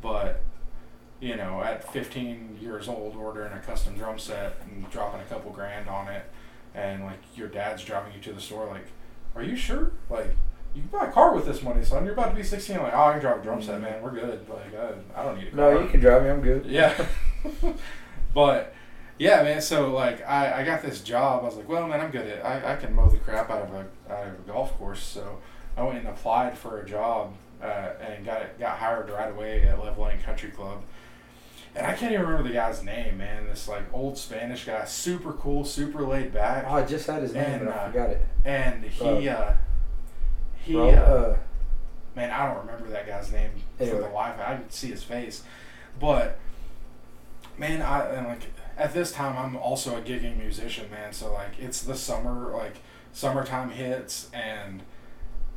But 0.00 0.42
you 1.20 1.36
know, 1.36 1.60
at 1.62 1.90
15 1.92 2.58
years 2.60 2.88
old, 2.88 3.16
ordering 3.16 3.52
a 3.52 3.58
custom 3.58 3.96
drum 3.96 4.18
set 4.18 4.60
and 4.62 4.88
dropping 4.90 5.20
a 5.20 5.24
couple 5.24 5.50
grand 5.50 5.88
on 5.88 6.08
it, 6.08 6.30
and 6.74 7.04
like 7.04 7.18
your 7.36 7.48
dad's 7.48 7.84
driving 7.84 8.12
you 8.14 8.20
to 8.20 8.32
the 8.32 8.40
store, 8.40 8.66
like, 8.66 8.86
are 9.34 9.42
you 9.42 9.56
sure? 9.56 9.92
Like, 10.08 10.36
you 10.74 10.82
can 10.82 10.90
buy 10.90 11.06
a 11.06 11.12
car 11.12 11.34
with 11.34 11.46
this 11.46 11.62
money, 11.62 11.84
son. 11.84 12.04
You're 12.04 12.14
about 12.14 12.30
to 12.30 12.36
be 12.36 12.42
16. 12.42 12.78
Like, 12.78 12.92
oh, 12.94 13.04
I 13.04 13.12
can 13.12 13.20
drive 13.20 13.40
a 13.40 13.42
drum 13.42 13.60
set, 13.60 13.76
mm-hmm. 13.76 13.84
man. 13.84 14.02
We're 14.02 14.12
good. 14.12 14.48
Like, 14.48 14.74
I, 14.74 15.20
I 15.20 15.24
don't 15.24 15.38
need 15.38 15.48
a 15.48 15.50
car. 15.50 15.74
No, 15.74 15.80
you 15.80 15.88
can 15.88 16.00
drive 16.00 16.22
me. 16.22 16.30
I'm 16.30 16.40
good. 16.40 16.66
Yeah. 16.66 17.06
but 18.34 18.74
yeah, 19.18 19.42
man. 19.42 19.60
So 19.60 19.92
like, 19.92 20.26
I, 20.26 20.60
I 20.60 20.64
got 20.64 20.82
this 20.82 21.00
job. 21.00 21.42
I 21.42 21.46
was 21.46 21.56
like, 21.56 21.68
well, 21.68 21.86
man, 21.88 22.00
I'm 22.00 22.10
good 22.10 22.26
at. 22.26 22.44
I, 22.44 22.74
I 22.74 22.76
can 22.76 22.94
mow 22.94 23.08
the 23.08 23.18
crap 23.18 23.50
out 23.50 23.62
of 23.62 23.74
a 23.74 24.12
out 24.12 24.28
of 24.28 24.34
a 24.34 24.42
golf 24.46 24.76
course. 24.78 25.02
So 25.02 25.38
I 25.76 25.82
went 25.82 25.98
and 25.98 26.08
applied 26.08 26.56
for 26.56 26.80
a 26.80 26.88
job 26.88 27.34
uh, 27.62 27.90
and 28.00 28.24
got 28.24 28.58
got 28.58 28.78
hired 28.78 29.10
right 29.10 29.30
away 29.30 29.62
at 29.62 29.78
Levelland 29.78 30.22
Country 30.22 30.50
Club. 30.50 30.82
And 31.76 31.86
I 31.86 31.92
can't 31.94 32.12
even 32.12 32.24
remember 32.26 32.48
the 32.48 32.54
guy's 32.54 32.82
name, 32.82 33.18
man. 33.18 33.46
This 33.46 33.68
like 33.68 33.82
old 33.92 34.16
Spanish 34.18 34.64
guy, 34.64 34.84
super 34.84 35.32
cool, 35.32 35.64
super 35.64 36.02
laid 36.02 36.32
back, 36.32 36.64
Oh, 36.66 36.74
I 36.76 36.84
just 36.84 37.06
had 37.06 37.22
his 37.22 37.34
name, 37.34 37.44
And, 37.44 37.64
but 37.66 37.74
I 37.74 37.78
uh, 37.78 37.86
forgot 37.90 38.10
it. 38.10 38.26
and 38.44 38.84
he 38.84 39.28
uh, 39.28 39.52
he 40.64 40.72
Bro, 40.72 40.88
uh, 40.90 40.92
uh, 40.92 41.36
man, 42.16 42.30
I 42.30 42.46
don't 42.46 42.66
remember 42.66 42.88
that 42.90 43.06
guy's 43.06 43.30
name 43.30 43.50
for 43.76 43.84
Anyway. 43.84 44.00
the 44.00 44.08
life. 44.08 44.40
I 44.40 44.56
could 44.56 44.72
see 44.72 44.88
his 44.88 45.02
face, 45.04 45.42
but 46.00 46.38
man, 47.56 47.82
I 47.82 48.06
and 48.14 48.26
like 48.28 48.42
at 48.76 48.94
this 48.94 49.12
time 49.12 49.36
I'm 49.36 49.56
also 49.56 49.96
a 49.96 50.00
gigging 50.00 50.38
musician, 50.38 50.90
man. 50.90 51.12
So 51.12 51.32
like 51.32 51.58
it's 51.58 51.82
the 51.82 51.94
summer, 51.96 52.50
like 52.56 52.76
summertime 53.12 53.70
hits, 53.70 54.30
and 54.32 54.82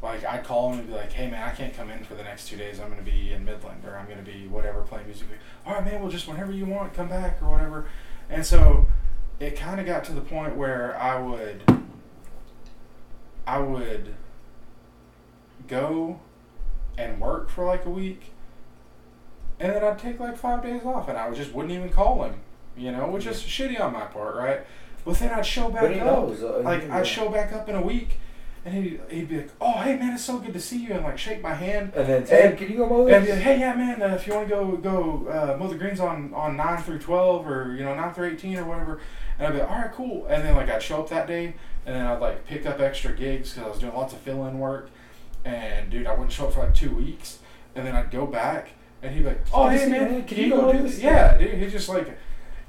like 0.02 0.26
I'd 0.26 0.44
call 0.44 0.72
him 0.74 0.80
and 0.80 0.88
be 0.88 0.94
like, 0.94 1.12
"Hey 1.12 1.30
man, 1.30 1.44
I 1.48 1.52
can't 1.52 1.74
come 1.76 1.90
in 1.92 2.04
for 2.04 2.16
the 2.16 2.24
next 2.24 2.48
two 2.48 2.58
days. 2.58 2.80
I'm 2.80 2.90
gonna 2.90 3.02
be 3.02 3.34
in 3.34 3.46
Midland 3.46 3.84
or 3.86 3.96
I'm 3.98 4.08
gonna 4.08 4.22
be 4.24 4.48
whatever 4.48 4.82
playing 4.82 5.06
music." 5.06 5.28
All 5.66 5.74
right, 5.74 5.86
man. 5.86 6.02
Well, 6.02 6.10
just 6.10 6.28
whenever 6.28 6.52
you 6.52 6.66
want, 6.66 6.94
come 6.94 7.08
back 7.10 7.42
or 7.42 7.52
whatever. 7.52 7.86
And 8.30 8.46
so 8.46 8.88
it 9.40 9.56
kind 9.56 9.80
of 9.80 9.86
got 9.86 10.04
to 10.06 10.14
the 10.14 10.22
point 10.22 10.56
where 10.56 10.96
I 10.98 11.20
would, 11.20 11.64
I 13.46 13.60
would 13.60 14.16
go 15.68 16.20
and 16.98 17.20
work 17.20 17.50
for 17.50 17.66
like 17.66 17.86
a 17.86 17.90
week, 17.90 18.32
and 19.60 19.72
then 19.74 19.84
I'd 19.84 20.00
take 20.00 20.20
like 20.20 20.38
five 20.38 20.64
days 20.64 20.84
off, 20.86 21.08
and 21.10 21.18
I 21.18 21.32
just 21.34 21.54
wouldn't 21.54 21.74
even 21.74 21.90
call 21.90 22.24
him, 22.24 22.36
you 22.78 22.92
know, 22.92 23.08
which 23.08 23.26
is 23.26 23.42
shitty 23.42 23.80
on 23.80 23.94
my 23.94 24.06
part, 24.06 24.36
right? 24.36 24.62
But 25.06 25.18
then 25.18 25.32
I'd 25.32 25.46
show 25.46 25.70
back 25.70 25.84
up. 26.00 26.06
knows, 26.06 26.44
uh, 26.44 26.62
like 26.64 26.84
he- 26.84 26.90
I'd 26.90 27.08
show 27.08 27.30
back 27.30 27.54
up 27.54 27.68
in 27.70 27.76
a 27.76 27.82
week, 27.82 28.20
and 28.64 28.74
he'd, 28.76 29.00
he'd 29.10 29.28
be 29.30 29.38
like, 29.38 29.52
"Oh, 29.60 29.80
hey 29.80 29.98
man, 29.98 30.14
it's 30.14 30.24
so 30.24 30.38
good 30.40 30.54
to 30.54 30.60
see 30.60 30.78
you," 30.86 30.94
and 30.94 31.04
like 31.04 31.18
shake 31.18 31.42
my 31.42 31.54
hand. 31.54 31.94
And 31.96 32.08
then, 32.08 32.26
hey, 32.26 32.50
And- 32.50 32.58
can 32.58 32.70
you 32.70 32.78
go 32.78 32.88
mow 32.88 33.06
this? 33.06 33.16
And 33.16 33.26
be 33.26 33.32
like, 33.32 33.42
hey, 33.42 33.60
yeah, 33.60 33.74
man, 33.74 34.02
uh, 34.02 34.16
if 34.16 34.28
you 34.28 34.34
want 34.34 34.48
to 34.50 34.56
go 34.56 34.78
go 34.78 35.28
uh, 35.28 35.58
mow 35.58 35.68
the 35.68 35.76
greens 35.78 36.00
on, 36.00 36.34
on 36.34 36.56
9 36.58 36.84
through 36.84 37.00
12 37.00 37.48
or, 37.48 37.76
you 37.76 37.84
know, 37.84 37.96
9 37.96 38.14
through 38.14 38.32
18 38.32 38.58
or 38.58 38.66
whatever. 38.66 39.00
And 39.40 39.48
I'd 39.48 39.54
be 39.54 39.60
like, 39.60 39.70
all 39.72 39.78
right, 39.78 39.92
cool. 39.92 40.26
And 40.28 40.44
then, 40.44 40.56
like, 40.56 40.70
I'd 40.70 40.84
show 40.84 41.00
up 41.02 41.10
that 41.10 41.26
day 41.28 41.56
and 41.86 41.96
then 41.96 42.06
I'd, 42.06 42.20
like, 42.22 42.46
pick 42.46 42.66
up 42.68 42.80
extra 42.80 43.14
gigs 43.14 43.54
because 43.54 43.66
I 43.66 43.70
was 43.70 43.80
doing 43.80 43.94
lots 43.96 44.14
of 44.14 44.20
fill 44.20 44.46
in 44.46 44.60
work. 44.60 44.90
And, 45.44 45.90
dude, 45.90 46.06
I 46.06 46.12
wouldn't 46.12 46.32
show 46.32 46.46
up 46.48 46.54
for, 46.54 46.60
like, 46.60 46.76
two 46.76 46.94
weeks. 46.96 47.40
And 47.76 47.88
then 47.88 47.96
I'd 47.96 48.12
go 48.12 48.28
back 48.28 48.70
and 49.02 49.12
he'd 49.16 49.22
be 49.24 49.30
like, 49.30 49.42
oh, 49.52 49.68
hey, 49.70 49.88
man, 49.88 50.24
can 50.26 50.38
you 50.38 50.50
go 50.52 50.72
do 50.72 50.84
this? 50.84 51.00
Yeah, 51.00 51.36
dude, 51.38 51.56
he 51.56 51.68
just, 51.68 51.90
like, 51.90 52.16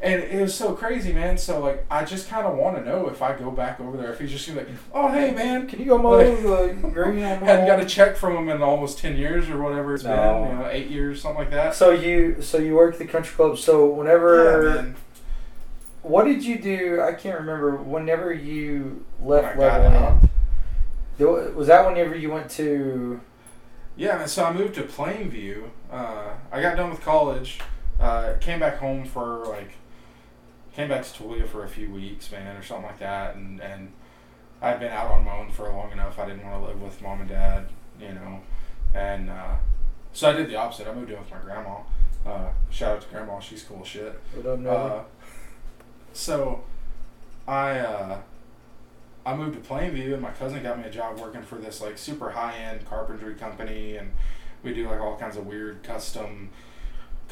and 0.03 0.23
it 0.23 0.41
was 0.41 0.55
so 0.55 0.75
crazy, 0.75 1.13
man. 1.13 1.39
So, 1.39 1.61
like, 1.61 1.87
I 1.91 2.05
just 2.05 2.29
kind 2.29 2.47
of 2.47 2.57
want 2.57 2.77
to 2.77 2.85
know 2.85 3.09
if 3.09 3.23
I 3.23 3.37
go 3.39 3.51
back 3.51 3.79
over 3.81 3.97
there, 3.97 4.13
if 4.13 4.19
he's 4.19 4.33
just 4.33 4.47
gonna 4.49 4.63
be 4.63 4.67
like, 4.71 4.77
oh, 4.93 5.09
hey, 5.09 5.31
man, 5.31 5.69
Can 5.69 5.79
you 5.79 5.85
go 5.87 5.99
mow 5.99 6.19
the 6.19 6.73
green?" 6.93 7.19
hadn't 7.23 7.67
got 7.67 7.81
a 7.81 7.87
check 7.87 8.17
from 8.17 8.37
him 8.37 8.49
in 8.49 8.61
almost 8.63 8.99
10 8.99 9.17
years 9.17 9.49
or 9.49 9.63
whatever 9.63 9.95
it's 9.95 10.03
No. 10.05 10.11
been, 10.45 10.51
you 10.51 10.59
know, 10.65 10.69
eight 10.71 10.89
years, 10.89 11.23
something 11.23 11.39
like 11.39 11.51
that. 11.53 11.75
So 11.75 11.91
you, 11.91 12.43
so 12.43 12.59
you 12.59 12.75
work 12.75 12.99
the 12.99 13.07
country 13.07 13.35
club. 13.35 13.59
So 13.59 13.87
whenever, 13.87 14.75
yeah, 14.75 14.93
what 16.03 16.25
did 16.25 16.45
you 16.45 16.61
do? 16.61 17.01
I 17.01 17.13
can't 17.13 17.39
remember. 17.39 17.77
Whenever 17.77 18.33
you 18.33 19.05
left 19.23 19.57
level 19.57 19.87
out. 21.19 21.55
was 21.55 21.69
that 21.69 21.87
whenever 21.87 22.17
you 22.17 22.31
went 22.31 22.51
to? 22.53 23.21
Yeah, 23.97 24.17
man, 24.17 24.27
so 24.27 24.45
I 24.45 24.53
moved 24.53 24.75
to 24.77 24.83
Plainview. 24.83 25.69
Uh, 25.91 26.31
I 26.51 26.61
got 26.63 26.77
done 26.77 26.91
with 26.91 27.03
college, 27.03 27.61
uh, 28.01 28.33
came 28.41 28.59
back 28.59 28.79
home 28.79 29.05
for 29.05 29.45
like, 29.47 29.73
came 30.75 30.89
back 30.89 31.05
to 31.05 31.23
Tulia 31.23 31.47
for 31.47 31.65
a 31.65 31.69
few 31.69 31.91
weeks, 31.91 32.31
man, 32.33 32.57
or 32.57 32.63
something 32.63 32.87
like 32.87 32.99
that, 32.99 33.37
and 33.37 33.61
and 33.61 33.93
I'd 34.61 34.81
been 34.81 34.93
out 34.93 35.11
on 35.11 35.25
my 35.25 35.37
own 35.37 35.51
for 35.51 35.71
long 35.73 35.93
enough. 35.93 36.19
I 36.19 36.27
didn't 36.27 36.45
want 36.45 36.63
to 36.63 36.69
live 36.69 36.81
with 36.81 37.01
mom 37.03 37.21
and 37.21 37.29
dad, 37.29 37.69
you 38.01 38.13
know, 38.13 38.41
and 38.95 39.31
uh, 39.31 39.57
so 40.13 40.31
I 40.31 40.33
did 40.33 40.49
the 40.49 40.57
opposite. 40.57 40.87
I 40.87 40.95
moved 40.95 41.11
in 41.11 41.19
with 41.19 41.31
my 41.31 41.39
grandma. 41.39 41.79
Uh, 42.25 42.51
shout 42.71 42.97
out 42.97 43.03
to 43.03 43.09
grandma, 43.09 43.41
she's 43.41 43.63
cool 43.65 43.81
as 43.83 43.89
shit. 43.89 44.19
What 44.35 44.67
up, 44.67 44.67
Uh, 44.67 45.03
so, 46.13 46.63
I 47.49 47.79
uh, 47.81 48.21
I 49.27 49.35
moved 49.37 49.63
to 49.63 49.69
Plainview, 49.69 50.13
and 50.13 50.23
my 50.23 50.31
cousin 50.31 50.63
got 50.63 50.79
me 50.79 50.85
a 50.85 50.91
job 50.91 51.19
working 51.19 51.43
for 51.43 51.57
this 51.57 51.81
like 51.81 51.99
super 51.99 52.31
high 52.31 52.57
end 52.57 52.87
carpentry 52.89 53.35
company, 53.35 53.97
and 53.97 54.13
we 54.63 54.73
do 54.73 54.89
like 54.89 55.01
all 55.01 55.17
kinds 55.17 55.37
of 55.37 55.47
weird 55.47 55.83
custom 55.83 56.51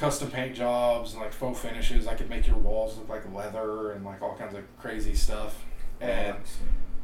custom 0.00 0.30
paint 0.30 0.56
jobs 0.56 1.12
and 1.12 1.20
like 1.20 1.32
faux 1.32 1.60
finishes. 1.60 2.06
I 2.06 2.14
could 2.14 2.30
make 2.30 2.46
your 2.46 2.56
walls 2.56 2.96
look 2.96 3.10
like 3.10 3.30
leather 3.34 3.92
and 3.92 4.02
like 4.02 4.22
all 4.22 4.34
kinds 4.34 4.54
of 4.54 4.64
crazy 4.78 5.14
stuff. 5.14 5.62
And 6.00 6.38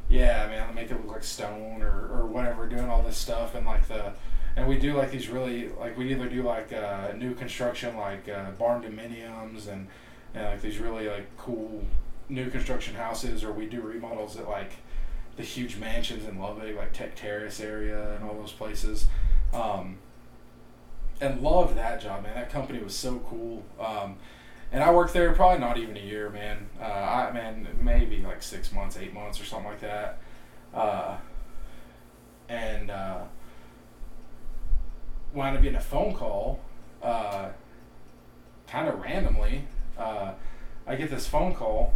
yeah, 0.09 0.47
man, 0.47 0.74
make 0.74 0.90
it 0.90 0.94
look 0.94 1.12
like 1.12 1.22
stone 1.22 1.82
or, 1.82 2.09
or 2.11 2.26
whatever, 2.26 2.66
doing 2.66 2.88
all 2.88 3.03
this 3.03 3.18
stuff 3.18 3.55
and 3.55 3.66
like 3.66 3.86
the 3.86 4.14
and 4.57 4.66
we 4.66 4.78
do 4.78 4.94
like 4.94 5.11
these 5.11 5.28
really 5.28 5.68
like 5.78 5.99
we 5.99 6.11
either 6.11 6.26
do 6.26 6.42
like 6.42 6.72
uh, 6.72 7.12
new 7.14 7.34
construction 7.34 7.94
like 7.99 8.26
uh, 8.28 8.51
barn 8.53 8.82
dominiums 8.82 9.68
and, 9.68 9.86
and 10.34 10.44
like 10.47 10.62
these 10.62 10.78
really 10.78 11.07
like 11.07 11.28
cool 11.36 11.84
new 12.30 12.49
construction 12.49 12.94
houses 12.94 13.44
or 13.44 13.53
we 13.53 13.66
do 13.66 13.82
remodels 13.82 14.38
at 14.38 14.49
like 14.49 14.72
the 15.36 15.42
huge 15.42 15.76
mansions 15.76 16.26
in 16.26 16.40
Lubbock 16.40 16.74
like 16.74 16.94
Tech 16.94 17.14
Terrace 17.14 17.61
area 17.61 18.14
and 18.16 18.24
all 18.24 18.34
those 18.34 18.53
places 18.53 19.09
um, 19.53 19.99
and 21.21 21.41
loved 21.43 21.77
that 21.77 22.01
job 22.01 22.23
man 22.23 22.35
that 22.35 22.51
company 22.51 22.83
was 22.83 22.95
so 22.95 23.19
cool 23.29 23.64
um, 23.81 24.17
and 24.73 24.83
I 24.83 24.93
worked 24.93 25.12
there 25.12 25.33
probably 25.33 25.61
not 25.61 25.79
even 25.79 25.97
a 25.97 26.01
year 26.01 26.31
man 26.31 26.69
uh, 26.81 26.85
I 26.85 27.31
man 27.33 27.67
maybe 27.81 28.19
like 28.19 28.43
six 28.43 28.73
months 28.73 28.97
eight 28.97 29.14
months 29.14 29.41
or 29.41 29.45
something 29.45 29.69
like 29.69 29.81
that 29.81 30.19
uh, 30.75 31.17
and 32.49 32.91
uh, 32.91 33.21
wound 35.37 35.57
up 35.57 35.62
getting 35.62 35.77
a 35.77 35.81
phone 35.81 36.14
call, 36.14 36.61
uh, 37.03 37.51
kind 38.67 38.89
of 38.89 39.01
randomly. 39.01 39.67
Uh, 39.99 40.33
I 40.87 40.97
get 40.97 41.11
this 41.11 41.27
phone 41.27 41.55
call 41.55 41.95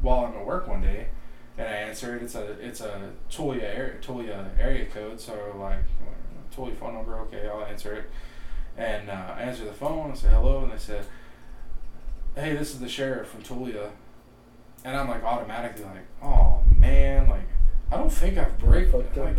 while 0.00 0.24
I'm 0.24 0.34
at 0.34 0.44
work 0.44 0.66
one 0.66 0.80
day, 0.80 1.08
and 1.56 1.68
I 1.68 1.72
answer 1.72 2.16
it. 2.16 2.22
It's 2.22 2.34
a 2.34 2.52
it's 2.60 2.80
a 2.80 3.12
Tulia 3.30 3.62
area, 3.62 3.98
Tulia 4.00 4.50
area 4.58 4.86
code, 4.86 5.20
so 5.20 5.56
like 5.58 5.80
Tulia 6.54 6.76
phone 6.76 6.94
number. 6.94 7.18
Okay, 7.20 7.48
I'll 7.48 7.64
answer 7.64 7.94
it, 7.94 8.10
and 8.80 9.10
uh, 9.10 9.34
I 9.36 9.42
answer 9.42 9.64
the 9.64 9.72
phone 9.72 10.10
and 10.10 10.18
say 10.18 10.28
hello, 10.28 10.62
and 10.64 10.72
they 10.72 10.78
said, 10.78 11.04
"Hey, 12.34 12.54
this 12.56 12.72
is 12.72 12.80
the 12.80 12.88
sheriff 12.88 13.28
from 13.28 13.42
Tulia," 13.42 13.90
and 14.84 14.96
I'm 14.96 15.08
like 15.08 15.22
automatically 15.22 15.84
like, 15.84 16.06
"Oh 16.22 16.62
man, 16.76 17.28
like." 17.28 17.42
I 17.92 17.96
don't 17.96 18.08
think 18.08 18.38
I've 18.38 18.56
break 18.56 18.92
Fucked 18.92 19.16
like, 19.16 19.36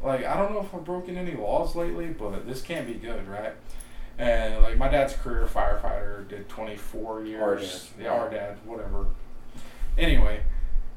like 0.00 0.24
I 0.24 0.36
don't 0.36 0.52
know 0.52 0.60
if 0.60 0.72
I've 0.72 0.84
broken 0.84 1.18
any 1.18 1.34
laws 1.34 1.74
lately, 1.74 2.06
but 2.06 2.46
this 2.46 2.62
can't 2.62 2.86
be 2.86 2.94
good, 2.94 3.26
right? 3.26 3.52
And 4.16 4.62
like 4.62 4.78
my 4.78 4.86
dad's 4.86 5.12
a 5.14 5.16
career 5.16 5.44
firefighter, 5.52 6.28
did 6.28 6.48
24 6.48 7.24
years. 7.24 7.40
Our 7.42 7.56
dad. 7.56 7.80
Yeah, 8.00 8.12
our 8.12 8.30
dad, 8.30 8.58
whatever. 8.64 9.06
Anyway, 9.98 10.42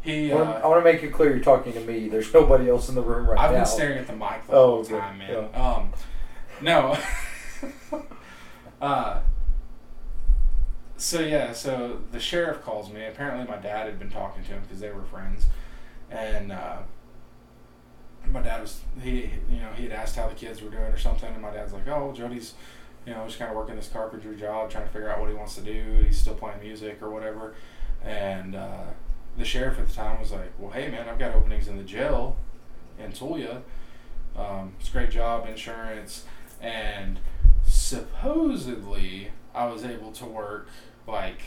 he. 0.02 0.32
I 0.32 0.36
wanna- 0.36 0.52
I 0.52 0.62
Uh, 0.62 0.70
want 0.70 0.86
to 0.86 0.94
make 0.94 1.02
it 1.02 1.12
clear 1.14 1.32
you're 1.32 1.44
talking 1.44 1.74
to 1.74 1.80
me. 1.80 2.10
There's 2.10 2.32
nobody 2.32 2.70
else 2.70 2.90
in 2.90 2.94
the 2.94 3.02
room 3.02 3.28
right 3.28 3.38
now. 3.38 3.42
I've 3.46 3.52
been 3.54 3.66
staring 3.66 3.98
at 3.98 4.06
the 4.06 4.14
mic 4.14 4.46
the 4.46 4.54
Oh, 4.54 4.68
whole 4.68 4.84
good. 4.84 5.00
time, 5.00 5.18
man. 5.18 5.50
Um, 5.56 5.94
no. 6.62 6.96
uh, 8.82 9.20
so 10.98 11.20
yeah, 11.20 11.54
so 11.54 12.02
the 12.12 12.20
sheriff 12.20 12.62
calls 12.64 12.92
me. 12.92 13.06
Apparently, 13.06 13.46
my 13.48 13.62
dad 13.62 13.86
had 13.86 14.00
been 14.00 14.10
talking 14.10 14.44
to 14.44 14.50
him 14.52 14.62
because 14.64 14.80
they 14.80 14.92
were 14.92 15.04
friends, 15.04 15.46
and 16.10 16.52
uh, 16.52 16.78
my 18.32 18.42
dad 18.42 18.62
was 18.62 18.82
he 19.02 19.30
you 19.50 19.60
know 19.60 19.72
he 19.76 19.84
had 19.84 19.92
asked 19.92 20.16
how 20.16 20.28
the 20.28 20.36
kids 20.36 20.62
were 20.62 20.70
doing 20.70 20.84
or 20.84 20.98
something, 20.98 21.32
and 21.32 21.42
my 21.42 21.52
dad's 21.52 21.74
like, 21.74 21.88
oh, 21.88 22.14
Jody's 22.14 22.56
you 23.06 23.14
know 23.14 23.26
just 23.26 23.38
kind 23.38 23.52
of 23.52 23.58
working 23.58 23.76
this 23.76 23.90
carpentry 23.90 24.36
job, 24.36 24.70
trying 24.70 24.86
to 24.86 24.92
figure 24.92 25.10
out 25.10 25.20
what 25.20 25.30
he 25.30 25.36
wants 25.36 25.56
to 25.56 25.62
do. 25.62 26.04
He's 26.06 26.18
still 26.18 26.36
playing 26.36 26.62
music 26.62 27.02
or 27.02 27.10
whatever, 27.10 27.56
and 28.04 28.56
uh, 28.56 28.86
the 29.38 29.46
sheriff 29.46 29.80
at 29.80 29.88
the 29.88 29.94
time 29.94 30.20
was 30.20 30.32
like, 30.32 30.52
well, 30.58 30.72
hey 30.72 30.90
man, 30.90 31.08
I've 31.08 31.20
got 31.20 31.36
openings 31.36 31.68
in 31.68 31.78
the 31.78 31.84
jail 31.84 32.36
in 32.98 33.12
Tulia. 33.12 33.62
Um, 34.36 34.74
it's 34.80 34.90
a 34.90 34.92
great 34.92 35.12
job, 35.12 35.48
insurance, 35.48 36.26
and 36.62 37.20
supposedly 37.88 39.30
I 39.56 39.66
was 39.68 39.84
able 39.84 40.12
to 40.14 40.26
work 40.26 40.68
like 41.08 41.40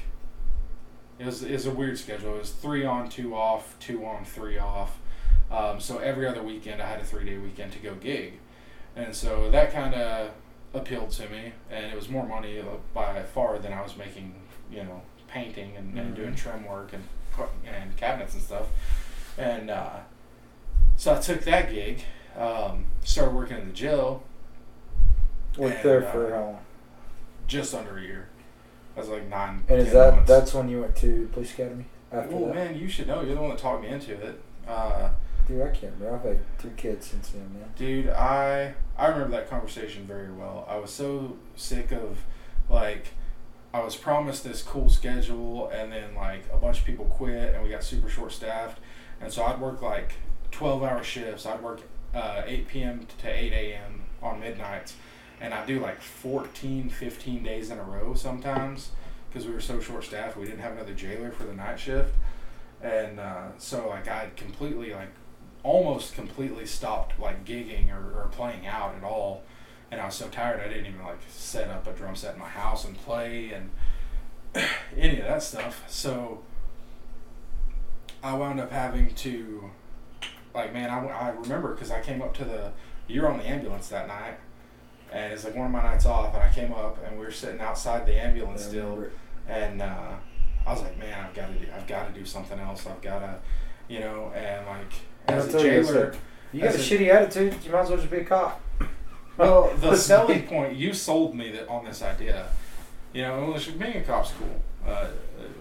it 1.18 1.26
was, 1.26 1.42
it 1.42 1.52
was 1.52 1.66
a 1.66 1.70
weird 1.70 1.98
schedule. 1.98 2.34
It 2.36 2.38
was 2.40 2.50
three 2.50 2.84
on, 2.84 3.10
two 3.10 3.34
off, 3.36 3.76
two 3.78 4.04
on, 4.06 4.24
three 4.24 4.58
off. 4.58 4.98
Um, 5.50 5.78
so 5.80 5.98
every 5.98 6.26
other 6.26 6.42
weekend 6.42 6.80
I 6.80 6.86
had 6.88 7.00
a 7.00 7.04
three 7.04 7.24
day 7.24 7.36
weekend 7.36 7.72
to 7.72 7.78
go 7.78 7.94
gig, 7.94 8.34
and 8.96 9.14
so 9.14 9.50
that 9.50 9.72
kind 9.72 9.94
of 9.94 10.30
appealed 10.72 11.10
to 11.10 11.28
me, 11.28 11.52
and 11.70 11.86
it 11.86 11.96
was 11.96 12.08
more 12.08 12.24
money 12.26 12.60
uh, 12.60 12.64
by 12.94 13.22
far 13.22 13.58
than 13.58 13.72
I 13.72 13.82
was 13.82 13.96
making, 13.96 14.34
you 14.70 14.84
know, 14.84 15.02
painting 15.28 15.76
and, 15.76 15.98
and 15.98 16.12
Mhm. 16.12 16.16
doing 16.16 16.34
trim 16.34 16.64
work 16.64 16.92
and 16.92 17.02
and 17.66 17.96
cabinets 17.96 18.34
and 18.34 18.42
stuff, 18.42 18.66
and 19.38 19.70
uh, 19.70 19.96
so 20.96 21.14
I 21.14 21.18
took 21.18 21.42
that 21.44 21.70
gig, 21.70 22.02
um, 22.36 22.86
started 23.02 23.34
working 23.34 23.58
in 23.58 23.66
the 23.66 23.72
jail 23.74 24.22
Worked 25.56 25.76
and, 25.76 25.84
there 25.84 26.06
uh, 26.08 26.12
for 26.12 26.30
how 26.30 26.40
long? 26.40 26.58
just 27.46 27.74
under 27.74 27.98
a 27.98 28.02
year. 28.02 28.28
I 28.96 29.00
was 29.00 29.08
like 29.08 29.28
nine. 29.28 29.64
And 29.68 29.80
is 29.80 29.92
that 29.92 30.14
months. 30.14 30.28
that's 30.28 30.54
when 30.54 30.68
you 30.68 30.80
went 30.80 30.96
to 30.96 31.28
police 31.32 31.52
academy? 31.52 31.86
After 32.12 32.36
Well, 32.36 32.46
that, 32.46 32.54
man, 32.54 32.78
you 32.78 32.88
should 32.88 33.06
know. 33.06 33.22
You're 33.22 33.34
the 33.34 33.40
one 33.40 33.50
that 33.50 33.58
talked 33.58 33.82
me 33.82 33.88
into 33.88 34.12
it. 34.12 34.40
Uh, 34.66 35.10
dude, 35.46 35.62
I 35.62 35.68
can't 35.68 35.94
remember. 35.98 36.16
I've 36.16 36.24
had 36.24 36.40
two 36.58 36.70
kids 36.76 37.06
since 37.06 37.30
then, 37.30 37.52
man. 37.54 37.68
dude, 37.76 38.08
I 38.08 38.74
I 38.96 39.06
remember 39.06 39.36
that 39.36 39.48
conversation 39.48 40.04
very 40.04 40.30
well. 40.30 40.66
I 40.68 40.76
was 40.76 40.90
so 40.90 41.36
sick 41.56 41.92
of 41.92 42.18
like 42.68 43.08
I 43.72 43.80
was 43.84 43.96
promised 43.96 44.44
this 44.44 44.62
cool 44.62 44.88
schedule, 44.88 45.68
and 45.70 45.92
then 45.92 46.14
like 46.14 46.44
a 46.52 46.56
bunch 46.56 46.80
of 46.80 46.84
people 46.84 47.04
quit, 47.06 47.54
and 47.54 47.62
we 47.62 47.70
got 47.70 47.84
super 47.84 48.08
short 48.08 48.32
staffed, 48.32 48.80
and 49.20 49.32
so 49.32 49.44
I'd 49.44 49.60
work 49.60 49.80
like 49.82 50.14
twelve 50.50 50.82
hour 50.82 51.02
shifts. 51.02 51.46
I'd 51.46 51.62
work 51.62 51.80
uh, 52.14 52.42
eight 52.46 52.66
p.m. 52.68 53.06
to 53.22 53.28
eight 53.28 53.52
a.m. 53.52 54.02
on 54.22 54.40
midnights, 54.40 54.94
and 55.40 55.54
I'd 55.54 55.66
do 55.66 55.80
like 55.80 56.00
14, 56.00 56.90
15 56.90 57.42
days 57.42 57.70
in 57.70 57.78
a 57.78 57.82
row 57.82 58.14
sometimes 58.14 58.90
because 59.28 59.46
we 59.46 59.52
were 59.52 59.60
so 59.60 59.80
short 59.80 60.04
staffed. 60.04 60.36
We 60.36 60.44
didn't 60.44 60.60
have 60.60 60.72
another 60.72 60.92
jailer 60.92 61.30
for 61.30 61.44
the 61.44 61.54
night 61.54 61.80
shift, 61.80 62.14
and 62.82 63.18
uh, 63.18 63.48
so 63.58 63.88
like 63.88 64.08
I'd 64.08 64.36
completely 64.36 64.92
like 64.92 65.10
almost 65.62 66.14
completely 66.14 66.66
stopped 66.66 67.18
like 67.18 67.44
gigging 67.44 67.90
or, 67.90 68.22
or 68.22 68.28
playing 68.32 68.66
out 68.66 68.94
at 68.94 69.04
all. 69.04 69.42
And 69.90 70.00
I 70.00 70.06
was 70.06 70.14
so 70.14 70.28
tired 70.28 70.60
I 70.60 70.68
didn't 70.68 70.86
even 70.86 71.04
like 71.04 71.18
set 71.28 71.68
up 71.68 71.86
a 71.86 71.92
drum 71.92 72.14
set 72.14 72.34
in 72.34 72.40
my 72.40 72.48
house 72.48 72.84
and 72.84 72.96
play 72.96 73.52
and 73.52 73.70
any 74.96 75.20
of 75.20 75.26
that 75.26 75.42
stuff. 75.42 75.84
So 75.88 76.42
I 78.22 78.34
wound 78.34 78.60
up 78.60 78.70
having 78.70 79.14
to 79.16 79.70
like 80.54 80.72
man 80.72 80.90
I, 80.90 81.06
I 81.06 81.28
remember 81.30 81.74
because 81.74 81.90
I 81.90 82.00
came 82.00 82.22
up 82.22 82.34
to 82.34 82.44
the 82.44 82.72
you 83.06 83.22
were 83.22 83.28
on 83.28 83.38
the 83.38 83.48
ambulance 83.48 83.88
that 83.88 84.06
night 84.08 84.38
and 85.12 85.32
it's 85.32 85.44
like 85.44 85.54
one 85.56 85.66
of 85.66 85.72
my 85.72 85.82
nights 85.82 86.06
off 86.06 86.34
and 86.34 86.42
I 86.42 86.52
came 86.52 86.72
up 86.72 86.98
and 87.04 87.18
we 87.18 87.24
were 87.24 87.30
sitting 87.30 87.60
outside 87.60 88.06
the 88.06 88.14
ambulance 88.14 88.64
still 88.64 89.06
and 89.48 89.82
uh, 89.82 90.12
I 90.66 90.72
was 90.72 90.82
like, 90.82 90.98
man, 90.98 91.24
I've 91.24 91.34
got 91.34 91.48
to 91.48 91.54
do, 91.54 91.66
I've 91.74 91.86
got 91.86 92.12
to 92.12 92.18
do 92.18 92.24
something 92.24 92.58
else. 92.58 92.86
I've 92.86 93.00
got 93.02 93.20
to, 93.20 93.38
you 93.88 94.00
know, 94.00 94.32
and 94.34 94.66
like 94.66 94.92
as 95.28 95.44
I'll 95.44 95.48
a 95.48 95.52
tell 95.52 95.64
you, 95.64 95.82
jailer. 95.82 96.14
You 96.52 96.60
got 96.62 96.74
a 96.74 96.78
a- 96.78 96.80
shitty 96.80 97.08
attitude. 97.08 97.56
You 97.64 97.72
might 97.72 97.80
as 97.80 97.88
well 97.88 97.98
just 97.98 98.10
be 98.10 98.18
a 98.18 98.24
cop. 98.24 98.60
Well, 99.38 99.74
the 99.76 99.96
selling 99.96 100.46
point 100.46 100.76
you 100.76 100.92
sold 100.92 101.34
me 101.34 101.50
that 101.52 101.66
on 101.66 101.86
this 101.86 102.02
idea. 102.02 102.48
You 103.14 103.22
know, 103.22 103.56
being 103.78 103.96
a 103.96 104.02
cop's 104.02 104.32
cool. 104.32 104.60
Uh, 104.86 105.06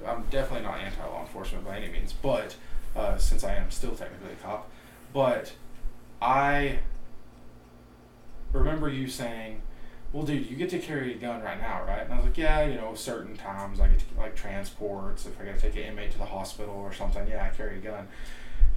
I'm 0.06 0.24
definitely 0.30 0.66
not 0.68 0.80
anti-law 0.80 1.22
enforcement 1.22 1.66
by 1.66 1.78
any 1.78 1.90
means, 1.90 2.12
but 2.14 2.56
uh, 2.96 3.18
since 3.18 3.44
I 3.46 3.56
am 3.56 3.72
still 3.72 3.96
technically 3.96 4.34
a 4.34 4.44
cop, 4.44 4.70
but 5.14 5.54
I 6.22 6.80
remember 8.54 8.90
you 8.90 9.08
saying, 9.08 9.62
"Well, 10.14 10.24
dude, 10.24 10.50
you 10.50 10.56
get 10.56 10.70
to 10.72 10.80
carry 10.80 11.14
a 11.14 11.18
gun 11.18 11.42
right 11.42 11.60
now, 11.60 11.84
right?" 11.86 12.04
And 12.04 12.14
I 12.14 12.18
was 12.18 12.26
like, 12.26 12.38
"Yeah, 12.38 12.66
you 12.66 12.76
know, 12.76 12.96
certain 12.96 13.36
times 13.38 13.80
I 13.80 13.88
get 13.88 14.00
to 14.00 14.06
like 14.18 14.36
transports. 14.36 15.26
If 15.26 15.40
I 15.40 15.46
got 15.46 15.56
to 15.56 15.62
take 15.62 15.76
an 15.76 15.84
inmate 15.84 16.12
to 16.12 16.18
the 16.18 16.26
hospital 16.26 16.76
or 16.76 16.94
something, 16.94 17.28
yeah, 17.28 17.50
I 17.52 17.56
carry 17.56 17.78
a 17.78 17.82
gun." 17.82 18.08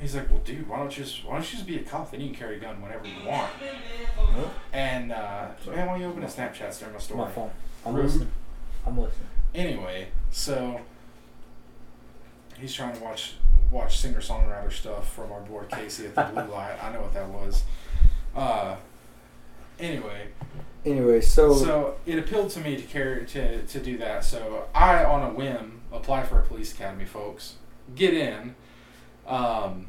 He's 0.00 0.14
like, 0.16 0.28
"Well, 0.30 0.40
dude, 0.44 0.68
why 0.68 0.78
don't 0.78 0.96
you 0.96 1.04
just 1.04 1.24
why 1.24 1.34
don't 1.34 1.44
you 1.52 1.56
just 1.58 1.66
be 1.66 1.76
a 1.76 1.82
cop? 1.82 2.10
Then 2.10 2.20
you 2.20 2.28
can 2.28 2.36
carry 2.36 2.56
a 2.56 2.60
gun 2.60 2.80
whenever 2.82 3.06
you 3.06 3.26
want." 3.26 3.50
And 4.72 5.12
uh, 5.12 5.48
man, 5.66 5.86
why 5.86 5.92
don't 5.92 6.00
you 6.00 6.06
open 6.08 6.22
a 6.24 6.26
Snapchat 6.26 6.78
during 6.78 6.94
my 6.94 7.00
story? 7.00 7.20
My 7.20 7.30
phone. 7.30 7.50
I'm 7.86 7.94
Rude. 7.94 8.06
listening. 8.06 8.30
I'm 8.86 8.98
listening. 8.98 9.28
Anyway, 9.54 10.08
so 10.30 10.80
he's 12.58 12.72
trying 12.74 12.94
to 12.96 13.02
watch 13.02 13.34
watch 13.70 13.98
singer 13.98 14.20
songwriter 14.20 14.72
stuff 14.72 15.12
from 15.14 15.30
our 15.32 15.40
boy 15.40 15.62
Casey 15.70 16.06
at 16.06 16.14
the 16.14 16.22
Blue 16.22 16.52
Light. 16.52 16.82
I 16.82 16.92
know 16.92 17.02
what 17.02 17.14
that 17.14 17.28
was. 17.28 17.62
Uh, 18.34 18.76
anyway, 19.78 20.28
Anyway, 20.84 21.20
so, 21.20 21.54
so 21.54 21.94
it 22.06 22.18
appealed 22.18 22.50
to 22.50 22.60
me 22.60 22.76
to 22.76 22.82
carry 22.82 23.24
to 23.24 23.62
to 23.62 23.80
do 23.80 23.96
that. 23.98 24.24
So 24.24 24.64
I, 24.74 25.04
on 25.04 25.22
a 25.22 25.32
whim, 25.32 25.80
apply 25.92 26.24
for 26.24 26.40
a 26.40 26.42
police 26.42 26.72
academy, 26.72 27.04
folks. 27.04 27.54
Get 27.94 28.14
in. 28.14 28.56
Um, 29.26 29.86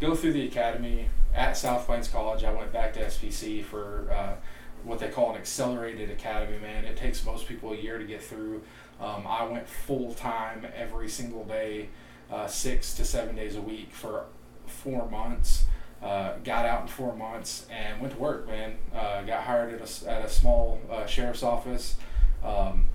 go 0.00 0.16
through 0.16 0.32
the 0.32 0.46
academy 0.46 1.08
at 1.32 1.56
South 1.56 1.86
Plains 1.86 2.08
College. 2.08 2.42
I 2.42 2.52
went 2.52 2.72
back 2.72 2.92
to 2.94 3.04
SPC 3.04 3.62
for 3.64 4.10
uh, 4.12 4.34
what 4.82 4.98
they 4.98 5.08
call 5.08 5.30
an 5.30 5.36
accelerated 5.36 6.10
academy. 6.10 6.58
Man, 6.58 6.84
it 6.84 6.96
takes 6.96 7.24
most 7.24 7.46
people 7.46 7.72
a 7.72 7.76
year 7.76 7.96
to 7.96 8.04
get 8.04 8.20
through. 8.20 8.62
Um, 9.00 9.24
I 9.28 9.44
went 9.44 9.68
full 9.68 10.12
time 10.14 10.66
every 10.74 11.08
single 11.08 11.44
day, 11.44 11.88
uh, 12.32 12.48
six 12.48 12.94
to 12.94 13.04
seven 13.04 13.36
days 13.36 13.54
a 13.54 13.62
week 13.62 13.92
for 13.92 14.24
four 14.66 15.08
months. 15.08 15.66
Uh, 16.02 16.36
got 16.44 16.64
out 16.64 16.82
in 16.82 16.88
four 16.88 17.14
months 17.14 17.66
and 17.70 18.00
went 18.00 18.14
to 18.14 18.18
work. 18.18 18.46
Man, 18.46 18.76
uh, 18.94 19.22
got 19.22 19.42
hired 19.44 19.74
at 19.74 20.02
a, 20.04 20.10
at 20.10 20.24
a 20.24 20.28
small 20.28 20.80
uh, 20.90 21.04
sheriff's 21.06 21.42
office. 21.42 21.96
Um, 22.42 22.86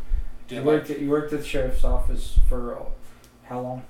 you 0.49 0.57
did 0.57 0.65
worked, 0.65 0.89
like 0.89 0.97
at, 0.97 1.03
you 1.03 1.09
worked 1.09 1.31
at 1.33 1.39
the 1.39 1.45
sheriff's 1.45 1.83
office 1.83 2.39
for 2.49 2.77
uh, 2.79 2.83
how 3.45 3.59
long? 3.61 3.83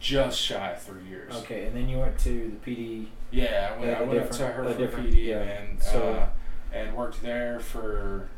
just 0.00 0.40
shy 0.40 0.70
of 0.70 0.82
three 0.82 1.04
years. 1.04 1.32
Okay, 1.32 1.66
and 1.66 1.76
then 1.76 1.88
you 1.88 1.98
went 1.98 2.18
to 2.18 2.56
the 2.64 2.70
PD. 2.74 3.06
Yeah, 3.30 3.72
I 3.74 3.78
went, 3.78 3.90
Yeah, 3.92 3.98
I 3.98 4.02
went 4.02 4.20
up 4.20 4.30
to 4.32 4.46
her 4.46 4.72
for 4.74 4.88
PD 4.88 5.24
yeah. 5.26 5.38
and 5.42 5.82
So- 5.82 6.12
uh, 6.14 6.28
and 6.74 6.96
worked 6.96 7.22
there 7.22 7.60
for 7.60 8.28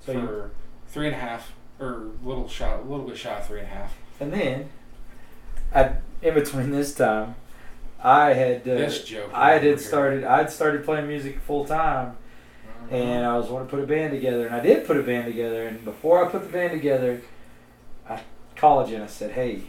So 0.00 0.12
for 0.14 0.18
you, 0.18 0.50
three 0.88 1.06
and 1.08 1.14
a 1.14 1.18
half 1.18 1.52
or 1.78 2.06
little 2.24 2.48
shy, 2.48 2.72
a 2.72 2.80
little 2.80 3.06
bit 3.06 3.18
shy 3.18 3.34
of 3.38 3.46
three 3.46 3.60
and 3.60 3.68
a 3.68 3.70
half. 3.70 3.94
and 4.18 4.32
then, 4.32 4.70
I, 5.74 5.92
in 6.22 6.34
between 6.34 6.70
this 6.70 6.94
time, 6.94 7.34
I 8.02 8.32
had 8.32 8.66
uh. 8.68 8.90
I 9.32 9.52
had 9.58 9.80
started 9.80 10.24
I'd 10.24 10.50
started 10.50 10.84
playing 10.84 11.06
music 11.08 11.38
full 11.40 11.64
time, 11.64 12.16
Mhm. 12.88 12.92
and 12.92 13.24
I 13.26 13.36
was 13.36 13.48
wanting 13.48 13.68
to 13.68 13.70
put 13.76 13.82
a 13.82 13.86
band 13.86 14.10
together, 14.12 14.46
and 14.46 14.54
I 14.56 14.60
did 14.60 14.86
put 14.86 14.96
a 14.96 15.02
band 15.02 15.26
together. 15.26 15.66
And 15.68 15.84
before 15.84 16.24
I 16.24 16.28
put 16.28 16.42
the 16.42 16.48
band 16.48 16.72
together, 16.72 17.20
I 18.08 18.20
called 18.56 18.88
you 18.88 18.96
and 18.96 19.04
I 19.04 19.08
said, 19.08 19.32
"Hey." 19.32 19.62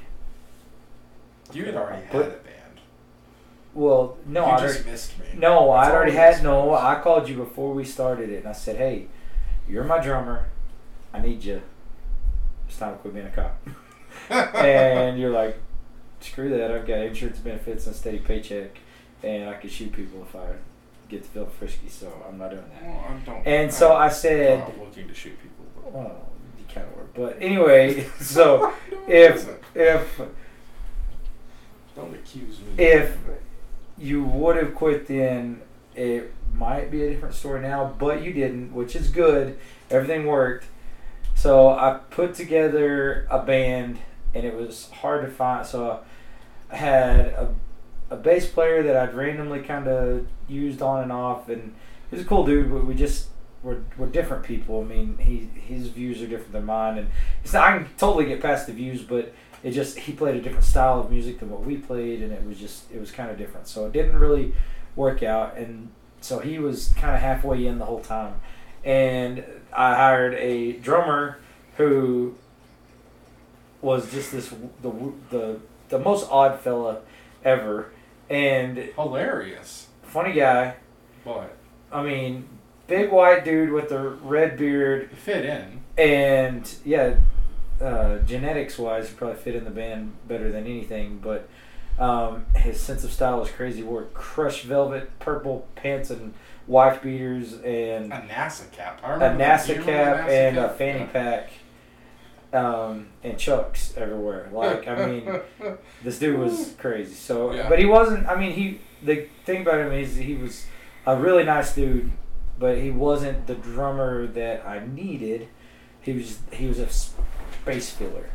you 1.51 1.65
had 1.65 1.75
already 1.75 2.03
had 2.07 2.15
a 2.15 2.23
band. 2.29 2.79
Well, 3.75 4.17
no, 4.25 4.45
you 4.47 4.51
I 4.53 4.59
just 4.59 4.75
already, 4.77 4.89
missed 4.91 5.19
me. 5.19 5.25
no, 5.35 5.69
I'd 5.71 5.91
already 5.91 6.13
had 6.13 6.41
no. 6.41 6.69
folks. 6.71 6.81
I 6.81 6.99
called 7.01 7.29
you 7.29 7.35
before 7.35 7.73
we 7.73 7.83
started 7.83 8.29
it, 8.31 8.37
and 8.39 8.47
I 8.47 8.53
said, 8.53 8.77
"Hey, 8.77 9.05
you're 9.69 9.83
my 9.83 9.99
drummer. 9.99 10.45
I 11.13 11.19
need 11.21 11.43
you. 11.43 11.61
It's 12.67 12.77
time 12.79 12.93
to 12.93 12.97
quit 12.99 13.13
being 13.13 13.27
a 13.27 13.29
cop." 13.29 13.55
and 14.55 15.19
you're 15.19 15.29
like, 15.31 15.57
"Screw 16.23 16.49
that! 16.49 16.71
I've 16.71 16.87
got 16.87 16.99
insurance 16.99 17.39
benefits 17.39 17.85
and 17.85 17.95
a 17.95 17.97
steady 17.97 18.19
paycheck, 18.19 18.77
and 19.21 19.49
I 19.49 19.53
can 19.55 19.69
shoot 19.69 19.91
people 19.91 20.21
if 20.23 20.35
I 20.35 20.53
get 21.09 21.23
to 21.23 21.29
feel 21.29 21.45
frisky. 21.45 21.89
So 21.89 22.11
I'm 22.27 22.37
not 22.37 22.51
doing 22.51 22.63
that." 22.73 22.83
Well, 22.83 23.05
I 23.09 23.25
don't. 23.25 23.47
And 23.47 23.73
so 23.73 23.93
I 23.95 24.09
said, 24.09 24.61
I'm 24.61 24.77
not 24.77 24.79
looking 24.87 25.07
to 25.07 25.13
shoot 25.13 25.37
people. 25.41 25.65
But 25.75 25.93
"Well, 25.93 26.29
you 26.57 26.65
kind 26.73 26.87
of 26.87 26.95
were." 26.95 27.27
But 27.27 27.41
anyway, 27.41 28.07
so 28.19 28.73
if 29.07 29.47
if 29.75 30.21
don't 31.95 32.13
accuse 32.13 32.59
me. 32.59 32.83
if 32.83 33.17
you 33.97 34.23
would 34.23 34.55
have 34.55 34.73
quit 34.73 35.07
then 35.07 35.61
it 35.95 36.33
might 36.53 36.89
be 36.89 37.03
a 37.03 37.09
different 37.09 37.35
story 37.35 37.61
now 37.61 37.93
but 37.99 38.23
you 38.23 38.33
didn't 38.33 38.73
which 38.73 38.95
is 38.95 39.09
good 39.09 39.57
everything 39.91 40.25
worked 40.25 40.65
so 41.35 41.69
i 41.69 41.99
put 42.09 42.33
together 42.33 43.27
a 43.29 43.39
band 43.39 43.97
and 44.33 44.45
it 44.45 44.55
was 44.55 44.89
hard 44.91 45.23
to 45.23 45.31
find 45.31 45.65
so 45.65 45.91
i 45.91 45.99
had 46.73 47.19
a, 47.19 47.55
a 48.09 48.15
bass 48.15 48.49
player 48.49 48.83
that 48.83 48.95
i'd 48.95 49.13
randomly 49.13 49.61
kind 49.61 49.87
of 49.87 50.25
used 50.47 50.81
on 50.81 51.03
and 51.03 51.11
off 51.11 51.49
and 51.49 51.73
he 52.09 52.15
was 52.15 52.25
a 52.25 52.27
cool 52.27 52.45
dude 52.45 52.71
but 52.71 52.85
we 52.85 52.93
just 52.93 53.27
we're, 53.63 53.79
we're 53.97 54.07
different 54.07 54.43
people. 54.43 54.81
I 54.81 54.83
mean 54.83 55.17
he 55.17 55.49
his 55.59 55.87
views 55.87 56.21
are 56.21 56.27
different 56.27 56.51
than 56.51 56.65
mine 56.65 56.97
and 56.97 57.07
it's 57.43 57.53
not, 57.53 57.63
i 57.63 57.77
can 57.77 57.87
totally 57.97 58.25
get 58.25 58.41
past 58.41 58.67
the 58.67 58.73
views 58.73 59.01
but 59.01 59.33
it 59.63 59.71
just 59.71 59.97
he 59.97 60.11
played 60.11 60.35
a 60.35 60.41
different 60.41 60.65
style 60.65 60.99
of 60.99 61.09
music 61.09 61.39
than 61.39 61.49
what 61.49 61.63
we 61.63 61.77
played 61.77 62.21
and 62.21 62.31
it 62.31 62.45
was 62.45 62.59
just 62.59 62.91
it 62.91 62.99
was 62.99 63.11
kind 63.11 63.31
of 63.31 63.37
different. 63.37 63.67
So 63.67 63.85
it 63.85 63.93
didn't 63.93 64.19
really 64.19 64.53
work 64.95 65.23
out 65.23 65.57
and 65.57 65.89
so 66.21 66.39
he 66.39 66.59
was 66.59 66.89
kind 66.97 67.15
of 67.15 67.21
halfway 67.21 67.65
in 67.65 67.79
the 67.79 67.85
whole 67.85 68.01
time. 68.01 68.41
And 68.83 69.43
i 69.71 69.95
hired 69.95 70.33
a 70.35 70.73
drummer 70.73 71.39
who 71.77 72.35
was 73.81 74.11
just 74.11 74.33
this 74.33 74.53
the 74.81 74.91
the 75.29 75.59
the 75.89 75.99
most 75.99 76.29
odd 76.31 76.59
fella 76.59 76.99
ever 77.43 77.91
and 78.29 78.77
Hilarious, 78.95 79.87
funny 80.03 80.33
guy 80.33 80.75
but 81.25 81.55
i 81.91 82.01
mean 82.03 82.47
big 82.87 83.11
white 83.11 83.43
dude 83.45 83.71
with 83.71 83.91
a 83.91 83.99
red 84.09 84.57
beard 84.57 85.03
it 85.11 85.15
fit 85.17 85.45
in. 85.45 85.81
and 85.97 86.75
yeah, 86.85 87.15
uh, 87.81 88.19
genetics 88.19 88.77
wise, 88.77 89.09
he 89.09 89.15
probably 89.15 89.37
fit 89.37 89.55
in 89.55 89.63
the 89.63 89.71
band 89.71 90.13
better 90.27 90.51
than 90.51 90.65
anything. 90.65 91.19
But 91.21 91.47
um, 91.99 92.45
his 92.55 92.79
sense 92.79 93.03
of 93.03 93.11
style 93.11 93.39
was 93.39 93.49
crazy. 93.51 93.77
He 93.77 93.83
wore 93.83 94.03
crushed 94.13 94.63
velvet, 94.63 95.17
purple 95.19 95.67
pants, 95.75 96.09
and 96.09 96.33
wife 96.67 97.01
beaters, 97.01 97.53
and 97.53 98.11
A 98.13 98.17
NASA 98.29 98.71
cap. 98.71 99.01
I 99.03 99.09
a 99.09 99.13
remember 99.13 99.37
that. 99.39 99.65
Do 99.65 99.73
you 99.73 99.79
NASA 99.81 99.85
cap 99.85 100.27
NASA 100.27 100.29
and 100.29 100.57
a 100.57 100.67
cap? 100.67 100.77
fanny 100.77 100.99
Yeah. 100.99 101.05
pack, 101.07 101.49
um, 102.53 103.07
and 103.23 103.37
chucks 103.37 103.93
everywhere. 103.97 104.49
Like 104.53 104.87
I 104.87 105.05
mean, 105.05 105.39
this 106.03 106.19
dude 106.19 106.39
was 106.39 106.75
crazy. 106.77 107.13
So, 107.13 107.51
Yeah. 107.53 107.67
but 107.69 107.79
he 107.79 107.85
wasn't. 107.85 108.27
I 108.27 108.35
mean, 108.39 108.51
he. 108.53 108.79
The 109.01 109.27
thing 109.45 109.63
about 109.63 109.81
him 109.81 109.91
is 109.91 110.15
he 110.15 110.35
was 110.35 110.65
a 111.05 111.17
really 111.17 111.43
nice 111.43 111.75
dude, 111.75 112.11
but 112.57 112.77
he 112.77 112.89
wasn't 112.91 113.47
the 113.47 113.55
drummer 113.55 114.27
that 114.27 114.65
I 114.65 114.85
needed. 114.85 115.47
He 116.01 116.13
was. 116.13 116.39
He 116.51 116.67
was 116.67 116.79
a 116.79 116.89
space 116.89 117.89
filler. 117.89 118.29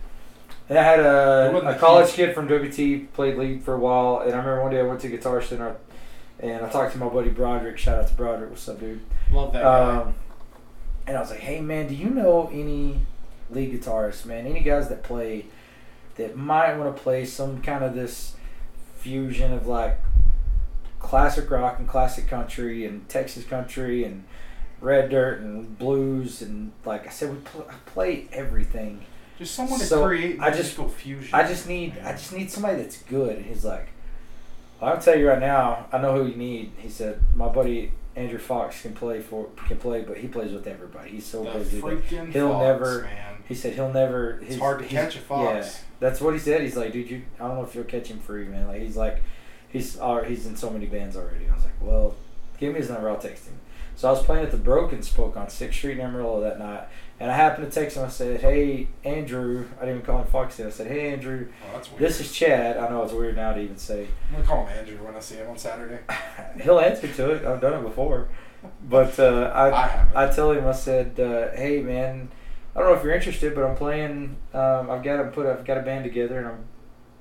And 0.68 0.78
I 0.78 0.82
had 0.82 1.00
a, 1.00 1.56
a 1.66 1.74
college 1.78 2.10
kid 2.12 2.34
from 2.34 2.46
WT 2.46 3.14
played 3.14 3.38
lead 3.38 3.62
for 3.64 3.72
a 3.72 3.78
while, 3.78 4.18
and 4.20 4.34
I 4.34 4.36
remember 4.36 4.62
one 4.62 4.70
day 4.70 4.80
I 4.80 4.82
went 4.82 5.00
to 5.00 5.08
Guitar 5.08 5.40
Center, 5.40 5.76
and 6.40 6.62
I 6.62 6.68
talked 6.68 6.92
to 6.92 6.98
my 6.98 7.08
buddy 7.08 7.30
Broderick. 7.30 7.78
Shout 7.78 7.98
out 8.02 8.08
to 8.08 8.12
Broderick. 8.14 8.50
What's 8.50 8.68
up, 8.68 8.78
dude? 8.78 9.00
Love 9.32 9.54
that 9.54 9.62
guy. 9.62 9.90
Um, 9.96 10.14
and 11.06 11.16
I 11.16 11.20
was 11.20 11.30
like, 11.30 11.40
"Hey, 11.40 11.62
man, 11.62 11.86
do 11.88 11.94
you 11.94 12.10
know 12.10 12.50
any 12.52 13.00
lead 13.50 13.72
guitarists, 13.72 14.24
man? 14.26 14.46
Any 14.46 14.60
guys 14.60 14.88
that 14.88 15.02
play 15.02 15.46
that 16.16 16.36
might 16.36 16.76
want 16.76 16.94
to 16.96 17.02
play 17.02 17.24
some 17.24 17.62
kind 17.62 17.84
of 17.84 17.94
this 17.94 18.34
fusion 18.98 19.52
of 19.52 19.66
like 19.66 19.98
classic 20.98 21.50
rock 21.50 21.78
and 21.78 21.88
classic 21.88 22.26
country 22.26 22.84
and 22.84 23.08
Texas 23.08 23.44
country 23.44 24.04
and 24.04 24.24
red 24.80 25.10
dirt 25.10 25.40
and 25.40 25.78
blues 25.78 26.42
and 26.42 26.72
like 26.84 27.06
I 27.06 27.10
said, 27.10 27.30
we 27.30 27.36
pl- 27.38 27.66
I 27.70 27.74
play 27.86 28.28
everything. 28.32 29.04
just 29.38 29.54
someone 29.54 29.78
to 29.78 29.86
so, 29.86 30.04
create 30.06 30.40
I 30.40 30.48
just- 30.50 30.60
musical 30.78 30.88
fusion. 30.88 31.34
I 31.34 31.46
just 31.46 31.68
need 31.68 31.98
I 32.02 32.12
just 32.12 32.32
need 32.32 32.50
somebody 32.50 32.82
that's 32.82 33.00
good." 33.02 33.36
And 33.36 33.46
he's 33.46 33.64
like, 33.64 33.88
well, 34.80 34.92
"I'll 34.94 35.00
tell 35.00 35.16
you 35.16 35.28
right 35.28 35.38
now, 35.40 35.86
I 35.92 35.98
know 35.98 36.14
who 36.22 36.28
you 36.30 36.36
need." 36.36 36.72
He 36.78 36.88
said, 36.88 37.20
"My 37.34 37.48
buddy." 37.48 37.92
Andrew 38.16 38.38
Fox 38.40 38.82
can 38.82 38.94
play 38.94 39.20
for 39.20 39.46
can 39.68 39.76
play, 39.76 40.02
but 40.02 40.16
he 40.16 40.26
plays 40.26 40.50
with 40.52 40.66
everybody. 40.66 41.10
He's 41.10 41.24
so 41.26 41.44
the 41.44 41.52
busy. 41.52 41.80
he'll 42.32 42.50
fox, 42.50 42.64
never- 42.64 43.02
man. 43.02 43.34
He 43.48 43.54
said 43.54 43.72
he'll 43.74 43.92
never. 43.92 44.32
It's 44.40 44.48
he's- 44.48 44.58
hard 44.60 44.78
to 44.80 44.84
catch 44.84 45.16
a 45.16 45.20
fox. 45.20 45.66
Yeah, 45.66 45.80
That's 46.00 46.20
what 46.20 46.34
he 46.34 46.40
said. 46.40 46.60
He's 46.60 46.76
like, 46.76 46.92
dude, 46.92 47.10
you. 47.10 47.22
I 47.40 47.48
don't 47.48 47.56
know 47.56 47.64
if 47.64 47.74
you'll 47.74 47.84
catch 47.84 48.08
him 48.08 48.18
free, 48.20 48.44
man. 48.44 48.68
Like 48.68 48.82
he's 48.82 48.96
like, 48.96 49.22
he's 49.70 49.98
uh, 49.98 50.22
he's 50.22 50.46
in 50.46 50.54
so 50.56 50.70
many 50.70 50.86
bands 50.86 51.16
already. 51.16 51.48
I 51.48 51.54
was 51.54 51.64
like, 51.64 51.72
well, 51.80 52.14
give 52.58 52.72
me 52.74 52.80
his 52.80 52.90
number. 52.90 53.08
I'll 53.08 53.16
text 53.18 53.46
him. 53.46 53.58
So 53.96 54.06
I 54.06 54.12
was 54.12 54.22
playing 54.22 54.44
at 54.44 54.52
the 54.52 54.56
Broken 54.58 55.02
Spoke 55.02 55.36
on 55.36 55.48
Sixth 55.48 55.76
Street 55.78 55.98
in 55.98 56.04
Amarillo 56.04 56.40
that 56.42 56.60
night, 56.60 56.84
and 57.18 57.32
I 57.32 57.34
happened 57.34 57.72
to 57.72 57.80
text 57.80 57.96
him. 57.96 58.04
I 58.04 58.08
said, 58.08 58.40
"Hey, 58.40 58.86
Andrew." 59.02 59.66
I 59.78 59.86
didn't 59.86 59.96
even 59.96 60.06
call 60.06 60.20
him 60.20 60.26
Foxy. 60.28 60.62
I 60.64 60.70
said, 60.70 60.86
"Hey, 60.86 61.10
Andrew. 61.10 61.48
Oh. 61.74 61.82
This 61.98 62.20
is 62.20 62.30
Chad. 62.32 62.76
I 62.76 62.88
know 62.90 63.02
it's 63.02 63.12
weird 63.12 63.34
now 63.34 63.54
to 63.54 63.60
even 63.60 63.76
say. 63.78 64.06
I'm 64.28 64.34
gonna 64.36 64.46
call 64.46 64.66
him 64.66 64.78
Andrew 64.78 64.98
when 65.04 65.16
I 65.16 65.20
see 65.20 65.36
him 65.36 65.48
on 65.50 65.58
Saturday. 65.58 65.98
He'll 66.62 66.78
answer 66.78 67.08
to 67.08 67.30
it. 67.30 67.44
I've 67.44 67.60
done 67.60 67.72
it 67.74 67.82
before, 67.82 68.28
but 68.88 69.18
uh, 69.18 69.50
I 69.52 69.70
I. 69.70 70.06
I 70.26 70.30
tell 70.30 70.52
him 70.52 70.64
I 70.66 70.72
said, 70.72 71.18
uh, 71.18 71.56
"Hey 71.56 71.80
man, 71.80 72.28
I 72.74 72.80
don't 72.80 72.90
know 72.90 72.94
if 72.94 73.04
you're 73.04 73.14
interested, 73.14 73.54
but 73.54 73.64
I'm 73.64 73.76
playing. 73.76 74.36
Um, 74.54 74.90
I've 74.90 75.02
got 75.02 75.16
to 75.22 75.24
put. 75.30 75.46
I've 75.46 75.64
got 75.64 75.78
a 75.78 75.82
band 75.82 76.04
together, 76.04 76.38
and 76.38 76.48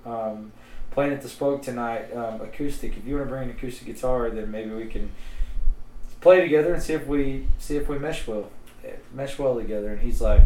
I'm 0.06 0.12
um, 0.12 0.52
playing 0.91 1.14
at 1.14 1.22
the 1.22 1.30
Spoke 1.30 1.62
tonight, 1.62 2.14
um, 2.16 2.41
acoustic. 2.41 2.98
If 2.98 3.06
you 3.06 3.16
want 3.16 3.28
to 3.28 3.30
bring 3.30 3.50
an 3.50 3.56
acoustic 3.56 3.88
guitar, 3.88 4.30
then 4.30 4.52
maybe 4.52 4.72
we 4.72 4.86
can 4.86 5.12
play 6.22 6.41
together 6.41 6.74
and 6.74 6.82
see 6.82 6.93
if 6.93 7.08
we 7.08 7.48
see 7.58 7.78
if 7.78 7.88
we 7.88 7.98
mesh 7.98 8.28
well, 8.28 8.52
mesh 9.14 9.39
well 9.39 9.56
together." 9.56 9.89
And 9.89 10.02
he's 10.02 10.22
like, 10.22 10.41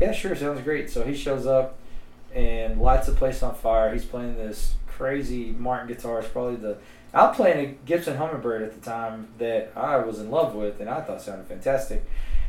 "Yeah, 0.00 0.12
sure, 0.12 0.36
sounds 0.36 0.62
great." 0.62 0.90
So 0.90 1.04
he 1.04 1.14
shows 1.14 1.46
up 1.46 1.78
and 2.34 2.80
lights 2.80 3.06
the 3.06 3.12
place 3.12 3.42
on 3.42 3.54
fire. 3.54 3.92
He's 3.92 4.04
playing 4.04 4.36
this 4.36 4.74
crazy 4.86 5.50
Martin 5.52 5.88
guitar. 5.88 6.20
It's 6.20 6.28
probably 6.28 6.56
the 6.56 6.78
I'm 7.14 7.32
playing 7.32 7.64
a 7.64 7.86
Gibson 7.86 8.16
Hummingbird 8.16 8.62
at 8.62 8.74
the 8.74 8.80
time 8.80 9.28
that 9.38 9.72
I 9.76 9.98
was 9.98 10.18
in 10.18 10.30
love 10.30 10.54
with 10.54 10.80
and 10.80 10.90
I 10.90 11.00
thought 11.00 11.22
sounded 11.22 11.46
fantastic. 11.46 12.04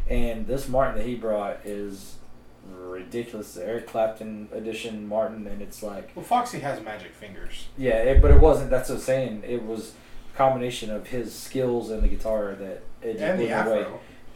And 0.09 0.45
this 0.47 0.67
Martin 0.67 0.97
that 0.97 1.07
he 1.07 1.15
brought 1.15 1.59
is 1.65 2.15
ridiculous. 2.71 3.53
The 3.53 3.65
Eric 3.65 3.87
Clapton 3.87 4.49
edition 4.51 5.07
Martin, 5.07 5.47
and 5.47 5.61
it's 5.61 5.81
like, 5.83 6.11
well, 6.15 6.25
Foxy 6.25 6.59
has 6.59 6.81
magic 6.83 7.11
fingers. 7.13 7.67
yeah, 7.77 7.95
it, 7.97 8.21
but 8.21 8.31
it 8.31 8.39
wasn't. 8.39 8.69
That's 8.69 8.89
what 8.89 8.95
I'm 8.95 9.01
saying. 9.01 9.43
It 9.47 9.63
was 9.63 9.93
a 10.33 10.37
combination 10.37 10.91
of 10.91 11.07
his 11.07 11.33
skills 11.33 11.89
and 11.89 12.03
the 12.03 12.07
guitar 12.07 12.55
that 12.55 12.83
it 13.01 13.17
And 13.17 13.39
the 13.39 13.45
me 13.45 13.51
away. 13.51 13.85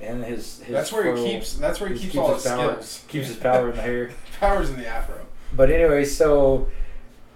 And 0.01 0.24
his, 0.24 0.59
his 0.61 0.74
That's 0.74 0.91
where 0.93 1.15
he 1.15 1.24
keeps. 1.24 1.53
That's 1.55 1.80
where 1.82 1.89
he 1.89 1.95
he 1.95 2.01
keeps, 2.03 2.13
keeps 2.13 2.17
all 2.24 2.34
his 2.34 2.43
his 2.43 2.51
power- 2.53 2.72
skills. 2.82 3.05
keeps 3.09 3.28
his 3.28 3.38
power 3.38 3.70
in 3.70 3.76
the 3.76 3.82
hair. 3.82 4.11
Powers 4.39 4.70
in 4.70 4.78
the 4.78 4.88
afro. 4.88 5.26
But 5.53 5.70
anyway, 5.70 6.05
so 6.05 6.70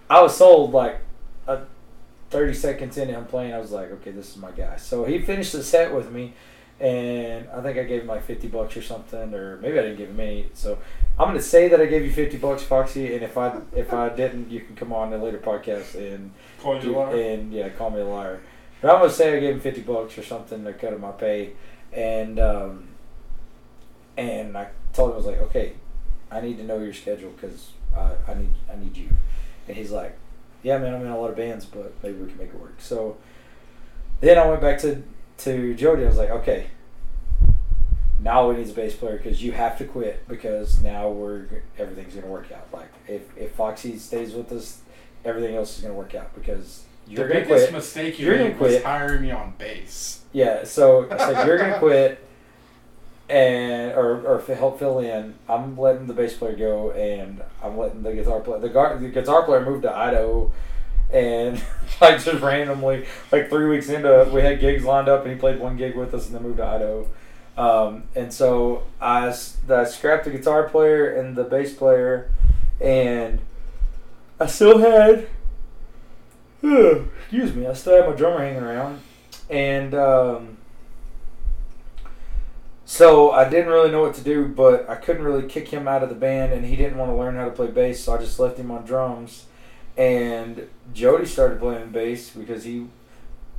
I 0.10 0.22
was 0.22 0.38
sold 0.38 0.72
like 0.72 1.02
a 1.48 1.64
30 2.30 2.54
seconds 2.54 2.98
into 2.98 3.14
him 3.14 3.26
playing. 3.26 3.54
I 3.54 3.60
was 3.60 3.72
like, 3.72 3.92
okay, 3.92 4.12
this 4.12 4.30
is 4.30 4.38
my 4.38 4.52
guy. 4.52 4.78
So 4.78 5.04
he 5.04 5.20
finished 5.20 5.52
the 5.52 5.62
set 5.62 5.94
with 5.94 6.12
me, 6.12 6.34
and 6.84 7.48
I 7.50 7.62
think 7.62 7.78
I 7.78 7.84
gave 7.84 8.02
him 8.02 8.08
like 8.08 8.26
50 8.26 8.50
bucks 8.50 8.76
or 8.76 8.82
something, 8.82 9.34
or 9.34 9.56
maybe 9.58 9.80
I 9.80 9.84
didn't 9.84 9.98
give 9.98 10.10
him 10.10 10.20
any. 10.20 10.50
So 10.54 10.78
I'm 11.18 11.30
gonna 11.30 11.42
say 11.42 11.70
that 11.70 11.80
I 11.80 11.86
gave 11.86 12.04
you 12.04 12.12
50 12.12 12.38
bucks, 12.38 12.62
Foxy, 12.62 13.14
and 13.16 13.24
if 13.24 13.38
I 13.38 13.62
if 13.74 13.94
I 13.94 14.10
didn't, 14.10 14.52
you 14.52 14.60
can 14.60 14.76
come 14.76 14.92
on 14.92 15.14
a 15.14 15.18
later 15.18 15.38
podcast 15.38 15.96
and 15.96 16.32
Call 16.62 16.84
you 16.84 16.96
a 16.96 17.00
liar. 17.00 17.16
and 17.16 17.54
yeah, 17.54 17.70
call 17.70 17.90
me 17.90 18.02
a 18.02 18.06
liar. 18.06 18.42
But 18.82 18.92
I'm 18.94 19.00
gonna 19.00 19.14
say 19.14 19.38
I 19.38 19.40
gave 19.40 19.54
him 19.56 19.62
50 19.62 19.82
bucks 19.82 20.18
or 20.18 20.24
something 20.24 20.66
to 20.66 20.74
cut 20.74 20.92
of 20.92 21.00
my 21.00 21.12
pay, 21.12 21.54
and 21.94 22.38
um, 22.38 22.90
and 24.18 24.58
I 24.58 24.68
told 24.92 25.12
him 25.12 25.14
I 25.14 25.18
was 25.18 25.26
like, 25.26 25.42
okay, 25.44 25.74
I 26.30 26.42
need 26.42 26.58
to 26.58 26.64
know 26.66 26.80
your 26.80 26.94
schedule 26.94 27.32
because 27.32 27.72
I, 27.96 28.12
I 28.28 28.34
need 28.34 28.50
I 28.70 28.76
need 28.76 28.98
you. 28.98 29.08
And 29.70 29.78
he's 29.78 29.92
like, 29.92 30.18
yeah, 30.64 30.78
man, 30.80 30.94
I'm 30.94 31.02
in 31.06 31.08
a 31.08 31.18
lot 31.18 31.30
of 31.30 31.38
bands, 31.38 31.64
but 31.66 31.94
maybe 32.04 32.18
we 32.18 32.28
can 32.28 32.38
make 32.38 32.50
it 32.50 32.60
work. 32.60 32.76
So 32.80 33.16
then 34.20 34.38
I 34.38 34.46
went 34.50 34.60
back 34.60 34.80
to 34.80 35.02
to 35.40 35.74
Jody. 35.74 36.04
I 36.04 36.08
was 36.08 36.18
like, 36.18 36.30
okay, 36.30 36.68
now 38.20 38.50
we 38.50 38.56
need 38.58 38.70
a 38.70 38.74
bass 38.74 38.96
player 38.96 39.18
because 39.18 39.44
you 39.44 39.52
have 39.52 39.78
to 39.80 39.86
quit 39.86 40.28
because 40.28 40.82
now 40.82 41.10
we're 41.10 41.46
everything's 41.78 42.16
gonna 42.16 42.28
work 42.28 42.52
out. 42.52 42.68
Like 42.72 42.88
if 43.08 43.24
if 43.38 43.52
Foxy 43.54 43.98
stays 43.98 44.34
with 44.34 44.52
us, 44.52 44.82
everything 45.26 45.56
else 45.56 45.76
is 45.78 45.82
gonna 45.84 45.94
work 45.94 46.16
out 46.16 46.34
because 46.36 46.84
you're 47.08 47.28
the 47.28 47.34
gonna 47.34 47.46
biggest 47.46 47.66
quit. 47.66 47.74
mistake 47.74 48.20
you 48.20 48.28
You're 48.28 48.38
made 48.38 48.52
gonna 48.52 48.62
was 48.62 48.72
quit. 48.74 48.84
hiring 48.86 49.22
me 49.22 49.32
on 49.32 49.54
bass. 49.58 50.22
Yeah, 50.32 50.64
so 50.64 51.08
I 51.12 51.18
said 51.18 51.46
you're 51.48 51.58
gonna 51.58 51.80
quit, 51.80 52.26
and 53.30 53.92
or 53.94 54.22
or 54.26 54.40
f- 54.40 54.58
help 54.58 54.80
fill 54.80 55.00
in. 55.00 55.36
I'm 55.50 55.78
letting 55.78 56.08
the 56.08 56.14
bass 56.14 56.36
player 56.38 56.56
go, 56.56 56.92
and 56.92 57.44
I'm 57.62 57.78
letting 57.78 58.04
the 58.04 58.14
guitar 58.14 58.40
player. 58.40 58.60
The, 58.60 58.70
gar- 58.70 58.98
the 58.98 59.10
guitar 59.10 59.44
player 59.44 59.66
moved 59.66 59.84
to 59.84 59.94
Idaho, 59.94 60.52
and 61.14 61.62
like 62.02 62.24
just 62.24 62.42
randomly, 62.42 63.06
like 63.32 63.50
three 63.50 63.68
weeks 63.68 63.90
into, 63.90 64.22
it, 64.22 64.32
we 64.32 64.42
had 64.42 64.60
gigs 64.60 64.84
lined 64.84 65.08
up, 65.08 65.24
and 65.24 65.32
he 65.32 65.40
played 65.40 65.60
one 65.60 65.78
gig 65.78 65.96
with 65.96 66.14
us, 66.14 66.26
and 66.26 66.36
then 66.36 66.44
moved 66.44 66.58
to 66.58 66.66
Idaho. 66.66 67.08
Um, 67.56 68.04
and 68.16 68.34
so 68.34 68.84
I 69.00 69.32
scrapped 69.32 70.26
the 70.26 70.32
guitar 70.32 70.68
player 70.70 71.14
and 71.14 71.36
the 71.36 71.44
bass 71.44 71.74
player, 71.74 72.32
and 72.82 73.40
I 74.40 74.48
still 74.48 74.80
had. 74.80 75.28
excuse 77.24 77.54
me. 77.54 77.68
I 77.68 77.74
still 77.74 78.02
had 78.02 78.10
my 78.10 78.16
drummer 78.16 78.40
hanging 78.40 78.64
around, 78.64 79.02
and 79.50 79.94
um, 79.94 80.58
so 82.86 83.32
I 83.32 83.50
didn't 83.50 83.70
really 83.70 83.92
know 83.92 84.02
what 84.02 84.16
to 84.16 84.22
do, 84.22 84.48
but 84.48 84.90
I 84.90 84.96
couldn't 84.96 85.24
really 85.24 85.48
kick 85.48 85.70
him 85.70 85.88
out 85.88 86.04
of 86.04 86.10
the 86.10 86.16
band, 86.16 86.54
and 86.54 86.66
he 86.66 86.76
didn't 86.76 86.98
want 86.98 87.12
to 87.12 87.16
learn 87.16 87.36
how 87.36 87.46
to 87.46 87.52
play 87.52 87.68
bass, 87.68 88.04
so 88.04 88.16
I 88.16 88.18
just 88.18 88.40
left 88.40 88.58
him 88.58 88.72
on 88.72 88.86
drums. 88.86 89.46
And 89.98 90.68
Jody 90.94 91.26
started 91.26 91.60
playing 91.60 91.90
bass 91.90 92.30
because 92.32 92.64
he 92.64 92.88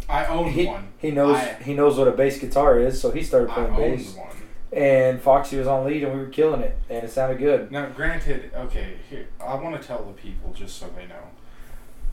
I 0.08 0.26
owned 0.26 0.50
he, 0.52 0.66
one. 0.66 0.88
he 0.98 1.10
knows 1.10 1.36
I- 1.36 1.54
he 1.62 1.74
knows 1.74 1.96
what 1.96 2.08
a 2.08 2.12
bass 2.12 2.38
guitar 2.38 2.78
is, 2.80 3.00
so 3.00 3.10
he 3.10 3.22
started 3.22 3.50
playing 3.50 3.74
bass. 3.76 4.14
one. 4.14 4.28
And 4.72 5.20
Foxy 5.20 5.56
was 5.56 5.68
on 5.68 5.86
lead, 5.86 6.02
and 6.02 6.12
we 6.12 6.18
were 6.18 6.26
killing 6.30 6.60
it, 6.60 6.76
and 6.90 7.04
it 7.04 7.10
sounded 7.10 7.38
good. 7.38 7.70
Now, 7.70 7.86
granted, 7.90 8.50
okay, 8.56 8.94
here 9.08 9.28
I 9.40 9.54
want 9.54 9.80
to 9.80 9.86
tell 9.86 10.02
the 10.02 10.12
people 10.12 10.52
just 10.52 10.78
so 10.78 10.86
they 10.96 11.06
know. 11.06 11.22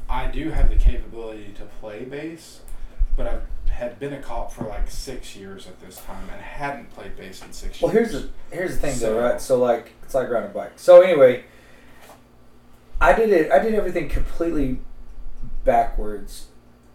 I 0.07 0.27
do 0.27 0.49
have 0.51 0.69
the 0.69 0.75
capability 0.75 1.53
to 1.57 1.63
play 1.79 2.03
bass, 2.05 2.59
but 3.17 3.25
I 3.25 3.39
had 3.71 3.97
been 3.99 4.13
a 4.13 4.21
cop 4.21 4.51
for 4.53 4.65
like 4.65 4.91
six 4.91 5.35
years 5.35 5.65
at 5.65 5.79
this 5.81 5.97
time 5.97 6.29
and 6.31 6.39
hadn't 6.39 6.91
played 6.91 7.15
bass 7.17 7.41
in 7.43 7.51
six 7.51 7.81
Well, 7.81 7.91
here's 7.91 8.11
years. 8.11 8.25
the 8.49 8.55
here's 8.55 8.75
the 8.75 8.81
thing 8.81 8.93
So- 8.93 9.15
though, 9.15 9.21
right? 9.21 9.41
So 9.41 9.57
like 9.57 9.93
it's 10.03 10.13
like 10.13 10.29
riding 10.29 10.51
a 10.51 10.53
bike. 10.53 10.73
So 10.75 11.01
anyway, 11.01 11.45
I 13.01 13.13
did 13.13 13.31
it. 13.31 13.51
I 13.51 13.57
did 13.59 13.73
everything 13.73 14.07
completely 14.07 14.79
backwards. 15.65 16.47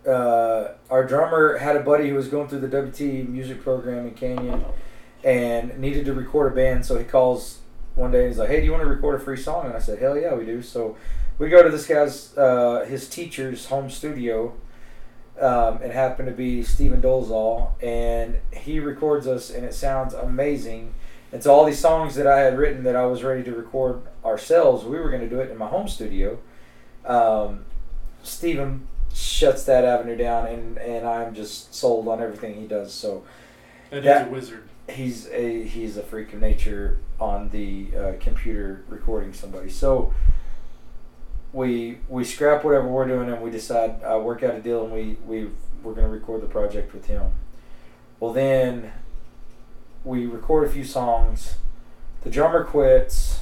Uh, 0.06 0.68
our 0.88 1.04
drummer 1.04 1.58
had 1.58 1.74
a 1.74 1.80
buddy 1.80 2.08
who 2.08 2.14
was 2.14 2.28
going 2.28 2.46
through 2.46 2.60
the 2.60 2.68
WT 2.68 3.28
music 3.28 3.60
program 3.60 4.06
in 4.06 4.14
Canyon 4.14 4.64
and 5.24 5.76
needed 5.78 6.04
to 6.06 6.14
record 6.14 6.52
a 6.52 6.54
band. 6.54 6.86
So 6.86 6.96
he 6.96 7.04
calls 7.04 7.58
one 7.96 8.12
day 8.12 8.20
and 8.20 8.28
he's 8.28 8.38
like, 8.38 8.48
"Hey, 8.48 8.60
do 8.60 8.66
you 8.66 8.70
want 8.70 8.84
to 8.84 8.88
record 8.88 9.20
a 9.20 9.24
free 9.24 9.36
song?" 9.36 9.66
And 9.66 9.74
I 9.74 9.80
said, 9.80 9.98
"Hell 9.98 10.16
yeah, 10.16 10.34
we 10.34 10.46
do." 10.46 10.62
So 10.62 10.96
we 11.38 11.48
go 11.48 11.62
to 11.62 11.70
this 11.70 11.86
guy's 11.88 12.38
uh, 12.38 12.86
his 12.88 13.08
teacher's 13.08 13.66
home 13.66 13.90
studio. 13.90 14.54
Um, 15.40 15.82
it 15.82 15.90
happened 15.90 16.28
to 16.28 16.34
be 16.34 16.62
Stephen 16.62 17.02
Dolezal, 17.02 17.72
and 17.82 18.38
he 18.52 18.78
records 18.78 19.26
us, 19.26 19.50
and 19.50 19.64
it 19.64 19.74
sounds 19.74 20.14
amazing. 20.14 20.94
And 21.32 21.42
so 21.42 21.52
all 21.52 21.64
these 21.64 21.78
songs 21.78 22.14
that 22.14 22.26
I 22.26 22.40
had 22.40 22.56
written 22.56 22.84
that 22.84 22.96
I 22.96 23.04
was 23.06 23.22
ready 23.24 23.42
to 23.44 23.52
record 23.52 24.02
ourselves, 24.24 24.84
we 24.84 24.98
were 24.98 25.10
going 25.10 25.22
to 25.22 25.28
do 25.28 25.40
it 25.40 25.50
in 25.50 25.58
my 25.58 25.66
home 25.66 25.88
studio. 25.88 26.38
Um, 27.04 27.64
Stephen 28.22 28.86
shuts 29.12 29.64
that 29.64 29.84
avenue 29.84 30.16
down, 30.16 30.46
and, 30.46 30.78
and 30.78 31.06
I'm 31.06 31.34
just 31.34 31.74
sold 31.74 32.06
on 32.08 32.22
everything 32.22 32.54
he 32.54 32.66
does. 32.66 32.92
So 32.94 33.24
That 33.90 33.98
is 33.98 34.04
that- 34.04 34.28
a 34.28 34.30
wizard. 34.30 34.68
he's 34.88 35.28
a 35.30 35.64
he's 35.64 35.96
a 35.96 36.02
freak 36.02 36.32
of 36.32 36.40
nature 36.40 36.98
on 37.18 37.48
the 37.50 37.88
uh, 37.96 38.12
computer 38.20 38.84
recording 38.88 39.32
somebody. 39.32 39.68
So 39.70 40.12
we 41.52 41.98
we 42.08 42.24
scrap 42.24 42.64
whatever 42.64 42.86
we're 42.88 43.06
doing 43.08 43.30
and 43.30 43.40
we 43.40 43.50
decide 43.50 44.00
uh, 44.02 44.18
work 44.18 44.42
out 44.42 44.54
a 44.54 44.60
deal 44.60 44.84
and 44.84 44.92
we 44.92 45.16
we 45.26 45.50
we're 45.82 45.94
gonna 45.94 46.08
record 46.08 46.42
the 46.42 46.46
project 46.46 46.92
with 46.92 47.06
him. 47.06 47.30
Well 48.20 48.32
then 48.32 48.92
we 50.06 50.24
record 50.24 50.66
a 50.66 50.70
few 50.70 50.84
songs. 50.84 51.56
The 52.22 52.30
drummer 52.30 52.64
quits. 52.64 53.40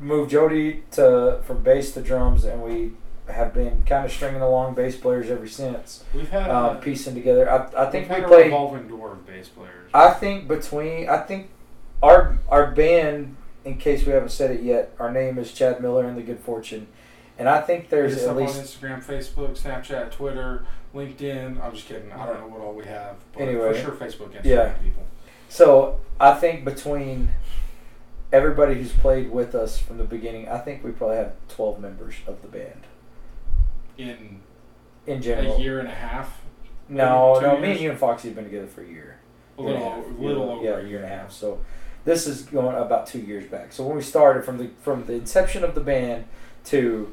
Move 0.00 0.30
Jody 0.30 0.84
to 0.92 1.40
from 1.44 1.62
bass 1.62 1.92
to 1.92 2.02
drums 2.02 2.44
and 2.44 2.62
we 2.62 2.92
have 3.28 3.52
been 3.52 3.82
kind 3.82 4.04
of 4.04 4.12
stringing 4.12 4.40
along 4.40 4.74
bass 4.74 4.94
players 4.94 5.30
ever 5.30 5.48
since 5.48 6.04
We've 6.14 6.28
had 6.28 6.48
um, 6.48 6.76
a, 6.76 6.78
piecing 6.78 7.14
together. 7.14 7.50
I, 7.50 7.86
I 7.86 7.90
think 7.90 8.08
we 8.08 8.20
played. 8.22 8.44
revolving 8.46 8.86
door 8.86 9.12
of 9.12 9.26
bass 9.26 9.48
players. 9.48 9.90
I 9.92 10.10
think 10.10 10.46
between 10.46 11.08
I 11.08 11.18
think 11.18 11.50
our 12.02 12.38
our 12.48 12.70
band, 12.70 13.36
in 13.64 13.78
case 13.78 14.06
we 14.06 14.12
haven't 14.12 14.28
said 14.28 14.50
it 14.52 14.62
yet, 14.62 14.94
our 15.00 15.10
name 15.10 15.38
is 15.38 15.52
Chad 15.52 15.80
Miller 15.80 16.06
and 16.06 16.16
the 16.16 16.22
Good 16.22 16.38
Fortune, 16.38 16.86
and 17.38 17.48
I 17.48 17.62
think 17.62 17.88
there's 17.88 18.22
at 18.22 18.36
least 18.36 18.58
on 18.58 18.64
Instagram, 18.64 19.02
Facebook, 19.02 19.60
Snapchat, 19.60 20.12
Twitter, 20.12 20.64
LinkedIn. 20.96 21.62
I'm 21.62 21.72
just 21.74 21.86
kidding. 21.86 22.10
I 22.12 22.26
don't 22.26 22.40
know 22.40 22.46
what 22.48 22.60
all 22.60 22.72
we 22.74 22.84
have, 22.86 23.16
but 23.32 23.42
Anyway. 23.42 23.72
for 23.72 23.78
sure 23.78 23.92
Facebook, 23.92 24.30
Instagram, 24.32 24.44
Yeah. 24.44 24.72
people. 24.82 25.02
so. 25.48 26.00
I 26.18 26.32
think 26.32 26.64
between 26.64 27.28
everybody 28.32 28.72
who's 28.74 28.90
played 28.92 29.30
with 29.30 29.54
us 29.54 29.78
from 29.78 29.98
the 29.98 30.04
beginning, 30.04 30.48
I 30.48 30.56
think 30.56 30.82
we 30.82 30.90
probably 30.90 31.16
have 31.16 31.32
twelve 31.48 31.78
members 31.78 32.14
of 32.26 32.40
the 32.40 32.48
band 32.48 32.84
In 33.98 34.40
in 35.06 35.20
general. 35.20 35.56
a 35.56 35.60
year 35.60 35.78
and 35.78 35.88
a 35.88 35.92
half, 35.92 36.40
No, 36.88 37.38
no, 37.40 37.58
me 37.58 37.72
and 37.72 37.80
you 37.80 37.90
and 37.90 37.98
Foxy 37.98 38.28
have 38.28 38.34
been 38.34 38.44
together 38.44 38.66
for 38.66 38.80
a 38.82 38.86
year. 38.86 39.18
a 39.58 39.62
little, 39.62 39.90
half. 39.90 40.04
little 40.18 40.50
over 40.50 40.64
yeah, 40.64 40.78
a 40.78 40.82
year 40.88 40.96
and 41.02 41.04
a 41.04 41.08
half. 41.08 41.32
So 41.32 41.60
this 42.06 42.26
is 42.26 42.42
going 42.42 42.74
about 42.76 43.06
two 43.06 43.18
years 43.20 43.44
back. 43.44 43.72
So 43.72 43.84
when 43.86 43.96
we 43.96 44.02
started 44.02 44.44
from 44.44 44.56
the 44.58 44.70
from 44.82 45.04
the 45.04 45.12
inception 45.14 45.64
of 45.64 45.74
the 45.74 45.80
band 45.82 46.24
to 46.66 47.12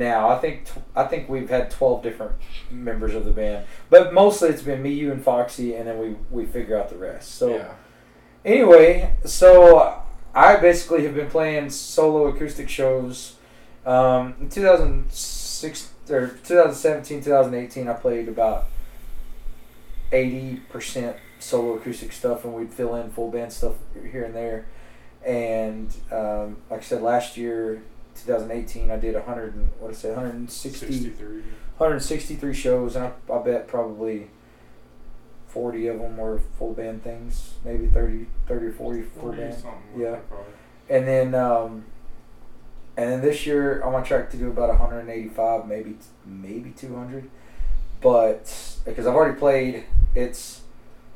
now. 0.00 0.28
I 0.28 0.38
think 0.38 0.64
I 0.96 1.04
think 1.04 1.28
we've 1.28 1.48
had 1.48 1.70
twelve 1.70 2.02
different 2.02 2.32
members 2.72 3.14
of 3.14 3.24
the 3.24 3.30
band, 3.30 3.66
but 3.88 4.12
mostly 4.12 4.48
it's 4.48 4.62
been 4.62 4.82
me, 4.82 4.92
you, 4.92 5.12
and 5.12 5.22
Foxy, 5.22 5.76
and 5.76 5.86
then 5.86 5.98
we 6.00 6.16
we 6.30 6.46
figure 6.46 6.76
out 6.76 6.90
the 6.90 6.96
rest. 6.96 7.36
So 7.36 7.50
yeah. 7.54 7.74
anyway, 8.44 9.14
so 9.24 10.02
I 10.34 10.56
basically 10.56 11.04
have 11.04 11.14
been 11.14 11.30
playing 11.30 11.70
solo 11.70 12.26
acoustic 12.26 12.68
shows. 12.68 13.36
Um, 13.86 14.34
in 14.40 14.48
2006 14.48 15.90
or 16.10 16.28
2017, 16.28 17.22
2018, 17.22 17.88
I 17.88 17.92
played 17.94 18.28
about 18.28 18.66
80% 20.12 21.16
solo 21.38 21.74
acoustic 21.74 22.12
stuff, 22.12 22.44
and 22.44 22.54
we'd 22.54 22.72
fill 22.72 22.94
in 22.96 23.10
full 23.10 23.30
band 23.30 23.52
stuff 23.52 23.74
here 24.10 24.24
and 24.24 24.34
there. 24.34 24.66
And 25.24 25.94
um, 26.10 26.56
like 26.70 26.80
I 26.80 26.82
said, 26.82 27.02
last 27.02 27.36
year, 27.36 27.82
2018, 28.24 28.90
I 28.90 28.96
did 28.96 29.14
100 29.14 29.54
and 29.54 29.68
what 29.78 29.88
did 29.88 29.96
I 29.96 30.00
say, 30.00 30.08
160, 30.10 30.86
63. 30.86 31.26
163 31.76 32.54
shows, 32.54 32.96
and 32.96 33.06
I, 33.06 33.32
I 33.32 33.42
bet 33.42 33.66
probably 33.66 34.28
40 35.48 35.88
of 35.88 35.98
them 35.98 36.16
were 36.16 36.40
full 36.58 36.74
band 36.74 37.02
things, 37.02 37.54
maybe 37.64 37.86
30, 37.86 38.26
30 38.46 38.66
or 38.66 38.72
40 38.72 39.02
full 39.02 39.32
band. 39.32 39.54
something. 39.54 39.80
Yeah. 39.96 40.18
And 40.88 41.06
then, 41.06 41.34
um, 41.34 41.84
and 42.96 43.10
then 43.10 43.20
this 43.20 43.46
year 43.46 43.80
I'm 43.80 43.94
on 43.94 44.04
track 44.04 44.30
to 44.30 44.36
do 44.36 44.48
about 44.48 44.68
185, 44.68 45.66
maybe 45.66 45.96
maybe 46.24 46.70
200. 46.70 47.30
But 48.00 48.76
because 48.84 49.06
I've 49.06 49.14
already 49.14 49.38
played, 49.38 49.84
it's 50.14 50.62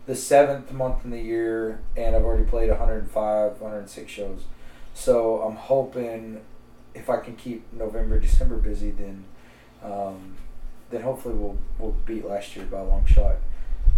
the 0.07 0.15
seventh 0.15 0.73
month 0.73 1.05
in 1.05 1.11
the 1.11 1.21
year, 1.21 1.81
and 1.97 2.15
I've 2.15 2.25
already 2.25 2.45
played 2.45 2.71
105, 2.71 3.61
106 3.61 4.11
shows. 4.11 4.45
So 4.95 5.43
I'm 5.43 5.57
hoping 5.57 6.41
if 6.95 7.11
I 7.11 7.19
can 7.19 7.37
keep 7.37 7.71
November, 7.73 8.19
December 8.19 8.57
busy, 8.57 8.91
then 8.91 9.25
um, 9.83 10.37
then 10.91 11.03
hopefully 11.03 11.35
we'll 11.35 11.59
we'll 11.79 11.97
beat 12.07 12.25
last 12.25 12.57
year 12.57 12.65
by 12.67 12.81
a 12.81 12.85
long 12.85 13.05
shot. 13.05 13.37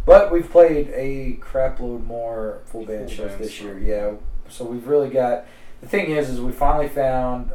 But 0.04 0.32
we've 0.32 0.50
played 0.50 0.88
a 0.90 1.38
crapload 1.42 2.04
more 2.04 2.60
full 2.66 2.84
band 2.84 3.08
Full 3.08 3.16
shows 3.16 3.30
band 3.32 3.44
this 3.44 3.60
year. 3.60 3.78
Yeah, 3.78 4.12
so 4.48 4.64
we've 4.64 4.86
really 4.86 5.10
got. 5.10 5.46
The 5.80 5.88
thing 5.88 6.10
is, 6.10 6.30
is 6.30 6.40
we 6.40 6.52
finally 6.52 6.88
found 6.88 7.50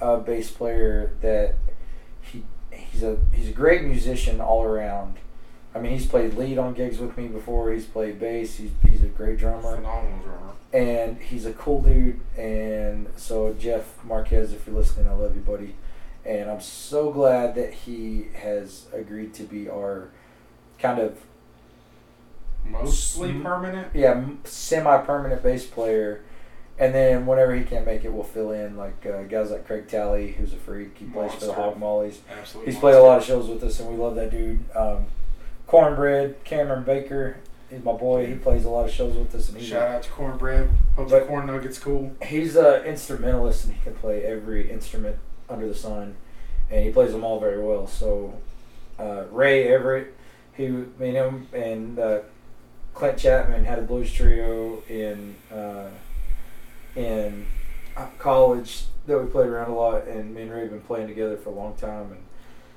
a 0.00 0.18
bass 0.18 0.50
player 0.50 1.12
that 1.22 1.54
he 2.20 2.44
he's 2.70 3.02
a 3.02 3.18
he's 3.32 3.48
a 3.48 3.52
great 3.52 3.82
musician 3.82 4.40
all 4.40 4.62
around. 4.62 5.16
I 5.74 5.80
mean, 5.80 5.92
he's 5.92 6.06
played 6.06 6.34
lead 6.34 6.56
on 6.56 6.74
gigs 6.74 6.98
with 6.98 7.16
me 7.16 7.26
before. 7.26 7.72
He's 7.72 7.86
played 7.86 8.20
bass. 8.20 8.56
He's 8.56 8.70
he's 8.88 9.02
a 9.02 9.08
great 9.08 9.38
drummer 9.38 9.76
Phenomenal 9.76 10.20
drummer. 10.20 10.52
And 10.74 11.18
he's 11.18 11.46
a 11.46 11.52
cool 11.52 11.80
dude. 11.80 12.20
And 12.36 13.06
so 13.16 13.54
Jeff 13.58 14.04
Marquez, 14.04 14.52
if 14.52 14.66
you're 14.66 14.76
listening, 14.76 15.06
I 15.06 15.12
love 15.12 15.34
you, 15.36 15.40
buddy. 15.40 15.76
And 16.26 16.50
I'm 16.50 16.60
so 16.60 17.10
glad 17.10 17.54
that 17.54 17.72
he 17.72 18.26
has 18.34 18.86
agreed 18.92 19.32
to 19.34 19.44
be 19.44 19.68
our 19.70 20.08
kind 20.78 20.98
of 20.98 21.18
Mostly 22.66 23.32
permanent. 23.40 23.88
yeah 23.94 24.24
semi-permanent 24.44 25.42
bass 25.42 25.64
player. 25.66 26.22
And 26.78 26.92
then 26.92 27.24
whenever 27.26 27.54
he 27.54 27.62
can't 27.62 27.86
make 27.86 28.04
it, 28.04 28.12
we'll 28.12 28.24
fill 28.24 28.50
in 28.50 28.76
like 28.76 29.06
uh, 29.06 29.22
guys 29.24 29.50
like 29.52 29.64
Craig 29.66 29.86
Talley, 29.86 30.32
who's 30.32 30.52
a 30.52 30.56
freak. 30.56 30.96
He 30.98 31.04
plays 31.04 31.32
for 31.34 31.40
the 31.40 31.46
Monster. 31.48 31.62
Hog 31.62 31.78
Mollies. 31.78 32.20
Absolutely. 32.36 32.72
He's 32.72 32.80
played 32.80 32.96
a 32.96 33.00
lot 33.02 33.18
of 33.18 33.24
shows 33.24 33.46
with 33.48 33.62
us, 33.62 33.78
and 33.78 33.88
we 33.90 33.96
love 33.96 34.16
that 34.16 34.32
dude. 34.32 34.64
Um, 34.74 35.06
Cornbread, 35.68 36.42
Cameron 36.42 36.82
Baker, 36.82 37.36
he's 37.70 37.82
my 37.84 37.92
boy. 37.92 38.26
He 38.26 38.34
plays 38.34 38.64
a 38.64 38.70
lot 38.70 38.86
of 38.86 38.92
shows 38.92 39.16
with 39.16 39.34
us, 39.34 39.48
and 39.48 39.58
he's 39.58 39.68
Shout 39.68 39.88
out 39.88 40.02
to 40.02 40.10
Cornbread. 40.10 40.68
Hope 40.96 41.08
But- 41.10 41.20
the 41.20 41.26
corn 41.26 41.46
nugget's 41.46 41.78
cool. 41.78 42.12
he's 42.22 42.56
an 42.56 42.84
instrumentalist 42.84 43.64
and 43.66 43.74
he 43.74 43.80
can 43.82 43.94
play 43.94 44.22
every 44.24 44.70
instrument 44.70 45.16
under 45.48 45.66
the 45.68 45.74
sun, 45.74 46.16
and 46.70 46.84
he 46.84 46.90
plays 46.90 47.12
them 47.12 47.24
all 47.24 47.40
very 47.40 47.62
well. 47.62 47.86
So 47.86 48.34
uh, 48.98 49.24
Ray 49.30 49.68
Everett, 49.68 50.14
he, 50.54 50.68
me 50.68 50.86
and 51.00 51.16
him, 51.16 51.48
and 51.52 51.98
uh, 51.98 52.18
Clint 52.94 53.18
Chapman 53.18 53.64
had 53.64 53.78
a 53.78 53.82
blues 53.82 54.12
trio 54.12 54.82
in 54.88 55.34
uh, 55.52 55.88
in 56.96 57.46
college 58.18 58.84
that 59.06 59.18
we 59.18 59.26
played 59.26 59.48
around 59.48 59.70
a 59.70 59.74
lot, 59.74 60.06
and 60.06 60.34
me 60.34 60.42
and 60.42 60.52
Ray 60.52 60.60
have 60.62 60.70
been 60.70 60.80
playing 60.80 61.08
together 61.08 61.36
for 61.36 61.50
a 61.50 61.54
long 61.54 61.74
time. 61.74 62.12
And 62.12 62.22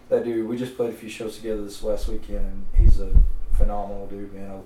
that 0.09 0.23
dude, 0.25 0.47
we 0.47 0.57
just 0.57 0.75
played 0.75 0.89
a 0.89 0.93
few 0.93 1.07
shows 1.09 1.37
together 1.37 1.63
this 1.63 1.81
last 1.83 2.07
weekend, 2.07 2.39
and 2.39 2.65
he's 2.75 2.99
a 2.99 3.11
phenomenal 3.57 4.07
dude, 4.07 4.33
man. 4.33 4.51
I 4.51 4.61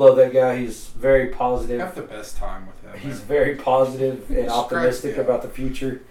love 0.00 0.16
that 0.16 0.32
guy. 0.32 0.58
He's 0.58 0.86
very 0.88 1.28
positive 1.28 1.80
Have 1.80 1.94
the 1.94 2.02
best 2.02 2.36
time 2.36 2.66
with 2.66 2.80
him. 2.82 3.00
he's 3.00 3.18
man. 3.18 3.28
very 3.28 3.54
positive 3.56 4.30
and 4.30 4.48
optimistic 4.48 5.16
yeah. 5.16 5.22
about 5.22 5.42
the 5.42 5.48
future, 5.48 6.02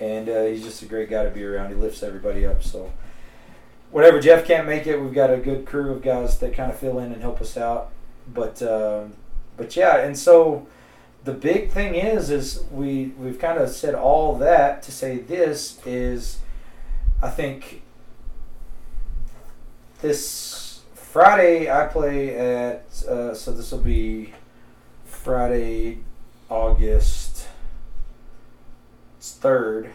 and 0.00 0.28
uh, 0.28 0.44
he's 0.44 0.62
just 0.62 0.82
a 0.82 0.86
great 0.86 1.10
guy 1.10 1.24
to 1.24 1.30
be 1.30 1.44
around. 1.44 1.70
He 1.70 1.74
lifts 1.74 2.02
everybody 2.02 2.46
up. 2.46 2.62
So, 2.62 2.92
whenever 3.90 4.20
Jeff 4.20 4.46
can't 4.46 4.66
make 4.66 4.86
it, 4.86 5.00
we've 5.00 5.14
got 5.14 5.32
a 5.32 5.38
good 5.38 5.66
crew 5.66 5.92
of 5.92 6.02
guys 6.02 6.38
that 6.38 6.54
kind 6.54 6.70
of 6.70 6.78
fill 6.78 6.98
in 6.98 7.12
and 7.12 7.20
help 7.20 7.40
us 7.40 7.56
out. 7.56 7.90
But, 8.32 8.62
um 8.62 9.14
but 9.56 9.76
yeah, 9.76 9.98
and 9.98 10.18
so 10.18 10.66
the 11.24 11.32
big 11.32 11.70
thing 11.70 11.94
is, 11.94 12.30
is 12.30 12.64
we 12.70 13.12
we've 13.18 13.38
kind 13.38 13.58
of 13.58 13.68
said 13.70 13.94
all 13.94 14.36
that 14.38 14.82
to 14.84 14.92
say 14.92 15.18
this 15.18 15.78
is, 15.86 16.38
I 17.22 17.30
think. 17.30 17.82
This 20.00 20.51
Friday 21.12 21.70
I 21.70 21.88
play 21.88 22.34
at 22.38 22.86
uh, 23.06 23.34
so 23.34 23.52
this 23.52 23.70
will 23.70 23.80
be 23.80 24.32
Friday, 25.04 25.98
August 26.48 27.48
third. 29.20 29.90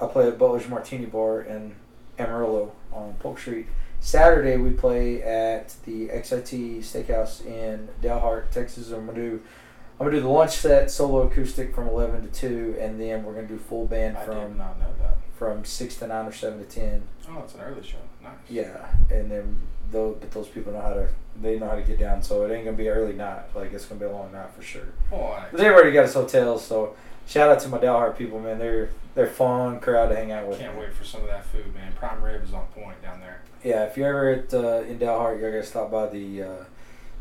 I 0.00 0.06
play 0.06 0.28
at 0.28 0.38
Butler's 0.38 0.68
Martini 0.68 1.06
Bar 1.06 1.40
in 1.42 1.74
Amarillo 2.16 2.74
on 2.92 3.14
Polk 3.14 3.40
Street. 3.40 3.66
Saturday 3.98 4.56
we 4.56 4.70
play 4.70 5.20
at 5.20 5.74
the 5.84 6.10
XIT 6.10 6.78
Steakhouse 6.78 7.44
in 7.44 7.88
Dalhart, 8.00 8.50
Texas. 8.52 8.92
I'm 8.92 9.04
gonna 9.06 9.18
do 9.18 9.42
I'm 9.98 10.06
gonna 10.06 10.18
do 10.18 10.22
the 10.22 10.28
lunch 10.28 10.52
set 10.52 10.92
solo 10.92 11.22
acoustic 11.26 11.74
from 11.74 11.88
eleven 11.88 12.22
to 12.22 12.28
two, 12.28 12.76
and 12.78 13.00
then 13.00 13.24
we're 13.24 13.34
gonna 13.34 13.48
do 13.48 13.58
full 13.58 13.86
band 13.86 14.16
I 14.16 14.26
from 14.26 14.58
not 14.58 14.78
know 14.78 14.94
that. 15.02 15.16
from 15.36 15.64
six 15.64 15.96
to 15.96 16.06
nine 16.06 16.26
or 16.26 16.32
seven 16.32 16.60
to 16.60 16.64
ten. 16.66 17.02
Oh, 17.28 17.40
it's 17.42 17.56
an 17.56 17.62
early 17.62 17.82
show. 17.82 17.98
Nice. 18.26 18.50
Yeah, 18.50 18.86
and 19.10 19.30
then 19.30 19.58
those 19.90 20.16
but 20.20 20.30
those 20.32 20.48
people 20.48 20.72
know 20.72 20.80
how 20.80 20.94
to 20.94 21.08
they 21.40 21.58
know 21.58 21.68
how 21.68 21.76
to 21.76 21.82
get 21.82 21.98
down, 21.98 22.22
so 22.22 22.44
it 22.44 22.52
ain't 22.54 22.64
gonna 22.64 22.76
be 22.76 22.88
early 22.88 23.12
night. 23.12 23.42
Like 23.54 23.72
it's 23.72 23.84
gonna 23.86 24.00
be 24.00 24.06
a 24.06 24.10
long 24.10 24.32
night 24.32 24.50
for 24.54 24.62
sure. 24.62 24.88
But 25.10 25.52
they've 25.52 25.70
already 25.72 25.92
got 25.92 26.04
us 26.04 26.14
hotels, 26.14 26.64
so 26.64 26.94
shout 27.26 27.50
out 27.50 27.60
to 27.60 27.68
my 27.68 27.78
Dalhart 27.78 28.16
people, 28.16 28.40
man. 28.40 28.58
They're 28.58 28.90
they're 29.14 29.26
fun 29.26 29.80
crowd 29.80 30.08
to 30.08 30.16
hang 30.16 30.32
out 30.32 30.46
with. 30.46 30.58
can't 30.58 30.76
wait 30.78 30.92
for 30.92 31.04
some 31.04 31.22
of 31.22 31.28
that 31.28 31.44
food, 31.46 31.72
man. 31.74 31.92
Prime 31.94 32.22
rib 32.22 32.42
is 32.44 32.52
on 32.52 32.66
point 32.68 33.00
down 33.02 33.20
there. 33.20 33.40
Yeah, 33.64 33.84
if 33.84 33.96
you're 33.96 34.08
ever 34.08 34.30
at 34.30 34.52
uh, 34.54 34.82
in 34.88 34.98
Dalhart, 34.98 35.40
you're 35.40 35.50
gonna 35.50 35.62
stop 35.64 35.90
by 35.90 36.08
the 36.08 36.42
uh, 36.42 36.64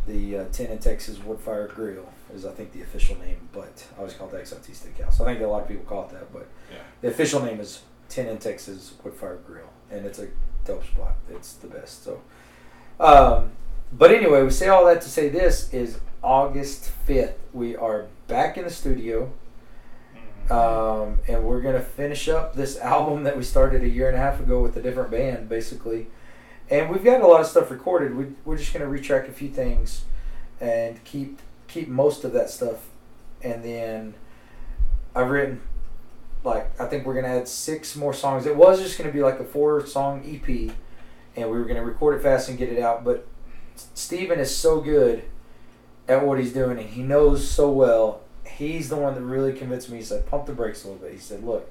the 0.07 0.37
uh, 0.39 0.45
Ten 0.51 0.67
in 0.71 0.77
Texas 0.79 1.17
Woodfire 1.19 1.73
Grill 1.73 2.09
is 2.33 2.45
I 2.45 2.51
think 2.51 2.71
the 2.73 2.81
official 2.81 3.17
name, 3.19 3.47
but 3.53 3.85
I 3.95 3.99
always 3.99 4.13
call 4.13 4.27
it 4.27 4.31
the 4.31 4.37
XIT 4.37 4.71
Steakhouse. 4.71 5.21
I 5.21 5.25
think 5.25 5.41
a 5.41 5.47
lot 5.47 5.61
of 5.63 5.67
people 5.67 5.83
call 5.85 6.03
it 6.05 6.09
that, 6.11 6.31
but 6.33 6.47
Yeah. 6.71 6.77
the 7.01 7.07
official 7.09 7.41
name 7.43 7.59
is 7.59 7.81
Ten 8.09 8.27
in 8.27 8.37
Texas 8.37 8.93
Woodfire 9.03 9.43
Grill, 9.45 9.69
and 9.91 10.05
it's 10.05 10.19
a 10.19 10.27
dope 10.65 10.85
spot. 10.85 11.15
It's 11.29 11.53
the 11.53 11.67
best. 11.67 12.03
So, 12.03 12.21
um, 12.99 13.51
but 13.93 14.11
anyway, 14.11 14.43
we 14.43 14.49
say 14.49 14.67
all 14.67 14.85
that 14.85 15.01
to 15.01 15.09
say 15.09 15.29
this 15.29 15.73
is 15.73 15.99
August 16.23 16.89
fifth. 16.89 17.37
We 17.53 17.75
are 17.75 18.07
back 18.27 18.57
in 18.57 18.63
the 18.63 18.69
studio. 18.69 19.31
Mhm. 20.15 20.51
um, 20.51 21.19
and 21.27 21.43
we're 21.43 21.61
gonna 21.61 21.81
finish 21.81 22.27
up 22.29 22.55
this 22.55 22.77
album 22.93 23.23
that 23.23 23.35
we 23.37 23.43
started 23.43 23.83
a 23.83 23.89
year 23.89 24.07
and 24.07 24.15
a 24.17 24.19
half 24.19 24.39
ago 24.39 24.61
with 24.61 24.75
a 24.77 24.81
different 24.81 25.11
band, 25.11 25.49
basically. 25.49 26.07
And 26.69 26.89
we've 26.89 27.03
got 27.03 27.21
a 27.21 27.27
lot 27.27 27.41
of 27.41 27.47
stuff 27.47 27.69
recorded. 27.71 28.15
We, 28.15 28.25
we're 28.43 28.57
just 28.57 28.73
gonna 28.73 28.85
retrack 28.85 29.27
a 29.29 29.31
few 29.31 29.49
things 29.49 30.03
and 30.59 31.03
keep 31.03 31.39
keep 31.67 31.87
most 31.87 32.23
of 32.23 32.33
that 32.33 32.49
stuff. 32.49 32.87
And 33.43 33.63
then 33.63 34.13
I've 35.15 35.29
written 35.29 35.61
like 36.45 36.79
I 36.79 36.85
think 36.85 37.05
we're 37.05 37.15
gonna 37.15 37.35
add 37.35 37.47
six 37.47 37.95
more 37.95 38.13
songs. 38.13 38.45
It 38.45 38.55
was 38.55 38.81
just 38.81 38.97
gonna 38.97 39.11
be 39.11 39.23
like 39.23 39.39
a 39.39 39.43
four 39.43 39.85
song 39.85 40.23
EP, 40.25 40.71
and 41.35 41.49
we 41.49 41.57
were 41.57 41.65
gonna 41.65 41.83
record 41.83 42.19
it 42.19 42.23
fast 42.23 42.49
and 42.49 42.57
get 42.57 42.69
it 42.69 42.79
out. 42.79 43.03
But 43.03 43.27
Steven 43.93 44.39
is 44.39 44.55
so 44.55 44.79
good 44.79 45.23
at 46.07 46.25
what 46.25 46.39
he's 46.39 46.53
doing, 46.53 46.77
and 46.77 46.89
he 46.89 47.01
knows 47.01 47.49
so 47.49 47.69
well. 47.71 48.21
He's 48.45 48.89
the 48.89 48.95
one 48.95 49.15
that 49.15 49.21
really 49.21 49.53
convinced 49.53 49.89
me. 49.89 49.97
He 49.97 50.03
said, 50.03 50.27
"Pump 50.27 50.45
the 50.45 50.53
brakes 50.53 50.83
a 50.83 50.87
little 50.87 51.01
bit." 51.01 51.13
He 51.13 51.19
said, 51.19 51.43
"Look, 51.43 51.69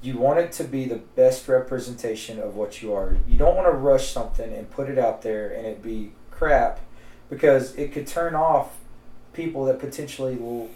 you 0.00 0.16
want 0.16 0.38
it 0.38 0.52
to 0.52 0.64
be 0.64 0.84
the 0.84 1.00
best 1.16 1.48
representation 1.48 2.38
of 2.38 2.54
what 2.54 2.80
you 2.80 2.94
are. 2.94 3.16
You 3.26 3.36
don't 3.36 3.56
want 3.56 3.66
to 3.66 3.72
rush 3.72 4.12
something 4.12 4.52
and 4.52 4.70
put 4.70 4.88
it 4.88 4.98
out 4.98 5.22
there 5.22 5.48
and 5.50 5.66
it 5.66 5.82
be 5.82 6.12
crap, 6.30 6.80
because 7.28 7.74
it 7.74 7.92
could 7.92 8.06
turn 8.06 8.34
off 8.34 8.78
people 9.32 9.64
that 9.64 9.78
potentially 9.78 10.36
will 10.36 10.70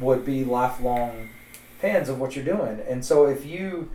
would 0.00 0.26
be 0.26 0.44
lifelong 0.44 1.30
fans 1.78 2.08
of 2.08 2.20
what 2.20 2.36
you're 2.36 2.44
doing. 2.44 2.80
And 2.88 3.04
so 3.04 3.26
if 3.26 3.44
you 3.46 3.90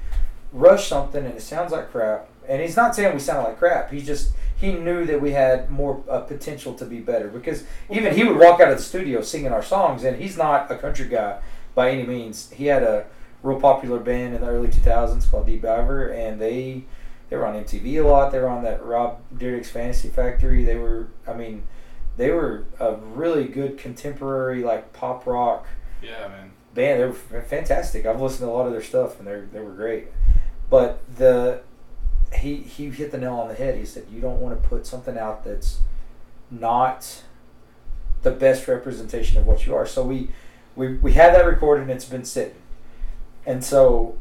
rush 0.52 0.88
something 0.88 1.26
and 1.26 1.36
it 1.36 1.42
sounds 1.42 1.72
like 1.72 1.92
crap, 1.92 2.28
and 2.48 2.62
he's 2.62 2.76
not 2.76 2.96
saying 2.96 3.14
we 3.14 3.20
sound 3.20 3.44
like 3.44 3.58
crap. 3.58 3.92
He 3.92 4.02
just 4.02 4.34
he 4.56 4.74
knew 4.74 5.06
that 5.06 5.22
we 5.22 5.32
had 5.32 5.70
more 5.70 6.04
uh, 6.10 6.20
potential 6.20 6.74
to 6.76 6.86
be 6.86 7.00
better 7.00 7.28
because 7.28 7.64
even 7.90 8.14
he 8.14 8.24
would 8.24 8.38
walk 8.38 8.60
out 8.60 8.72
of 8.72 8.78
the 8.78 8.84
studio 8.84 9.22
singing 9.22 9.52
our 9.52 9.64
songs, 9.64 10.04
and 10.04 10.22
he's 10.22 10.38
not 10.38 10.72
a 10.72 10.78
country 10.78 11.08
guy 11.08 11.40
by 11.74 11.90
any 11.92 12.04
means. 12.04 12.52
He 12.52 12.66
had 12.66 12.84
a 12.84 13.06
real 13.44 13.60
popular 13.60 14.00
band 14.00 14.36
in 14.36 14.42
the 14.42 14.48
early 14.48 14.68
2000s 14.68 15.30
called 15.30 15.48
Deep 15.48 15.64
Diver, 15.64 16.10
and 16.10 16.40
they 16.40 16.84
they 17.30 17.38
were 17.38 17.46
on 17.46 17.56
MTV 17.64 18.04
a 18.04 18.08
lot. 18.08 18.32
They 18.32 18.40
were 18.40 18.50
on 18.50 18.64
that 18.64 18.84
Rob 18.84 19.20
Dyrdek's 19.36 19.70
Fantasy 19.70 20.10
Factory. 20.10 20.66
They 20.66 20.76
were, 20.76 21.08
I 21.26 21.34
mean, 21.34 21.64
they 22.18 22.30
were 22.30 22.66
a 22.80 22.96
really 22.96 23.46
good 23.46 23.78
contemporary 23.78 24.64
like 24.64 24.92
pop 24.92 25.26
rock 25.26 25.66
Yeah, 26.02 26.28
man. 26.28 26.51
Band. 26.74 27.02
They 27.02 27.06
were 27.06 27.42
fantastic. 27.42 28.06
I've 28.06 28.22
listened 28.22 28.48
to 28.48 28.52
a 28.52 28.54
lot 28.54 28.66
of 28.66 28.72
their 28.72 28.84
stuff, 28.84 29.20
and 29.20 29.28
they 29.28 29.42
they 29.54 29.60
were 29.60 29.72
great. 29.72 30.08
But 30.70 31.02
the 31.18 31.62
he 32.34 32.58
he 32.58 32.90
hit 32.90 33.12
the 33.12 33.18
nail 33.18 33.36
on 33.36 33.50
the 33.50 33.56
head. 33.56 33.78
He 33.78 33.86
said 33.86 34.06
you 34.12 34.22
don't 34.22 34.40
want 34.40 34.62
to 34.62 34.70
put 34.70 34.86
something 34.86 35.18
out 35.18 35.44
that's 35.44 35.80
not 36.50 37.24
the 38.24 38.32
best 38.32 38.68
representation 38.68 39.40
of 39.40 39.48
what 39.48 39.66
you 39.66 39.76
are. 39.76 39.86
So 39.86 40.04
we 40.04 40.30
we 40.76 40.96
we 40.98 41.14
had 41.14 41.34
that 41.36 41.46
recorded 41.46 41.84
and 41.84 41.92
it's 41.92 42.06
been 42.06 42.26
sitting. 42.26 42.56
And 43.46 43.64
so 43.64 44.18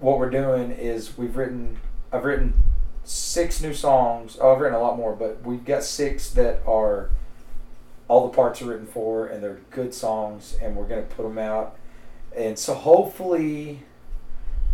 what 0.00 0.18
we're 0.18 0.30
doing 0.30 0.70
is 0.70 1.16
we've 1.16 1.36
written 1.36 1.78
I've 2.12 2.24
written 2.24 2.54
six 3.04 3.62
new 3.62 3.74
songs. 3.74 4.36
Oh, 4.40 4.54
I've 4.54 4.60
written 4.60 4.76
a 4.76 4.82
lot 4.82 4.96
more, 4.96 5.14
but 5.16 5.42
we've 5.44 5.64
got 5.64 5.82
six 5.82 6.30
that 6.30 6.62
are 6.66 7.10
all 8.06 8.28
the 8.28 8.34
parts 8.34 8.62
are 8.62 8.66
written 8.66 8.86
for 8.86 9.26
and 9.26 9.42
they're 9.42 9.60
good 9.70 9.92
songs 9.92 10.56
and 10.62 10.76
we're 10.76 10.88
going 10.88 11.06
to 11.06 11.14
put 11.14 11.22
them 11.22 11.38
out. 11.38 11.76
And 12.36 12.58
so 12.58 12.74
hopefully 12.74 13.80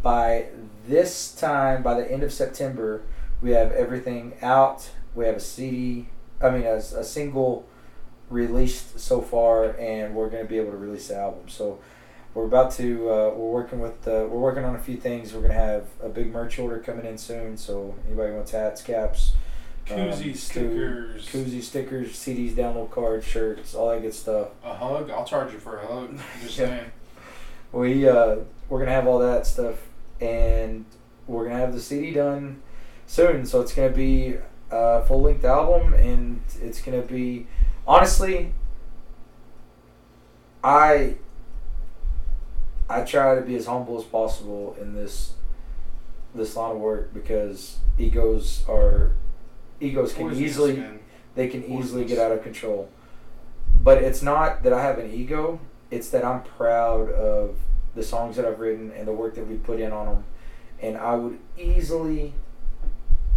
by 0.02 0.46
this 0.86 1.32
time 1.34 1.82
by 1.82 1.94
the 1.94 2.10
end 2.10 2.22
of 2.22 2.32
September 2.32 3.02
we 3.40 3.50
have 3.52 3.72
everything 3.72 4.34
out. 4.42 4.90
We 5.14 5.24
have 5.26 5.36
a 5.36 5.40
CD, 5.40 6.08
I 6.40 6.50
mean 6.50 6.64
a, 6.64 6.74
a 6.76 7.04
single 7.04 7.66
released 8.30 8.98
so 8.98 9.20
far 9.20 9.70
and 9.78 10.14
we're 10.14 10.28
going 10.30 10.42
to 10.42 10.48
be 10.48 10.58
able 10.58 10.70
to 10.72 10.76
release 10.76 11.08
the 11.08 11.16
album. 11.16 11.48
So 11.48 11.78
we're 12.34 12.46
about 12.46 12.72
to 12.72 13.08
uh, 13.10 13.30
we're 13.34 13.50
working 13.50 13.78
with 13.80 14.06
uh, 14.08 14.26
we're 14.28 14.40
working 14.40 14.64
on 14.64 14.74
a 14.74 14.80
few 14.80 14.96
things. 14.96 15.32
We're 15.32 15.42
gonna 15.42 15.54
have 15.54 15.86
a 16.02 16.08
big 16.08 16.32
merch 16.32 16.58
order 16.58 16.80
coming 16.80 17.06
in 17.06 17.16
soon. 17.16 17.56
So 17.56 17.94
anybody 18.08 18.32
wants 18.32 18.50
hats, 18.50 18.82
caps, 18.82 19.34
um, 19.88 19.98
Koozie 19.98 20.24
koo- 20.24 20.34
stickers. 20.34 21.28
koozie 21.28 21.62
stickers, 21.62 22.08
CDs, 22.16 22.54
download 22.54 22.90
cards, 22.90 23.24
shirts, 23.24 23.76
all 23.76 23.90
that 23.90 24.02
good 24.02 24.14
stuff. 24.14 24.48
A 24.64 24.74
hug? 24.74 25.10
I'll 25.10 25.24
charge 25.24 25.52
you 25.52 25.60
for 25.60 25.78
a 25.78 25.86
hug. 25.86 26.18
Just 26.42 26.58
Yeah. 26.58 26.66
saying. 26.66 26.92
We 27.74 28.08
uh, 28.08 28.36
we're 28.68 28.78
gonna 28.78 28.92
have 28.92 29.08
all 29.08 29.18
that 29.18 29.48
stuff, 29.48 29.74
and 30.20 30.84
we're 31.26 31.44
gonna 31.44 31.58
have 31.58 31.72
the 31.72 31.80
CD 31.80 32.12
done 32.12 32.62
soon. 33.06 33.44
So 33.44 33.60
it's 33.60 33.74
gonna 33.74 33.90
be 33.90 34.36
a 34.70 35.04
full 35.04 35.22
length 35.22 35.44
album, 35.44 35.92
and 35.92 36.40
it's 36.62 36.80
gonna 36.80 37.02
be 37.02 37.48
honestly, 37.84 38.54
I 40.62 41.16
I 42.88 43.02
try 43.02 43.34
to 43.34 43.40
be 43.40 43.56
as 43.56 43.66
humble 43.66 43.98
as 43.98 44.04
possible 44.04 44.76
in 44.80 44.94
this 44.94 45.32
this 46.32 46.54
line 46.54 46.76
of 46.76 46.78
work 46.78 47.12
because 47.12 47.78
egos 47.98 48.64
are 48.68 49.12
egos 49.80 50.12
can 50.12 50.28
Poisonous, 50.28 50.50
easily 50.50 50.76
man. 50.76 51.00
they 51.34 51.48
can 51.48 51.64
easily 51.64 52.04
get 52.04 52.18
out 52.18 52.30
of 52.30 52.42
control. 52.44 52.88
But 53.82 54.02
it's 54.02 54.22
not 54.22 54.62
that 54.62 54.72
I 54.72 54.80
have 54.80 54.98
an 54.98 55.12
ego, 55.12 55.58
it's 55.90 56.08
that 56.10 56.24
I'm 56.24 56.42
proud 56.42 57.10
of 57.10 57.56
the 57.94 58.02
songs 58.02 58.36
that 58.36 58.44
I've 58.44 58.60
written 58.60 58.92
and 58.92 59.06
the 59.06 59.12
work 59.12 59.34
that 59.36 59.46
we 59.46 59.56
put 59.56 59.80
in 59.80 59.92
on 59.92 60.06
them. 60.06 60.24
And 60.80 60.96
I 60.96 61.14
would 61.14 61.38
easily 61.56 62.34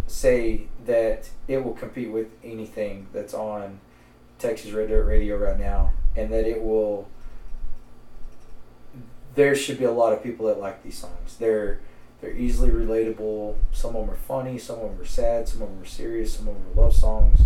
say 0.06 0.62
that 0.86 1.28
it 1.46 1.64
will 1.64 1.74
compete 1.74 2.10
with 2.10 2.28
anything 2.42 3.06
that's 3.12 3.34
on 3.34 3.80
Texas 4.38 4.72
Red 4.72 4.88
Dirt 4.88 5.04
Radio 5.04 5.36
right 5.36 5.58
now, 5.58 5.92
and 6.16 6.32
that 6.32 6.44
it 6.46 6.62
will. 6.62 7.08
There 9.34 9.54
should 9.54 9.78
be 9.78 9.84
a 9.84 9.92
lot 9.92 10.12
of 10.12 10.22
people 10.22 10.46
that 10.46 10.58
like 10.58 10.82
these 10.82 10.98
songs. 10.98 11.36
They're 11.38 11.80
they're 12.20 12.36
easily 12.36 12.70
relatable. 12.70 13.56
Some 13.72 13.94
of 13.94 14.06
them 14.06 14.10
are 14.10 14.18
funny. 14.18 14.58
Some 14.58 14.80
of 14.80 14.90
them 14.90 15.00
are 15.00 15.06
sad. 15.06 15.48
Some 15.48 15.62
of 15.62 15.68
them 15.68 15.82
are 15.82 15.86
serious. 15.86 16.34
Some 16.34 16.48
of 16.48 16.54
them 16.54 16.64
are 16.72 16.82
love 16.82 16.94
songs. 16.94 17.40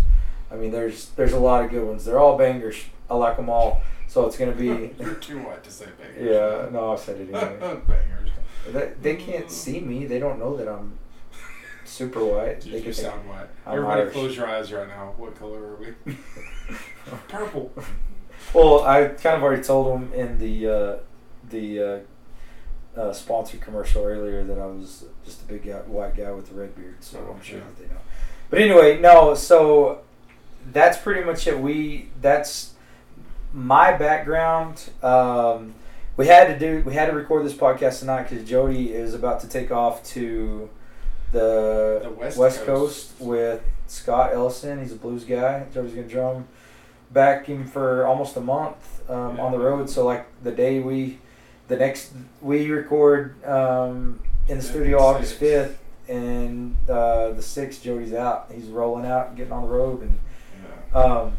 I 0.51 0.55
mean, 0.55 0.71
there's 0.71 1.09
there's 1.09 1.33
a 1.33 1.39
lot 1.39 1.63
of 1.63 1.71
good 1.71 1.85
ones. 1.85 2.05
They're 2.05 2.19
all 2.19 2.37
bangers. 2.37 2.83
I 3.09 3.15
like 3.15 3.37
them 3.37 3.49
all. 3.49 3.81
So 4.13 4.27
it's 4.27 4.37
gonna 4.37 4.51
be. 4.51 4.91
You're 4.99 5.15
too 5.15 5.39
white 5.39 5.63
to 5.63 5.71
say 5.71 5.87
bangers. 5.99 6.23
yeah, 6.23 6.69
no, 6.71 6.93
I 6.93 6.95
said 6.97 7.15
it 7.19 7.33
anyway. 7.33 7.57
bangers. 7.87 8.29
They, 8.71 8.91
they 9.01 9.15
can't 9.15 9.49
see 9.49 9.79
me. 9.79 10.05
They 10.05 10.19
don't 10.19 10.37
know 10.37 10.55
that 10.55 10.67
I'm 10.67 10.99
super 11.83 12.23
white. 12.23 12.63
You, 12.63 12.73
They 12.73 12.77
you 12.77 12.83
can 12.83 12.93
sound 12.93 13.27
white. 13.27 13.47
I'm 13.65 13.73
Everybody 13.73 14.01
Irish. 14.01 14.13
close 14.13 14.37
your 14.37 14.47
eyes 14.47 14.71
right 14.71 14.87
now. 14.87 15.15
What 15.17 15.33
color 15.35 15.57
are 15.59 15.77
we? 15.77 16.13
Purple. 17.27 17.71
Well, 18.53 18.83
I 18.83 19.05
kind 19.07 19.35
of 19.37 19.41
already 19.41 19.63
told 19.63 19.91
them 19.91 20.13
in 20.13 20.37
the 20.37 20.67
uh, 20.67 20.97
the 21.49 22.05
uh, 22.95 22.99
uh, 22.99 23.13
sponsored 23.13 23.61
commercial 23.61 24.03
earlier 24.03 24.43
that 24.43 24.59
I 24.59 24.67
was 24.67 25.05
just 25.25 25.41
a 25.41 25.45
big 25.45 25.65
guy, 25.65 25.77
white 25.87 26.15
guy 26.15 26.29
with 26.31 26.51
a 26.51 26.53
red 26.53 26.75
beard, 26.75 26.97
so 26.99 27.17
Oh, 27.27 27.33
I'm 27.33 27.41
sure 27.41 27.57
yeah. 27.57 27.63
that 27.65 27.79
they 27.79 27.85
know. 27.91 28.01
But 28.51 28.61
anyway, 28.61 28.99
no. 29.01 29.33
So 29.33 30.01
that's 30.71 30.99
pretty 30.99 31.23
much 31.23 31.47
it. 31.47 31.59
We 31.59 32.09
that's 32.21 32.72
my 33.53 33.93
background. 33.93 34.89
Um, 35.01 35.75
we 36.17 36.27
had 36.27 36.47
to 36.47 36.59
do 36.59 36.83
we 36.85 36.93
had 36.93 37.07
to 37.07 37.13
record 37.13 37.45
this 37.45 37.53
podcast 37.53 37.99
tonight 37.99 38.29
because 38.29 38.47
Jody 38.47 38.91
is 38.93 39.13
about 39.13 39.39
to 39.41 39.47
take 39.47 39.71
off 39.71 40.03
to 40.05 40.69
the, 41.31 41.99
The 42.03 42.09
West 42.37 42.63
Coast. 42.65 42.65
Coast. 42.65 43.13
with 43.19 43.63
Scott 43.87 44.31
Ellison. 44.33 44.79
He's 44.79 44.91
a 44.91 44.95
blues 44.95 45.23
guy. 45.23 45.65
Jody's 45.73 45.93
gonna 45.93 46.07
drum 46.07 46.47
back 47.11 47.45
him 47.45 47.65
for 47.67 48.05
almost 48.07 48.35
a 48.37 48.41
month 48.41 49.01
um, 49.09 49.37
Yeah. 49.37 49.43
on 49.43 49.51
the 49.51 49.59
road. 49.59 49.89
So 49.89 50.05
like 50.05 50.25
the 50.43 50.51
day 50.51 50.79
we, 50.79 51.19
the 51.67 51.77
next 51.77 52.11
we 52.41 52.69
record 52.69 53.43
um, 53.45 54.19
in 54.47 54.57
the 54.59 54.63
Yeah, 54.63 54.69
studio 54.69 54.99
August 54.99 55.35
fifth, 55.35 55.79
and 56.07 56.75
uh, 56.89 57.31
the 57.31 57.41
sixth 57.41 57.83
Jody's 57.83 58.13
out. 58.13 58.51
He's 58.53 58.65
rolling 58.67 59.05
out, 59.05 59.35
getting 59.35 59.53
on 59.53 59.63
the 59.63 59.69
road, 59.69 60.01
and 60.01 60.19
Yeah. 60.93 60.99
um, 61.01 61.37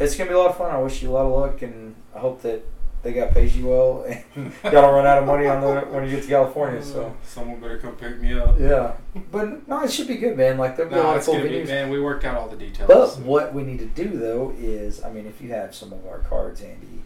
it's 0.00 0.16
gonna 0.16 0.30
be 0.30 0.34
a 0.34 0.38
lot 0.38 0.50
of 0.50 0.56
fun. 0.56 0.70
I 0.74 0.78
wish 0.78 1.02
you 1.02 1.10
a 1.10 1.12
lot 1.12 1.26
of 1.26 1.32
luck, 1.32 1.62
and 1.62 1.94
I 2.14 2.18
hope 2.18 2.42
that 2.42 2.62
they 3.02 3.12
got 3.14 3.32
pays 3.32 3.56
you 3.56 3.66
well, 3.68 4.04
and 4.06 4.22
y'all 4.64 4.72
don't 4.72 4.94
run 4.94 5.06
out 5.06 5.18
of 5.18 5.26
money 5.26 5.46
on 5.46 5.60
the 5.60 5.80
when 5.90 6.04
you 6.04 6.10
get 6.10 6.22
to 6.24 6.28
California. 6.28 6.82
So 6.82 7.06
uh, 7.06 7.10
someone 7.24 7.60
better 7.60 7.78
come 7.78 7.96
pick 7.96 8.20
me 8.20 8.38
up. 8.38 8.58
yeah, 8.60 8.94
but 9.30 9.66
no, 9.68 9.82
it 9.84 9.90
should 9.92 10.08
be 10.08 10.16
good, 10.16 10.36
man. 10.36 10.58
Like 10.58 10.76
there'll 10.76 10.90
be 10.90 10.96
a 10.98 11.02
No, 11.02 11.04
lot 11.04 11.12
of 11.12 11.16
it's 11.18 11.26
cool 11.26 11.36
gonna 11.36 11.48
be 11.48 11.64
man. 11.64 11.90
We 11.90 12.00
worked 12.00 12.24
out 12.24 12.36
all 12.36 12.48
the 12.48 12.56
details. 12.56 12.88
But 12.88 13.18
what 13.20 13.54
we 13.54 13.62
need 13.62 13.78
to 13.78 13.86
do 13.86 14.08
though 14.18 14.54
is, 14.58 15.02
I 15.02 15.10
mean, 15.10 15.26
if 15.26 15.40
you 15.40 15.50
have 15.50 15.74
some 15.74 15.92
of 15.92 16.06
our 16.06 16.18
cards 16.18 16.60
handy, 16.60 17.02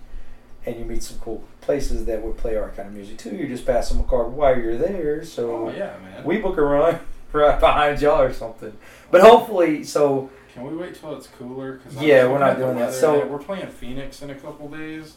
and 0.66 0.76
you 0.78 0.84
meet 0.84 1.02
some 1.02 1.18
cool 1.18 1.44
places 1.60 2.06
that 2.06 2.22
would 2.22 2.36
play 2.38 2.56
our 2.56 2.70
kind 2.70 2.88
of 2.88 2.94
music 2.94 3.18
too, 3.18 3.36
you 3.36 3.46
just 3.46 3.66
pass 3.66 3.88
them 3.90 4.00
a 4.00 4.04
card 4.04 4.32
while 4.32 4.58
you're 4.58 4.78
there. 4.78 5.24
So 5.24 5.66
oh 5.66 5.70
yeah, 5.70 5.96
man. 6.02 6.24
we 6.24 6.38
book 6.38 6.56
a 6.58 6.62
run 6.62 6.98
right 7.32 7.60
behind 7.60 8.00
y'all 8.00 8.20
or 8.20 8.32
something. 8.32 8.76
But 9.10 9.20
hopefully, 9.20 9.84
so 9.84 10.30
Can 10.54 10.62
we 10.70 10.76
wait 10.76 10.94
till 10.94 11.16
it's 11.16 11.26
cooler? 11.26 11.78
Cause 11.78 11.96
I 11.96 12.04
Yeah, 12.04 12.28
we're 12.28 12.38
not 12.38 12.58
doing 12.58 12.78
that. 12.78 12.92
So- 12.92 13.26
we're 13.26 13.38
playing 13.38 13.66
Phoenix 13.66 14.22
in 14.22 14.30
a 14.30 14.36
couple 14.36 14.68
days. 14.68 15.16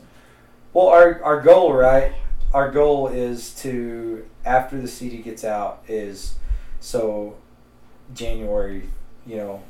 well, 0.73 0.87
our 0.87 1.23
our 1.23 1.41
goal, 1.41 1.73
right? 1.73 2.13
Our 2.53 2.71
goal 2.71 3.07
is 3.07 3.53
to 3.61 4.25
after 4.45 4.81
the 4.81 4.87
CD 4.87 5.17
gets 5.17 5.43
out 5.43 5.83
is 5.87 6.35
so 6.79 7.35
January, 8.15 8.89
you 9.27 9.37
know, 9.37 9.61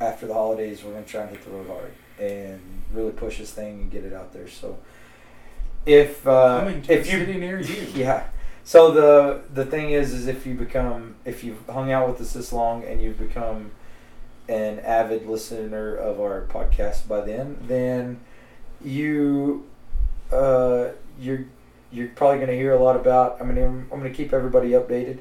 after 0.00 0.26
the 0.26 0.34
holidays, 0.34 0.84
we're 0.84 0.92
gonna 0.92 1.04
try 1.06 1.22
and 1.22 1.30
hit 1.30 1.44
the 1.44 1.50
road 1.50 1.66
hard 1.66 1.92
and 2.18 2.60
really 2.92 3.12
push 3.12 3.38
this 3.38 3.52
thing 3.52 3.80
and 3.80 3.90
get 3.90 4.04
it 4.04 4.12
out 4.12 4.34
there. 4.34 4.48
So 4.48 4.78
if 5.86 6.26
uh, 6.26 6.70
if 6.88 7.10
you 7.10 7.20
city 7.20 7.38
near 7.38 7.58
you. 7.58 7.86
yeah. 7.94 8.24
So 8.64 8.90
the 8.90 9.40
the 9.52 9.64
thing 9.64 9.92
is, 9.92 10.12
is 10.12 10.26
if 10.26 10.46
you 10.46 10.54
become 10.54 11.14
if 11.24 11.42
you've 11.42 11.66
hung 11.68 11.90
out 11.90 12.06
with 12.08 12.20
us 12.20 12.34
this 12.34 12.52
long 12.52 12.84
and 12.84 13.00
you've 13.00 13.18
become 13.18 13.70
an 14.48 14.78
avid 14.80 15.26
listener 15.26 15.94
of 15.94 16.20
our 16.20 16.42
podcast 16.42 17.08
by 17.08 17.20
then, 17.22 17.56
then 17.62 18.20
you 18.82 19.66
uh, 20.32 20.88
you're 21.18 21.46
you're 21.90 22.08
probably 22.08 22.38
going 22.38 22.50
to 22.50 22.56
hear 22.56 22.72
a 22.72 22.82
lot 22.82 22.96
about. 22.96 23.40
I 23.40 23.44
mean, 23.44 23.62
I'm, 23.62 23.88
I'm 23.92 24.00
going 24.00 24.10
to 24.10 24.16
keep 24.16 24.32
everybody 24.32 24.70
updated, 24.70 25.20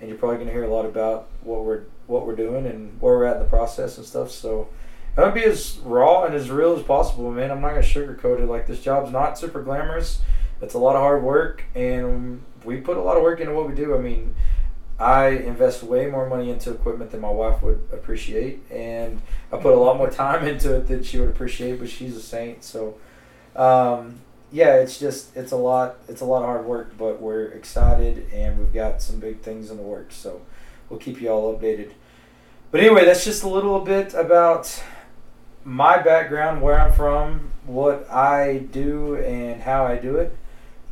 and 0.00 0.08
you're 0.08 0.18
probably 0.18 0.36
going 0.36 0.48
to 0.48 0.52
hear 0.52 0.64
a 0.64 0.72
lot 0.72 0.84
about 0.84 1.28
what 1.42 1.64
we're 1.64 1.82
what 2.06 2.26
we're 2.26 2.36
doing 2.36 2.66
and 2.66 3.00
where 3.00 3.16
we're 3.16 3.24
at 3.24 3.36
in 3.36 3.42
the 3.42 3.48
process 3.48 3.96
and 3.98 4.06
stuff. 4.06 4.30
So. 4.30 4.68
I'm 5.16 5.24
gonna 5.24 5.34
be 5.34 5.44
as 5.46 5.78
raw 5.82 6.26
and 6.26 6.34
as 6.36 6.48
real 6.48 6.76
as 6.76 6.84
possible, 6.84 7.32
man. 7.32 7.50
I'm 7.50 7.60
not 7.60 7.70
gonna 7.70 7.82
sugarcoat 7.82 8.38
it. 8.38 8.46
Like 8.46 8.68
this 8.68 8.80
job's 8.80 9.10
not 9.10 9.36
super 9.36 9.60
glamorous. 9.64 10.20
It's 10.60 10.74
a 10.74 10.78
lot 10.78 10.94
of 10.94 11.02
hard 11.02 11.24
work, 11.24 11.64
and 11.74 12.40
we 12.64 12.76
put 12.80 12.96
a 12.96 13.02
lot 13.02 13.16
of 13.16 13.24
work 13.24 13.40
into 13.40 13.52
what 13.52 13.68
we 13.68 13.74
do. 13.74 13.96
I 13.96 13.98
mean, 13.98 14.36
I 14.98 15.28
invest 15.28 15.82
way 15.82 16.06
more 16.06 16.28
money 16.28 16.50
into 16.50 16.72
equipment 16.72 17.12
than 17.12 17.20
my 17.20 17.30
wife 17.30 17.62
would 17.62 17.88
appreciate, 17.92 18.62
and 18.70 19.22
I 19.52 19.58
put 19.58 19.72
a 19.72 19.78
lot 19.78 19.96
more 19.96 20.10
time 20.10 20.46
into 20.52 20.74
it 20.76 20.88
than 20.88 21.02
she 21.02 21.18
would 21.18 21.28
appreciate. 21.28 21.78
But 21.78 21.88
she's 21.88 22.16
a 22.16 22.22
saint, 22.22 22.64
so 22.64 22.96
um, 23.54 24.20
yeah, 24.50 24.74
it's 24.76 24.98
just 24.98 25.36
it's 25.36 25.52
a 25.52 25.56
lot. 25.56 25.96
It's 26.08 26.20
a 26.20 26.24
lot 26.24 26.40
of 26.40 26.46
hard 26.46 26.66
work, 26.66 26.96
but 26.98 27.20
we're 27.20 27.46
excited, 27.46 28.26
and 28.32 28.58
we've 28.58 28.72
got 28.72 29.02
some 29.02 29.20
big 29.20 29.40
things 29.40 29.70
in 29.70 29.76
the 29.76 29.82
works. 29.82 30.16
So 30.16 30.42
we'll 30.88 31.00
keep 31.00 31.20
you 31.20 31.28
all 31.28 31.56
updated. 31.56 31.92
But 32.70 32.80
anyway, 32.80 33.04
that's 33.04 33.24
just 33.24 33.44
a 33.44 33.48
little 33.48 33.80
bit 33.80 34.14
about 34.14 34.82
my 35.64 35.98
background, 35.98 36.60
where 36.60 36.78
I'm 36.78 36.92
from, 36.92 37.52
what 37.66 38.10
I 38.10 38.66
do, 38.72 39.16
and 39.16 39.62
how 39.62 39.86
I 39.86 39.96
do 39.96 40.16
it. 40.16 40.36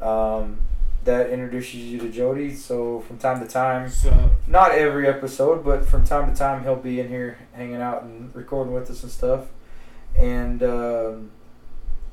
Um, 0.02 0.58
that 1.06 1.30
introduces 1.30 1.76
you 1.76 1.98
to 2.00 2.10
Jody. 2.10 2.54
So 2.54 3.00
from 3.00 3.18
time 3.18 3.40
to 3.40 3.48
time, 3.48 3.88
So 3.88 4.30
not 4.46 4.72
every 4.72 5.08
episode, 5.08 5.64
but 5.64 5.86
from 5.86 6.04
time 6.04 6.30
to 6.30 6.36
time, 6.36 6.62
he'll 6.62 6.76
be 6.76 7.00
in 7.00 7.08
here 7.08 7.38
hanging 7.52 7.80
out 7.80 8.02
and 8.02 8.34
recording 8.34 8.74
with 8.74 8.90
us 8.90 9.02
and 9.02 9.10
stuff. 9.10 9.46
And 10.16 10.62
um, 10.62 11.30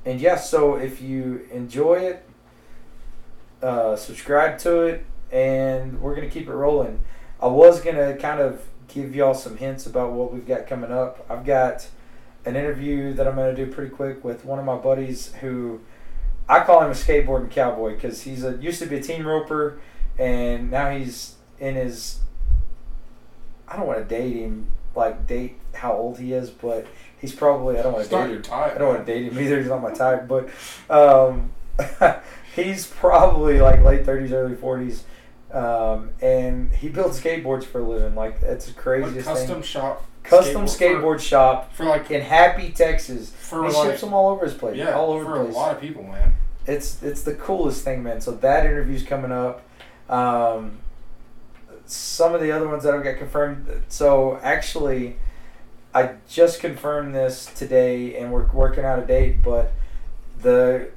and 0.05 0.21
yeah, 0.21 0.35
so 0.35 0.75
if 0.75 1.01
you 1.01 1.47
enjoy 1.51 1.95
it, 1.95 2.25
uh, 3.61 3.95
subscribe 3.95 4.57
to 4.59 4.81
it, 4.81 5.05
and 5.31 6.01
we're 6.01 6.15
gonna 6.15 6.29
keep 6.29 6.47
it 6.47 6.53
rolling. 6.53 6.99
I 7.41 7.47
was 7.47 7.81
gonna 7.81 8.15
kind 8.17 8.39
of 8.39 8.65
give 8.87 9.15
y'all 9.15 9.33
some 9.33 9.57
hints 9.57 9.85
about 9.85 10.11
what 10.11 10.31
we've 10.33 10.47
got 10.47 10.67
coming 10.67 10.91
up. 10.91 11.25
I've 11.29 11.45
got 11.45 11.87
an 12.45 12.55
interview 12.55 13.13
that 13.13 13.27
I'm 13.27 13.35
gonna 13.35 13.55
do 13.55 13.67
pretty 13.67 13.89
quick 13.89 14.23
with 14.23 14.45
one 14.45 14.59
of 14.59 14.65
my 14.65 14.77
buddies 14.77 15.33
who 15.41 15.79
I 16.47 16.63
call 16.63 16.81
him 16.81 16.91
a 16.91 16.93
skateboarding 16.93 17.49
cowboy 17.51 17.95
because 17.95 18.23
he's 18.23 18.43
a 18.43 18.57
used 18.57 18.79
to 18.79 18.85
be 18.85 18.97
a 18.97 19.01
team 19.01 19.25
roper, 19.25 19.79
and 20.17 20.69
now 20.69 20.89
he's 20.91 21.35
in 21.59 21.75
his. 21.75 22.19
I 23.67 23.77
don't 23.77 23.87
want 23.87 23.99
to 23.99 24.05
date 24.05 24.35
him 24.35 24.67
like 24.95 25.25
date 25.25 25.57
how 25.73 25.93
old 25.93 26.19
he 26.19 26.33
is, 26.33 26.49
but 26.49 26.85
he's 27.19 27.33
probably 27.33 27.77
I 27.77 27.83
don't 27.83 27.93
want 27.93 28.05
to 28.05 28.09
date 28.09 28.27
your 28.27 28.35
him. 28.37 28.41
type. 28.41 28.75
I 28.75 28.77
don't 28.77 28.87
want 28.89 29.05
to 29.05 29.13
date 29.13 29.31
him 29.31 29.39
either. 29.39 29.59
He's 29.59 29.69
not 29.69 29.81
my 29.81 29.93
type, 29.93 30.27
but 30.27 30.49
um, 30.89 31.51
he's 32.55 32.87
probably 32.87 33.61
like 33.61 33.81
late 33.83 34.05
thirties, 34.05 34.31
early 34.31 34.55
forties, 34.55 35.05
um, 35.51 36.09
and 36.21 36.71
he 36.73 36.89
builds 36.89 37.21
skateboards 37.21 37.63
for 37.63 37.79
a 37.79 37.87
living. 37.87 38.15
Like 38.15 38.39
it's 38.41 38.67
the 38.67 38.73
craziest 38.73 39.27
custom 39.27 39.55
thing. 39.55 39.63
shop. 39.63 40.05
Custom 40.23 40.65
skateboard 40.65 41.01
skateboard 41.01 41.19
shop 41.19 41.71
for, 41.71 41.83
for 41.83 41.89
like 41.89 42.09
in 42.11 42.21
Happy, 42.21 42.71
Texas. 42.71 43.29
for 43.31 43.65
he 43.65 43.71
ships 43.71 44.01
them 44.01 44.13
all 44.13 44.29
over 44.29 44.45
his 44.45 44.53
place. 44.53 44.77
yeah 44.77 44.93
all 44.93 45.11
over 45.11 45.25
for 45.25 45.43
the 45.43 45.49
a 45.49 45.51
lot 45.51 45.75
of 45.75 45.81
people, 45.81 46.03
man. 46.03 46.33
It's 46.65 47.03
it's 47.03 47.23
the 47.23 47.35
coolest 47.35 47.83
thing, 47.83 48.03
man. 48.03 48.21
So 48.21 48.31
that 48.31 48.65
interview's 48.65 49.03
coming 49.03 49.31
up. 49.31 49.61
Um, 50.09 50.79
some 51.85 52.33
of 52.33 52.41
the 52.41 52.51
other 52.51 52.67
ones 52.67 52.83
that 52.83 52.93
I've 52.93 53.03
got 53.03 53.17
confirmed. 53.17 53.83
So 53.89 54.39
actually, 54.41 55.17
I 55.93 56.15
just 56.29 56.59
confirmed 56.59 57.13
this 57.13 57.45
today, 57.53 58.17
and 58.17 58.31
we're 58.31 58.49
working 58.51 58.85
out 58.85 58.99
a 58.99 59.05
date. 59.05 59.43
But 59.43 59.73
the 60.41 60.89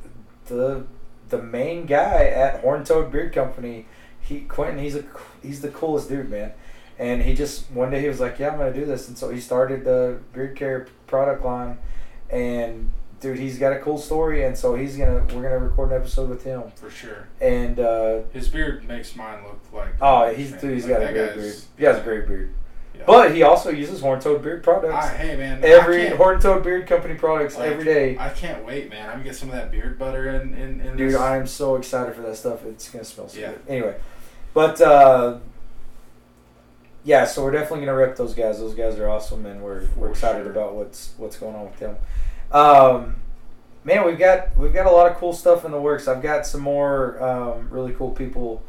the 0.46 0.84
the 1.28 1.42
main 1.42 1.86
guy 1.86 2.26
at 2.26 2.60
Horn 2.60 2.84
Toad 2.84 3.10
Beard 3.10 3.32
Company, 3.32 3.86
he 4.20 4.40
Quentin, 4.40 4.78
he's 4.78 4.94
a 4.94 5.04
he's 5.42 5.62
the 5.62 5.68
coolest 5.68 6.08
dude, 6.08 6.30
man. 6.30 6.52
And 6.98 7.22
he 7.22 7.34
just 7.34 7.70
one 7.72 7.90
day 7.90 8.00
he 8.00 8.08
was 8.08 8.20
like, 8.20 8.38
"Yeah, 8.38 8.48
I'm 8.50 8.58
gonna 8.58 8.72
do 8.72 8.84
this," 8.86 9.08
and 9.08 9.18
so 9.18 9.30
he 9.30 9.38
started 9.40 9.84
the 9.84 10.18
beard 10.32 10.56
care 10.56 10.86
product 11.06 11.44
line, 11.44 11.76
and 12.30 12.90
dude, 13.20 13.38
he's 13.38 13.58
got 13.58 13.72
a 13.72 13.78
cool 13.80 13.98
story, 13.98 14.44
and 14.44 14.56
so 14.56 14.74
he's 14.74 14.96
gonna 14.96 15.18
we're 15.34 15.42
gonna 15.42 15.58
record 15.58 15.90
an 15.90 15.96
episode 15.96 16.28
with 16.30 16.44
him, 16.44 16.62
For 16.76 16.88
sure. 16.90 17.28
and 17.40 17.78
uh, 17.78 18.20
His 18.32 18.48
beard 18.48 18.86
makes 18.88 19.14
mine 19.16 19.42
look 19.44 19.60
like. 19.72 19.94
oh, 20.00 20.32
he's 20.32 20.52
dude, 20.52 20.72
he's 20.74 20.86
like, 20.86 21.00
got 21.00 21.10
a 21.10 21.12
great 21.12 21.34
beard. 21.34 21.54
He 21.78 21.84
has 21.84 21.98
a 21.98 22.00
great 22.02 22.26
beard, 22.26 22.54
yeah. 22.94 23.02
but 23.06 23.34
he 23.34 23.42
also 23.42 23.68
uses 23.70 24.00
Horn 24.00 24.18
Toad 24.20 24.42
Beard 24.42 24.62
products. 24.62 24.94
I, 24.94 25.16
hey 25.16 25.36
man, 25.36 25.62
every 25.64 26.08
Horn 26.08 26.40
Toad 26.40 26.62
Beard 26.62 26.86
Company 26.86 27.14
products 27.14 27.58
like, 27.58 27.72
every 27.72 27.84
day. 27.84 28.16
I 28.18 28.30
can't 28.30 28.64
wait, 28.64 28.88
man. 28.88 29.06
I'm 29.06 29.12
gonna 29.16 29.24
get 29.24 29.36
some 29.36 29.50
of 29.50 29.54
that 29.54 29.70
beard 29.70 29.98
butter 29.98 30.30
in 30.30 30.54
in, 30.54 30.80
in 30.80 30.96
Dude, 30.96 31.12
this. 31.12 31.16
I 31.20 31.36
am 31.36 31.46
so 31.46 31.76
excited 31.76 32.14
for 32.14 32.22
that 32.22 32.36
stuff. 32.36 32.64
It's 32.64 32.88
gonna 32.88 33.04
smell 33.04 33.28
so 33.28 33.38
Yeah. 33.38 33.50
good. 33.52 33.60
Anyway, 33.68 33.96
but 34.54 34.80
uh, 34.80 35.38
yeah, 37.06 37.24
so 37.24 37.42
we're 37.44 37.52
definitely 37.52 37.86
gonna 37.86 37.96
rep 37.96 38.16
those 38.16 38.34
guys. 38.34 38.58
Those 38.58 38.74
guys 38.74 38.98
are 38.98 39.08
awesome, 39.08 39.46
and 39.46 39.62
we're 39.62 39.86
we're 39.96 40.10
excited 40.10 40.42
sure. 40.42 40.50
about 40.50 40.74
what's 40.74 41.14
what's 41.16 41.36
going 41.36 41.54
on 41.54 41.66
with 41.66 41.78
them. 41.78 41.96
Um, 42.50 43.16
man, 43.84 44.04
we've 44.04 44.18
got 44.18 44.58
we've 44.58 44.74
got 44.74 44.86
a 44.86 44.90
lot 44.90 45.10
of 45.10 45.16
cool 45.16 45.32
stuff 45.32 45.64
in 45.64 45.70
the 45.70 45.80
works. 45.80 46.08
I've 46.08 46.20
got 46.20 46.46
some 46.46 46.60
more 46.60 47.22
um, 47.22 47.70
really 47.70 47.92
cool 47.92 48.10
people 48.10 48.64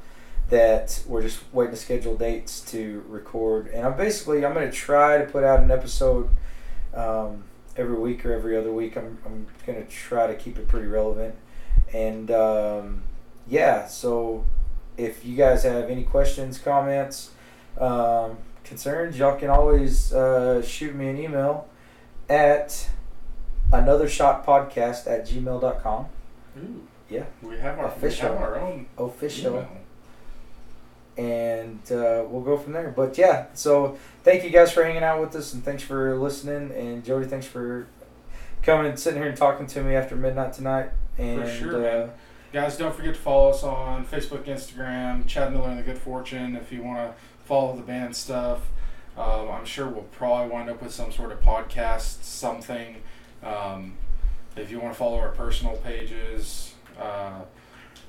that 0.50 1.04
we're 1.08 1.24
just 1.24 1.40
waiting 1.52 1.72
to 1.74 1.78
schedule 1.78 2.16
dates 2.16 2.62
to 2.72 3.04
record, 3.10 3.70
and 3.70 3.86
I'm 3.86 3.98
basically 3.98 4.46
I'm 4.46 4.54
gonna 4.54 4.72
try 4.72 5.18
to 5.18 5.26
put 5.26 5.44
out 5.44 5.62
an 5.62 5.72
episode. 5.72 6.30
Um, 6.94 7.44
every 7.76 7.98
week 7.98 8.26
or 8.26 8.34
every 8.34 8.58
other 8.58 8.72
week. 8.72 8.98
I'm, 8.98 9.20
I'm 9.26 9.48
going 9.66 9.84
to 9.84 9.90
try 9.92 10.28
to 10.28 10.36
keep 10.36 10.58
it 10.58 10.68
pretty 10.68 10.88
relevant. 10.88 11.36
And 11.94 12.32
um, 12.32 13.04
yeah, 13.48 13.88
so 13.88 14.46
if 14.98 15.24
you 15.24 15.38
guys 15.38 15.64
have 15.64 15.90
any 15.90 16.04
questions, 16.04 16.58
comments, 16.58 17.32
um, 17.80 18.38
concerns, 18.64 19.18
y'all 19.18 19.38
can 19.38 19.50
always 19.50 20.14
uh, 20.14 20.62
shoot 20.62 20.96
me 20.96 21.10
an 21.10 21.18
email 21.18 21.68
at 22.30 22.90
another 23.72 24.08
shot 24.08 24.46
podcast 24.46 25.08
at 25.08 25.28
gmail.com. 25.28 26.06
Ooh. 26.60 26.88
Yeah. 27.10 27.26
We 27.42 27.58
have 27.60 27.80
our 27.80 27.86
Official. 27.88 28.30
Have 28.30 28.38
our 28.42 28.60
own 28.60 28.88
Official. 28.98 29.54
email. 29.54 29.68
and 31.18 31.80
uh, 31.92 32.24
we'll 32.28 32.42
go 32.42 32.58
from 32.58 32.74
there. 32.74 32.94
But 32.96 33.18
yeah, 33.18 33.48
so 33.54 33.98
thank 34.24 34.44
you 34.44 34.50
guys 34.50 34.72
for 34.72 34.84
hanging 34.84 35.04
out 35.04 35.20
with 35.22 35.36
us, 35.36 35.54
and 35.54 35.64
thanks 35.64 35.84
for 35.84 36.16
listening. 36.18 36.72
And 36.78 37.04
Jody, 37.04 37.26
thanks 37.26 37.46
for 37.48 37.88
coming 38.62 38.88
and 38.88 39.00
sitting 39.00 39.20
here 39.20 39.30
and 39.30 39.38
talking 39.38 39.68
to 39.68 39.82
me 39.84 39.96
after 39.96 40.16
midnight 40.16 40.54
tonight. 40.54 40.90
And 41.18 41.50
sure, 41.50 42.04
uh. 42.04 42.10
Guys, 42.54 42.78
don't 42.78 42.96
forget 42.96 43.14
to 43.16 43.20
follow 43.20 43.50
us 43.50 43.64
on 43.64 44.06
Facebook, 44.06 44.44
Instagram, 44.46 45.26
Chad 45.28 45.52
Miller 45.54 45.70
and 45.70 45.80
the 45.80 45.84
Good 45.84 45.98
Fortune. 45.98 46.56
If 46.56 46.72
you 46.72 46.82
want 46.84 46.98
to 47.00 47.14
follow 47.48 47.76
the 47.76 47.82
band 47.84 48.16
stuff, 48.16 48.68
um, 49.18 49.50
I'm 49.50 49.66
sure 49.66 49.88
we'll 49.88 50.04
probably 50.04 50.52
wind 50.52 50.70
up 50.70 50.82
with 50.82 50.92
some 50.94 51.12
sort 51.12 51.32
of 51.32 51.42
podcast, 51.42 52.24
something. 52.24 52.98
Um, 53.44 53.96
if 54.56 54.70
you 54.70 54.80
want 54.80 54.94
to 54.94 54.98
follow 55.00 55.18
our 55.18 55.30
personal 55.30 55.78
pages, 55.78 56.74
uh, 57.00 57.42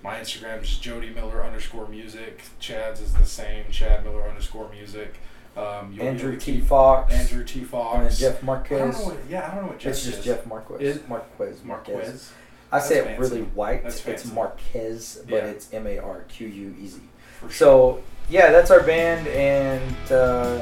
my 0.03 0.16
Instagram 0.16 0.62
is 0.62 0.76
Jody 0.78 1.11
Miller 1.11 1.45
underscore 1.45 1.86
music. 1.89 2.43
Chad's 2.59 3.01
is 3.01 3.14
the 3.14 3.24
same, 3.24 3.64
Chad 3.70 4.05
Miller 4.05 4.28
underscore 4.28 4.68
music. 4.70 5.14
Um, 5.57 5.93
you'll 5.93 6.07
Andrew 6.07 6.36
T. 6.36 6.61
Fox, 6.61 7.12
Andrew 7.12 7.45
T. 7.45 7.64
Fox. 7.64 7.99
and 7.99 8.16
Jeff 8.16 8.34
I 8.34 8.36
don't 8.36 8.47
Marquez. 8.47 8.99
know 8.99 9.05
what, 9.07 9.16
yeah, 9.28 9.47
I 9.51 9.55
don't 9.55 9.62
know 9.64 9.68
what 9.70 9.78
Jeff 9.78 9.93
It's 9.93 10.05
just 10.05 10.18
is. 10.20 10.24
Jeff 10.24 10.47
Marquez. 10.47 10.80
Is- 10.80 11.09
Marquez. 11.09 11.64
Marquez. 11.64 12.32
I 12.70 12.80
say 12.80 13.01
That's 13.01 13.11
it 13.11 13.18
really 13.18 13.43
white. 13.43 13.82
It's. 13.84 14.26
Marquez, 14.26 15.20
but 15.28 15.34
Yeah. 15.43 15.45
it's 15.51 15.72
M 15.72 15.86
A 15.86 15.99
R 15.99 16.24
Q 16.28 16.47
U 16.49 16.74
E 16.78 16.86
Z. 16.86 17.01
Sure. 17.41 17.51
So 17.51 18.03
yeah, 18.29 18.51
that's 18.51 18.70
our 18.70 18.83
band, 18.83 19.26
and 19.29 20.12
uh, 20.12 20.61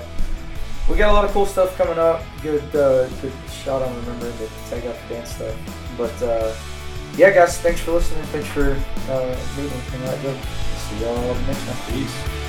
we 0.89 0.97
got 0.97 1.11
a 1.11 1.13
lot 1.13 1.25
of 1.25 1.33
cool 1.33 1.47
stuff 1.47 1.77
coming 1.77 1.99
up. 1.99 2.23
Good, 2.43 2.65
uh, 2.77 3.09
good 3.21 3.33
shot 3.51 3.83
on 3.83 3.95
remembering 3.97 4.37
to 4.39 4.49
tag 4.71 4.87
out 4.87 4.97
the 5.09 5.15
dance 5.15 5.35
stuff. 5.35 5.57
But 5.97 6.23
uh, 6.23 6.55
yeah, 7.17 7.33
guys, 7.33 7.59
thanks 7.59 7.81
for 7.81 7.93
listening. 7.93 8.23
Thanks 8.27 8.49
for 8.49 8.77
uh, 9.11 9.37
meeting. 9.57 9.81
And 9.95 10.03
that, 10.05 10.47
See 10.87 11.01
y'all 11.01 11.35
next 11.47 11.67
time. 11.67 11.93
Peace. 11.93 12.46